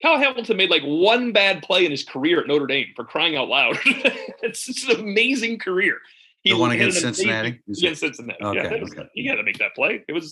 Kyle 0.00 0.18
Hamilton 0.18 0.56
made 0.56 0.70
like 0.70 0.82
one 0.84 1.32
bad 1.32 1.62
play 1.62 1.84
in 1.84 1.90
his 1.90 2.04
career 2.04 2.40
at 2.40 2.46
Notre 2.46 2.66
Dame 2.66 2.86
for 2.94 3.04
crying 3.04 3.36
out 3.36 3.48
loud. 3.48 3.78
it's 3.84 4.64
just 4.66 4.88
an 4.88 5.00
amazing 5.00 5.58
career. 5.58 5.98
The 6.44 6.54
one 6.54 6.70
against 6.70 6.98
an 6.98 7.04
amazing- 7.08 7.14
Cincinnati? 7.14 7.60
Against 7.68 8.00
Cincinnati. 8.00 8.38
yeah, 8.40 8.48
Okay, 8.48 8.68
that 8.68 8.80
was- 8.80 8.92
okay. 8.92 9.08
he 9.14 9.26
had 9.26 9.36
to 9.36 9.42
make 9.42 9.58
that 9.58 9.74
play. 9.74 10.04
It 10.08 10.12
was, 10.12 10.30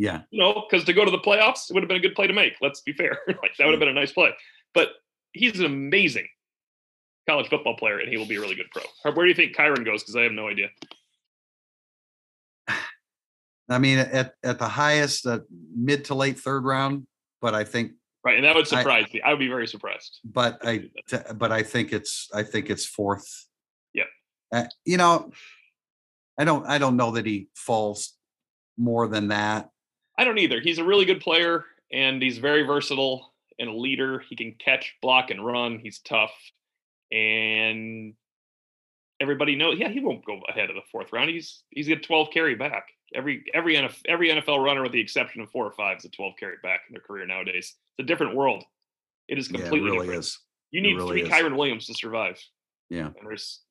Yeah, 0.00 0.22
you 0.30 0.40
know, 0.40 0.64
because 0.68 0.86
to 0.86 0.94
go 0.94 1.04
to 1.04 1.10
the 1.10 1.18
playoffs, 1.18 1.68
it 1.68 1.74
would 1.74 1.82
have 1.82 1.88
been 1.88 1.98
a 1.98 2.00
good 2.00 2.14
play 2.14 2.26
to 2.26 2.32
make. 2.32 2.54
Let's 2.62 2.80
be 2.80 2.94
fair. 2.94 3.18
like 3.28 3.50
that 3.58 3.66
would 3.66 3.72
have 3.72 3.80
been 3.80 3.90
a 3.90 3.92
nice 3.92 4.12
play. 4.12 4.30
But 4.72 4.88
he's 5.32 5.58
an 5.60 5.66
amazing 5.66 6.26
college 7.28 7.48
football 7.48 7.76
player, 7.76 7.98
and 7.98 8.08
he 8.08 8.16
will 8.16 8.24
be 8.26 8.36
a 8.36 8.40
really 8.40 8.54
good 8.54 8.70
pro. 8.72 9.12
Where 9.12 9.26
do 9.26 9.28
you 9.28 9.34
think 9.34 9.54
Kyren 9.54 9.84
goes? 9.84 10.02
Because 10.02 10.16
I 10.16 10.22
have 10.22 10.32
no 10.32 10.48
idea. 10.48 10.68
I 13.68 13.78
mean, 13.78 13.98
at 13.98 14.34
at 14.42 14.58
the 14.58 14.68
highest, 14.68 15.26
uh, 15.26 15.40
mid 15.76 16.06
to 16.06 16.14
late 16.14 16.38
third 16.40 16.64
round, 16.64 17.06
but 17.42 17.54
I 17.54 17.64
think, 17.64 17.92
Right, 18.24 18.36
and 18.36 18.44
that 18.46 18.54
would 18.54 18.66
I- 18.72 18.78
surprise 18.78 19.06
me. 19.12 19.20
I 19.20 19.30
would 19.30 19.38
be 19.38 19.48
very 19.48 19.66
surprised. 19.66 20.20
but 20.24 20.58
I, 20.66 20.88
t- 21.08 21.18
but 21.34 21.52
I 21.52 21.62
think 21.62 21.92
it's, 21.92 22.28
I 22.34 22.42
think 22.42 22.70
it's 22.70 22.86
fourth. 22.86 23.46
Yeah. 23.92 24.04
Uh, 24.52 24.64
you 24.86 24.96
know, 24.96 25.30
I 26.38 26.44
don't, 26.44 26.66
I 26.66 26.78
don't 26.78 26.96
know 26.96 27.10
that 27.12 27.26
he 27.26 27.48
falls 27.54 28.14
more 28.78 29.06
than 29.08 29.28
that. 29.28 29.68
I 30.20 30.24
don't 30.24 30.36
either. 30.38 30.60
He's 30.60 30.76
a 30.76 30.84
really 30.84 31.06
good 31.06 31.20
player, 31.20 31.64
and 31.90 32.20
he's 32.22 32.36
very 32.36 32.62
versatile 32.62 33.32
and 33.58 33.70
a 33.70 33.72
leader. 33.74 34.22
He 34.28 34.36
can 34.36 34.52
catch, 34.62 34.94
block, 35.00 35.30
and 35.30 35.42
run. 35.44 35.78
He's 35.78 35.98
tough, 36.00 36.34
and 37.10 38.12
everybody 39.18 39.56
knows. 39.56 39.78
Yeah, 39.78 39.88
he 39.88 40.00
won't 40.00 40.22
go 40.26 40.40
ahead 40.46 40.68
of 40.68 40.76
the 40.76 40.82
fourth 40.92 41.10
round. 41.14 41.30
He's 41.30 41.62
he's 41.70 41.88
a 41.88 41.96
12 41.96 42.28
carry 42.32 42.54
back. 42.54 42.88
Every 43.14 43.44
every 43.54 43.76
NFL, 43.76 44.02
every 44.08 44.28
NFL 44.28 44.62
runner, 44.62 44.82
with 44.82 44.92
the 44.92 45.00
exception 45.00 45.40
of 45.40 45.50
four 45.50 45.64
or 45.64 45.72
five, 45.72 45.96
is 45.98 46.04
a 46.04 46.10
12 46.10 46.34
carry 46.38 46.56
back 46.62 46.80
in 46.88 46.92
their 46.92 47.00
career 47.02 47.26
nowadays. 47.26 47.74
It's 47.98 48.04
a 48.04 48.06
different 48.06 48.36
world. 48.36 48.62
It 49.28 49.38
is 49.38 49.48
completely 49.48 49.78
Yeah, 49.78 49.84
it 49.86 49.90
really 49.92 49.98
different. 50.06 50.24
is. 50.24 50.38
You 50.70 50.80
need 50.82 50.96
really 50.96 51.20
three 51.20 51.22
is. 51.22 51.28
Kyren 51.30 51.56
Williams 51.56 51.86
to 51.86 51.94
survive, 51.94 52.38
Yeah. 52.90 53.06
and 53.06 53.26
there's 53.26 53.62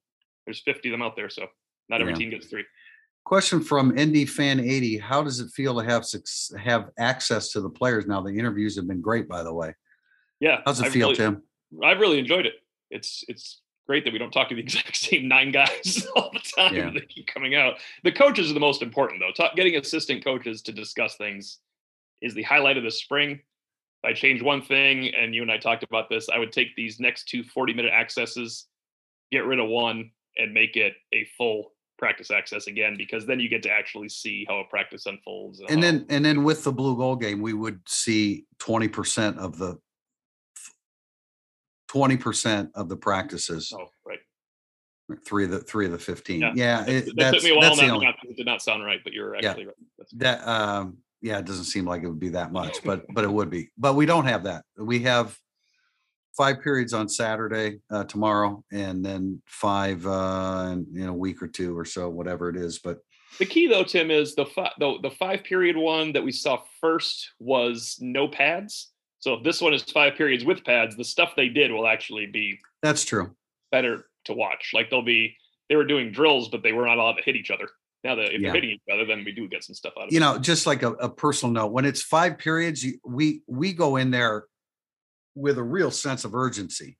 there's 0.45 0.61
50 0.61 0.89
of 0.89 0.93
them 0.93 1.03
out 1.03 1.15
there, 1.15 1.29
so 1.29 1.47
not 1.89 2.01
every 2.01 2.13
Yeah. 2.13 2.17
team 2.19 2.29
gets 2.31 2.47
three. 2.47 2.65
Question 3.25 3.61
from 3.61 3.95
Indy 3.97 4.25
Fan 4.25 4.59
80. 4.59 4.97
How 4.97 5.23
does 5.23 5.39
it 5.39 5.49
feel 5.51 5.79
to 5.79 5.85
have 5.85 6.03
have 6.59 6.89
access 6.97 7.51
to 7.51 7.61
the 7.61 7.69
players 7.69 8.07
now? 8.07 8.21
The 8.21 8.33
interviews 8.37 8.75
have 8.75 8.87
been 8.87 9.01
great, 9.01 9.27
by 9.27 9.43
the 9.43 9.53
way. 9.53 9.75
Yeah, 10.39 10.61
How's 10.65 10.79
it 10.79 10.87
I've 10.87 10.91
feel, 10.93 11.09
really- 11.09 11.17
Tim? 11.17 11.43
I've 11.83 11.99
really 11.99 12.17
enjoyed 12.17 12.45
it. 12.47 12.53
It's 12.89 13.23
it's 13.27 13.61
great 13.87 14.03
that 14.05 14.13
we 14.13 14.19
don't 14.19 14.31
talk 14.31 14.49
to 14.49 14.55
the 14.55 14.61
exact 14.67 14.95
same 14.95 15.27
nine 15.27 15.51
guys 15.51 16.07
all 16.15 16.31
the 16.33 16.39
time. 16.57 16.75
Yeah. 16.75 16.89
They 16.91 17.01
keep 17.01 17.27
coming 17.27 17.55
out. 17.55 17.75
The 18.03 18.11
coaches 18.11 18.49
are 18.49 18.53
the 18.55 18.59
most 18.59 18.81
important 18.81 19.21
though. 19.21 19.31
Talk, 19.31 19.55
getting 19.55 19.75
assistant 19.75 20.23
coaches 20.23 20.61
to 20.63 20.71
discuss 20.71 21.15
things 21.17 21.59
is 22.21 22.33
the 22.33 22.43
highlight 22.43 22.77
of 22.77 22.83
the 22.83 22.91
spring. 22.91 23.31
If 23.31 24.09
I 24.09 24.13
change 24.13 24.41
one 24.41 24.61
thing, 24.61 25.13
and 25.13 25.35
you 25.35 25.41
and 25.41 25.51
I 25.51 25.57
talked 25.57 25.83
about 25.83 26.09
this, 26.09 26.29
I 26.29 26.39
would 26.39 26.51
take 26.53 26.75
these 26.75 26.99
next 26.99 27.27
two 27.27 27.43
40 27.43 27.73
minute 27.73 27.91
accesses, 27.91 28.65
get 29.31 29.45
rid 29.45 29.59
of 29.59 29.67
one, 29.67 30.11
and 30.37 30.53
make 30.53 30.77
it 30.77 30.93
a 31.13 31.27
full 31.37 31.73
practice 31.99 32.31
access 32.31 32.65
again, 32.67 32.95
because 32.97 33.25
then 33.27 33.39
you 33.39 33.49
get 33.49 33.61
to 33.63 33.69
actually 33.71 34.09
see 34.09 34.45
how 34.47 34.59
a 34.59 34.63
practice 34.65 35.05
unfolds. 35.05 35.59
And 35.59 35.69
how- 35.69 35.81
then, 35.81 36.05
and 36.09 36.25
then 36.25 36.43
with 36.43 36.63
the 36.63 36.71
Blue 36.71 36.95
Gold 36.97 37.21
game, 37.21 37.41
we 37.41 37.53
would 37.53 37.81
see 37.87 38.45
20% 38.59 39.37
of 39.37 39.57
the 39.59 39.77
20% 41.91 42.71
of 42.75 42.87
the 42.89 42.95
practices, 42.95 43.73
oh, 43.75 43.89
right. 44.05 44.19
three 45.25 45.45
of 45.45 45.51
the 45.51 45.59
three 45.59 45.85
of 45.85 45.91
the 45.91 45.97
15. 45.99 46.39
Yeah, 46.41 46.53
Yeah. 46.55 46.85
It- 46.87 47.05
that 47.07 47.15
that's, 47.15 47.35
took 47.37 47.43
me 47.43 47.49
a 47.51 47.53
while. 47.55 47.61
that's 47.61 47.79
the 47.79 47.87
Not, 47.87 47.93
only, 47.93 48.05
not, 48.05 48.15
it 48.23 48.37
did 48.37 48.45
not 48.45 48.61
sound 48.61 48.83
right, 48.85 48.99
but 49.03 49.13
you're 49.13 49.35
Yeah. 49.35 49.49
actually 49.49 49.65
right. 49.67 49.75
That's 49.97 50.11
that, 50.13 50.47
um, 50.47 50.97
yeah, 51.21 51.39
it 51.39 51.45
doesn't 51.45 51.65
seem 51.65 51.85
like 51.85 52.03
it 52.03 52.07
would 52.07 52.19
be 52.19 52.29
that 52.29 52.51
much, 52.51 52.77
but, 52.83 53.05
but 53.13 53.23
it 53.23 53.31
would 53.31 53.49
be, 53.49 53.69
but 53.77 53.95
we 53.95 54.05
don't 54.05 54.25
have 54.25 54.43
that. 54.43 54.63
We 54.77 54.99
have 54.99 55.37
five 56.39 56.61
periods 56.63 56.93
on 56.93 57.09
Saturday, 57.09 57.79
uh, 57.91 58.05
tomorrow, 58.05 58.63
and 58.71 59.03
then 59.05 59.41
five, 59.45 60.07
uh, 60.07 60.69
in, 60.71 60.87
in 60.95 61.07
a 61.09 61.13
week 61.13 61.41
or 61.43 61.49
two 61.49 61.77
or 61.77 61.83
so, 61.83 62.07
whatever 62.09 62.47
it 62.49 62.55
is, 62.55 62.79
but 62.79 62.99
The 63.39 63.45
key 63.45 63.67
though, 63.67 63.83
Tim, 63.83 64.09
is 64.09 64.35
the 64.35 64.45
fi- 64.45 64.71
the, 64.79 64.97
the 65.03 65.11
five 65.11 65.43
period 65.43 65.75
one 65.75 66.13
that 66.13 66.23
we 66.23 66.31
saw 66.31 66.61
first 66.79 67.31
was 67.39 67.97
no 67.99 68.27
pads. 68.29 68.91
So 69.19 69.33
if 69.33 69.43
this 69.43 69.59
one 69.59 69.73
is 69.73 69.83
five 69.83 70.15
periods 70.15 70.45
with 70.45 70.63
pads, 70.63 70.95
the 70.95 71.03
stuff 71.03 71.33
they 71.35 71.49
did 71.49 71.71
will 71.71 71.85
actually 71.85 72.27
be 72.27 72.57
that's 72.81 73.03
true. 73.03 73.35
better 73.69 74.05
to 74.25 74.33
watch. 74.33 74.71
Like 74.73 74.89
they'll 74.89 75.01
be 75.03 75.35
they 75.67 75.75
were 75.75 75.85
doing 75.85 76.09
drills, 76.13 76.47
but 76.47 76.63
they 76.63 76.71
were 76.71 76.85
not 76.85 76.97
allowed 76.97 77.17
to 77.17 77.23
hit 77.23 77.35
each 77.35 77.51
other. 77.51 77.67
Now 78.05 78.15
that 78.15 78.27
if 78.33 78.39
Yeah. 78.39 78.39
they're 78.53 78.53
hitting 78.61 78.69
each 78.71 78.93
other, 78.93 79.05
then 79.05 79.25
we 79.25 79.33
do 79.33 79.49
get 79.49 79.65
some 79.65 79.75
stuff 79.75 79.91
out 79.99 80.05
of 80.07 80.11
you 80.11 80.11
it. 80.11 80.13
You 80.13 80.19
know 80.21 80.39
just 80.39 80.65
like 80.65 80.83
a, 80.83 80.91
a 80.93 81.09
personal 81.09 81.51
note 81.51 81.73
when 81.73 81.83
it's 81.83 82.01
five 82.01 82.37
periods 82.37 82.81
you, 82.81 82.93
we 83.05 83.41
we 83.45 83.73
go 83.73 83.97
in 83.97 84.09
there 84.09 84.45
with 85.39 85.57
a 85.57 85.63
real 85.63 85.91
sense 85.91 86.25
of 86.25 86.35
urgency 86.35 86.97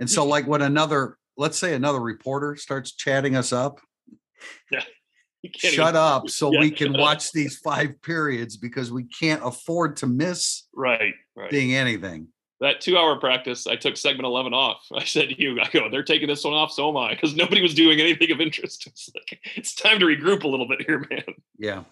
and 0.00 0.08
so 0.10 0.24
like 0.26 0.46
when 0.46 0.62
another 0.62 1.16
let's 1.36 1.58
say 1.58 1.74
another 1.74 2.00
reporter 2.00 2.56
starts 2.56 2.92
chatting 2.92 3.36
us 3.36 3.52
up 3.52 3.80
can't 4.70 4.84
shut 5.74 5.74
even- 5.90 5.96
up 5.96 6.28
so 6.28 6.52
Yeah, 6.52 6.60
we 6.60 6.70
can 6.70 6.88
shut 6.88 6.96
up. 6.96 7.00
watch 7.00 7.32
these 7.32 7.58
five 7.58 8.00
periods 8.02 8.56
because 8.56 8.92
we 8.92 9.04
can't 9.04 9.42
afford 9.44 9.96
to 9.98 10.06
miss 10.06 10.64
Right, 10.74 11.14
right. 11.36 11.50
seeing 11.50 11.74
anything 11.74 12.28
That 12.60 12.80
two 12.80 12.96
hour 12.96 13.18
practice, 13.18 13.66
I 13.66 13.74
took 13.76 13.96
segment 13.96 14.24
11 14.26 14.54
off. 14.54 14.86
I 14.94 15.02
said 15.04 15.30
to 15.30 15.40
you, 15.42 15.60
I 15.60 15.68
go, 15.72 15.88
they're 15.90 16.04
taking 16.04 16.28
this 16.28 16.44
one 16.44 16.54
off, 16.54 16.70
so 16.70 16.88
am 16.90 16.96
I, 16.96 17.10
because 17.14 17.34
nobody 17.34 17.60
was 17.60 17.74
doing 17.74 17.98
anything 18.00 18.30
of 18.30 18.40
interest. 18.40 18.86
It's 18.86 19.10
like, 19.14 19.40
it's 19.56 19.74
time 19.74 19.98
to 19.98 20.06
regroup 20.06 20.44
a 20.44 20.48
little 20.48 20.68
bit 20.68 20.82
here, 20.86 21.04
man. 21.10 21.24
yeah 21.58 21.82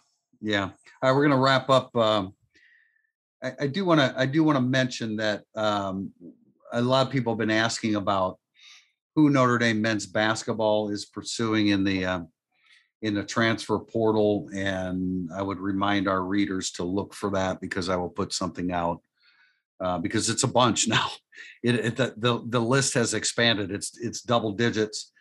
yeah 0.42 0.70
all 1.02 1.10
right 1.10 1.12
we're 1.12 1.24
gonna 1.28 1.36
wrap 1.40 1.68
up 1.68 1.94
um 1.96 2.32
i, 3.42 3.52
I 3.60 3.66
do 3.66 3.84
want 3.84 4.00
to 4.00 4.14
i 4.16 4.26
do 4.26 4.44
want 4.44 4.56
to 4.56 4.62
mention 4.62 5.16
that 5.16 5.44
um 5.54 6.12
a 6.72 6.80
lot 6.80 7.06
of 7.06 7.12
people 7.12 7.32
have 7.32 7.38
been 7.38 7.50
asking 7.50 7.96
about 7.96 8.38
who 9.14 9.30
notre 9.30 9.58
dame 9.58 9.80
men's 9.82 10.06
basketball 10.06 10.90
is 10.90 11.06
pursuing 11.06 11.68
in 11.68 11.84
the 11.84 12.04
um 12.04 12.28
in 13.02 13.14
the 13.14 13.24
transfer 13.24 13.78
portal 13.78 14.48
and 14.54 15.28
i 15.34 15.42
would 15.42 15.58
remind 15.58 16.08
our 16.08 16.22
readers 16.22 16.70
to 16.72 16.84
look 16.84 17.14
for 17.14 17.30
that 17.30 17.60
because 17.60 17.88
i 17.88 17.96
will 17.96 18.10
put 18.10 18.32
something 18.32 18.72
out 18.72 19.00
uh, 19.80 19.98
because 19.98 20.28
it's 20.28 20.42
a 20.42 20.48
bunch 20.48 20.88
now. 20.96 21.08
It, 21.62 21.74
it 21.74 21.96
the, 21.96 22.14
the 22.16 22.42
the 22.46 22.60
list 22.60 22.94
has 22.94 23.14
expanded. 23.14 23.70
It's 23.70 23.98
it's 23.98 24.22
double 24.22 24.52
digits. 24.52 25.12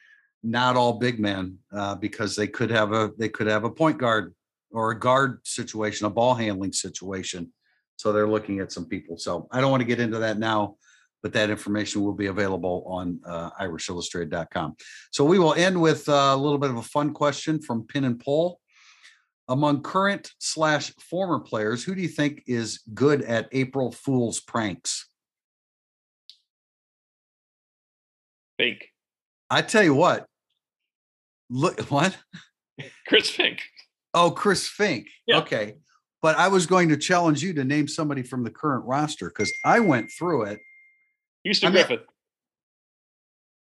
Not 0.43 0.77
all 0.77 0.99
big 0.99 1.19
men 1.19 1.57
uh, 1.73 1.95
because 1.95 2.35
they 2.35 2.47
could 2.47 2.69
have 2.69 2.93
a 2.93 3.11
they 3.17 3.29
could 3.29 3.47
have 3.47 3.63
a 3.63 3.69
point 3.69 3.97
guard 3.97 4.33
or 4.71 4.91
a 4.91 4.99
guard 4.99 5.39
situation, 5.45 6.05
a 6.05 6.09
ball 6.09 6.35
handling 6.35 6.73
situation. 6.73 7.51
So 7.99 8.13
they're 8.13 8.29
looking 8.29 8.61
at 8.61 8.71
some 8.71 8.85
people. 8.85 9.17
So 9.17 9.49
I 9.51 9.59
don't 9.59 9.71
want 9.71 9.81
to 9.81 9.87
get 9.87 9.99
into 9.99 10.19
that 10.19 10.39
now, 10.39 10.77
but 11.21 11.33
that 11.33 11.49
information 11.49 12.01
will 12.01 12.13
be 12.13 12.27
available 12.27 12.85
on 12.87 13.19
uh, 13.25 13.49
irishillustrated.com. 13.59 14.77
So 15.11 15.25
we 15.25 15.37
will 15.37 15.53
end 15.53 15.79
with 15.81 16.07
uh, 16.07 16.31
a 16.33 16.37
little 16.37 16.57
bit 16.57 16.69
of 16.69 16.77
a 16.77 16.81
fun 16.81 17.13
question 17.13 17.61
from 17.61 17.85
Pin 17.85 18.05
and 18.05 18.17
Poll. 18.17 18.61
Among 19.49 19.81
current 19.81 20.31
slash 20.39 20.93
former 21.09 21.39
players, 21.39 21.83
who 21.83 21.93
do 21.93 22.01
you 22.01 22.07
think 22.07 22.43
is 22.47 22.79
good 22.93 23.21
at 23.23 23.49
April 23.51 23.91
Fool's 23.91 24.39
pranks? 24.39 25.09
Finke. 28.57 28.83
I 29.49 29.61
tell 29.61 29.83
you 29.83 29.93
what. 29.93 30.25
Look 31.49 31.81
what? 31.91 32.15
Chris 33.07 33.29
Finke. 33.29 33.59
Oh, 34.13 34.31
Chris 34.31 34.69
Finke. 34.69 35.07
Yeah. 35.27 35.39
Okay. 35.39 35.75
But 36.21 36.37
I 36.37 36.49
was 36.49 36.65
going 36.65 36.89
to 36.89 36.97
challenge 36.97 37.41
you 37.41 37.53
to 37.53 37.63
name 37.63 37.87
somebody 37.87 38.23
from 38.23 38.43
the 38.43 38.49
current 38.51 38.83
roster 38.85 39.29
because 39.29 39.51
I 39.63 39.79
went 39.79 40.11
through 40.11 40.43
it. 40.43 40.59
Houston 41.43 41.67
I 41.67 41.71
mean- 41.71 41.85
Griffith. 41.87 42.05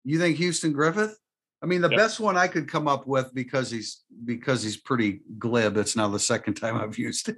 You 0.04 0.20
think 0.20 0.38
Houston 0.38 0.72
Griffith? 0.72 1.18
I 1.62 1.66
mean, 1.66 1.82
the 1.82 1.90
Yep. 1.90 1.98
best 1.98 2.20
one 2.20 2.38
I 2.38 2.48
could 2.48 2.68
come 2.70 2.88
up 2.88 3.08
with 3.08 3.34
because 3.34 3.72
he's 3.72 4.04
because 4.24 4.62
he's 4.62 4.78
pretty 4.78 5.22
glib. 5.40 5.78
It's 5.78 5.96
now 5.96 6.08
the 6.08 6.20
second 6.20 6.54
time 6.62 6.78
I've 6.78 6.98
used 6.98 7.30
it. 7.30 7.38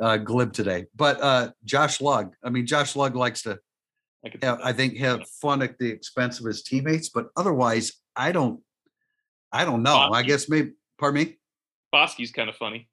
Uh, 0.00 0.16
glib 0.18 0.52
today, 0.52 0.84
but 0.94 1.18
uh, 1.22 1.50
Josh 1.64 2.00
Lugg. 2.02 2.34
I 2.44 2.50
mean, 2.50 2.66
Josh 2.66 2.96
Lugg 2.96 3.14
likes 3.16 3.42
to, 3.42 3.58
I 4.26 4.30
have. 4.42 4.60
I 4.62 4.72
think, 4.74 4.98
have 4.98 5.26
fun 5.40 5.62
at 5.62 5.78
the 5.78 5.88
expense 5.88 6.38
of 6.38 6.44
his 6.44 6.62
teammates, 6.62 7.08
but 7.08 7.28
otherwise, 7.36 7.92
I 8.14 8.32
don't. 8.32 8.60
I 9.52 9.64
don't 9.64 9.82
know. 9.82 9.96
I 10.12 10.22
guess 10.22 10.48
maybe. 10.50 10.72
Pardon 10.98 11.24
me. 11.24 11.38
Foskey's 11.94 12.30
kind 12.30 12.50
of 12.50 12.56
funny. 12.56 12.88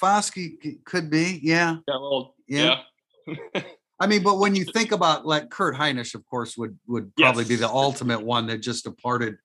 Foskey 0.00 0.82
could 0.84 1.10
be, 1.10 1.40
yeah. 1.42 1.76
Yeah, 1.88 1.94
well, 1.98 2.34
Yeah. 2.46 2.80
yeah. 3.26 3.62
I 4.00 4.06
mean, 4.06 4.22
but 4.22 4.38
when 4.38 4.54
you 4.54 4.64
think 4.64 4.92
about 4.92 5.24
like 5.26 5.48
Kurt 5.50 5.74
Hinish, 5.74 6.14
of 6.14 6.24
course, 6.26 6.56
would 6.58 6.78
would 6.86 7.14
probably 7.16 7.44
be 7.44 7.56
the 7.56 7.68
ultimate 7.68 8.20
one 8.22 8.46
that 8.48 8.58
just 8.58 8.84
departed 8.84 9.38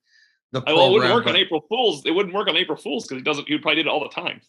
the 0.52 0.62
I- 0.68 0.74
well, 0.74 0.88
it 0.88 0.92
wouldn't 0.92 1.10
program, 1.10 1.16
work 1.16 1.28
on 1.28 1.36
April 1.38 1.62
Fools. 1.70 2.04
It 2.06 2.12
wouldn't 2.12 2.36
work 2.36 2.50
on 2.50 2.58
April 2.58 2.78
Fools 2.78 3.06
because 3.06 3.18
he 3.20 3.24
doesn't. 3.24 3.48
He 3.48 3.58
probably 3.60 3.76
did 3.78 3.86
it 3.86 3.90
all 3.90 4.02
the 4.02 4.10
time. 4.10 4.42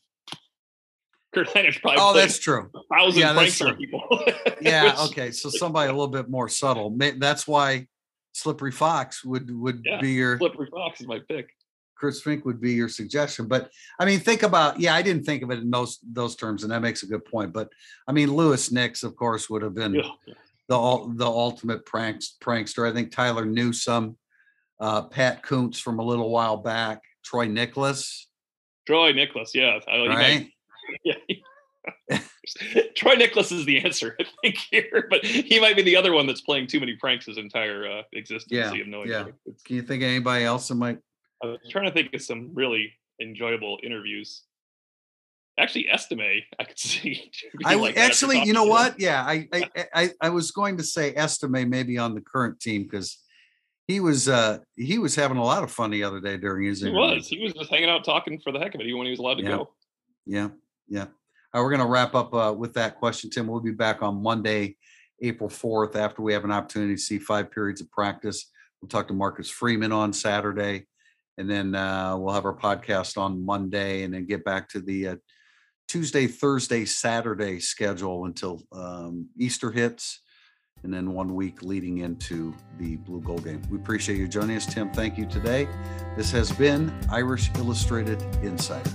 Kurt 1.32 1.48
Hinish 1.48 1.80
probably 1.80 1.98
Oh, 2.02 2.12
that's 2.14 2.38
true. 2.38 2.68
a 2.74 2.94
thousand 2.94 3.20
yeah, 3.20 3.32
that's 3.32 3.56
true. 3.56 3.74
people. 3.76 4.02
Yeah, 4.60 4.84
Which- 4.84 5.10
okay. 5.12 5.30
So 5.30 5.48
somebody 5.50 5.88
a 5.88 5.92
little 5.92 6.08
bit 6.08 6.28
more 6.28 6.48
subtle. 6.48 6.94
That's 6.98 7.46
why 7.48 7.86
Slippery 8.32 8.72
Fox 8.72 9.24
would 9.24 9.50
would 9.56 9.82
Yeah, 9.84 10.00
be 10.00 10.10
your 10.12 10.36
Slippery 10.38 10.68
Fox 10.70 11.00
is 11.00 11.06
my 11.06 11.20
pick. 11.28 11.48
Chris 12.02 12.20
Finke 12.20 12.44
would 12.44 12.60
be 12.60 12.72
your 12.72 12.88
suggestion. 12.88 13.46
But 13.46 13.70
I 14.00 14.04
mean, 14.04 14.18
think 14.18 14.42
about 14.42 14.80
yeah, 14.80 14.92
I 14.92 15.02
didn't 15.02 15.22
think 15.22 15.44
of 15.44 15.52
it 15.52 15.60
in 15.60 15.70
those 15.70 16.00
those 16.02 16.34
terms, 16.34 16.64
and 16.64 16.72
that 16.72 16.82
makes 16.82 17.04
a 17.04 17.06
good 17.06 17.24
point. 17.24 17.52
But 17.52 17.68
I 18.08 18.12
mean, 18.12 18.34
Louis 18.34 18.72
Nix, 18.72 19.04
of 19.04 19.14
course, 19.14 19.48
would 19.48 19.62
have 19.62 19.76
been 19.76 19.94
Yeah. 19.94 20.10
the 20.68 21.12
the 21.14 21.26
ultimate 21.26 21.86
pranks 21.86 22.34
prankster. 22.42 22.90
I 22.90 22.92
think 22.92 23.12
Tyler 23.12 23.44
Newsome, 23.44 24.16
uh, 24.80 25.02
Pat 25.02 25.44
Kuntz 25.44 25.78
from 25.78 26.00
a 26.00 26.02
little 26.02 26.28
while 26.28 26.56
back, 26.56 27.02
Troy 27.24 27.46
Niklas, 27.46 28.24
Troy 28.84 29.12
Niklas, 29.12 29.50
yeah. 29.54 29.78
Might- 29.86 30.08
right? 30.08 30.50
yeah. 31.04 31.14
Troy 32.96 33.14
Niklas 33.14 33.52
is 33.52 33.64
the 33.64 33.78
answer, 33.84 34.16
I 34.20 34.24
think, 34.42 34.58
here, 34.72 35.06
but 35.08 35.24
he 35.24 35.60
might 35.60 35.76
be 35.76 35.82
the 35.82 35.96
other 35.96 36.12
one 36.12 36.26
that's 36.26 36.40
playing 36.40 36.66
too 36.66 36.80
many 36.80 36.96
pranks 36.96 37.26
his 37.26 37.38
entire 37.38 37.86
uh, 37.86 38.02
existence. 38.12 38.50
Yeah, 38.50 38.74
have 38.74 38.86
no 38.88 39.04
yeah. 39.04 39.20
idea. 39.20 39.34
Can 39.64 39.76
you 39.76 39.82
think 39.82 40.02
of 40.02 40.08
anybody 40.08 40.44
else 40.44 40.66
that 40.66 40.74
might? 40.74 40.98
I 41.42 41.46
was 41.46 41.58
trying 41.68 41.86
to 41.86 41.90
think 41.90 42.14
of 42.14 42.22
some 42.22 42.50
really 42.54 42.92
enjoyable 43.20 43.78
interviews. 43.82 44.42
Actually, 45.58 45.88
Estime, 45.90 46.42
I 46.58 46.64
could 46.64 46.78
see. 46.78 47.30
I 47.64 47.74
like 47.74 47.80
would 47.80 47.88
that 47.94 47.98
after 47.98 48.06
actually, 48.26 48.42
you 48.44 48.52
know 48.52 48.64
what? 48.64 48.98
Yeah, 48.98 49.22
I, 49.22 49.48
I 49.52 49.86
I 49.94 50.10
I 50.22 50.28
was 50.30 50.50
going 50.50 50.76
to 50.78 50.82
say 50.82 51.14
Estime 51.14 51.68
maybe 51.68 51.98
on 51.98 52.14
the 52.14 52.20
current 52.20 52.60
team 52.60 52.84
because 52.84 53.18
he 53.88 54.00
was 54.00 54.28
uh 54.28 54.58
he 54.76 54.98
was 54.98 55.14
having 55.14 55.36
a 55.36 55.44
lot 55.44 55.62
of 55.62 55.70
fun 55.70 55.90
the 55.90 56.04
other 56.04 56.20
day 56.20 56.36
during 56.36 56.66
his 56.66 56.80
He 56.80 56.88
interview. 56.88 57.00
was. 57.16 57.28
He 57.28 57.42
was 57.42 57.52
just 57.52 57.70
hanging 57.70 57.90
out 57.90 58.04
talking 58.04 58.38
for 58.40 58.52
the 58.52 58.58
heck 58.60 58.74
of 58.74 58.80
it, 58.80 58.86
even 58.86 58.98
when 58.98 59.06
he 59.06 59.10
was 59.10 59.18
allowed 59.20 59.34
to 59.38 59.42
Yeah. 59.42 59.48
go. 59.50 59.70
Yeah, 60.24 60.48
yeah. 60.88 61.06
All 61.52 61.60
right, 61.60 61.64
we're 61.64 61.70
gonna 61.76 61.88
wrap 61.88 62.14
up 62.14 62.32
uh, 62.32 62.54
with 62.56 62.72
that 62.74 62.96
question, 62.98 63.28
Tim. 63.28 63.46
We'll 63.48 63.60
be 63.60 63.72
back 63.72 64.02
on 64.02 64.22
Monday, 64.22 64.76
April 65.20 65.50
fourth, 65.50 65.96
after 65.96 66.22
we 66.22 66.32
have 66.32 66.44
an 66.44 66.52
opportunity 66.52 66.94
to 66.94 67.00
see 67.00 67.18
five 67.18 67.50
periods 67.50 67.80
of 67.80 67.90
practice. 67.90 68.50
We'll 68.80 68.88
talk 68.88 69.08
to 69.08 69.14
Marcus 69.14 69.50
Freeman 69.50 69.92
on 69.92 70.12
Saturday, 70.12 70.86
and 71.38 71.50
then 71.50 71.74
uh, 71.74 72.16
we'll 72.16 72.34
have 72.34 72.44
our 72.44 72.56
podcast 72.56 73.16
on 73.16 73.44
Monday, 73.44 74.02
and 74.02 74.14
then 74.14 74.26
get 74.26 74.44
back 74.44 74.68
to 74.70 74.80
the 74.80 75.08
uh, 75.08 75.16
Tuesday, 75.88 76.26
Thursday, 76.26 76.84
Saturday 76.84 77.60
schedule 77.60 78.24
until 78.24 78.62
um, 78.72 79.28
Easter 79.36 79.70
hits, 79.70 80.20
and 80.82 80.92
then 80.92 81.12
one 81.12 81.34
week 81.34 81.62
leading 81.62 81.98
into 81.98 82.54
the 82.78 82.96
Blue 82.96 83.20
Gold 83.20 83.44
game. 83.44 83.62
We 83.70 83.78
appreciate 83.78 84.18
you 84.18 84.28
joining 84.28 84.56
us, 84.56 84.66
Tim. 84.66 84.90
Thank 84.92 85.18
you 85.18 85.26
today. 85.26 85.68
This 86.16 86.30
has 86.32 86.50
been 86.50 86.92
Irish 87.10 87.50
Illustrated 87.56 88.22
Insider. 88.42 88.90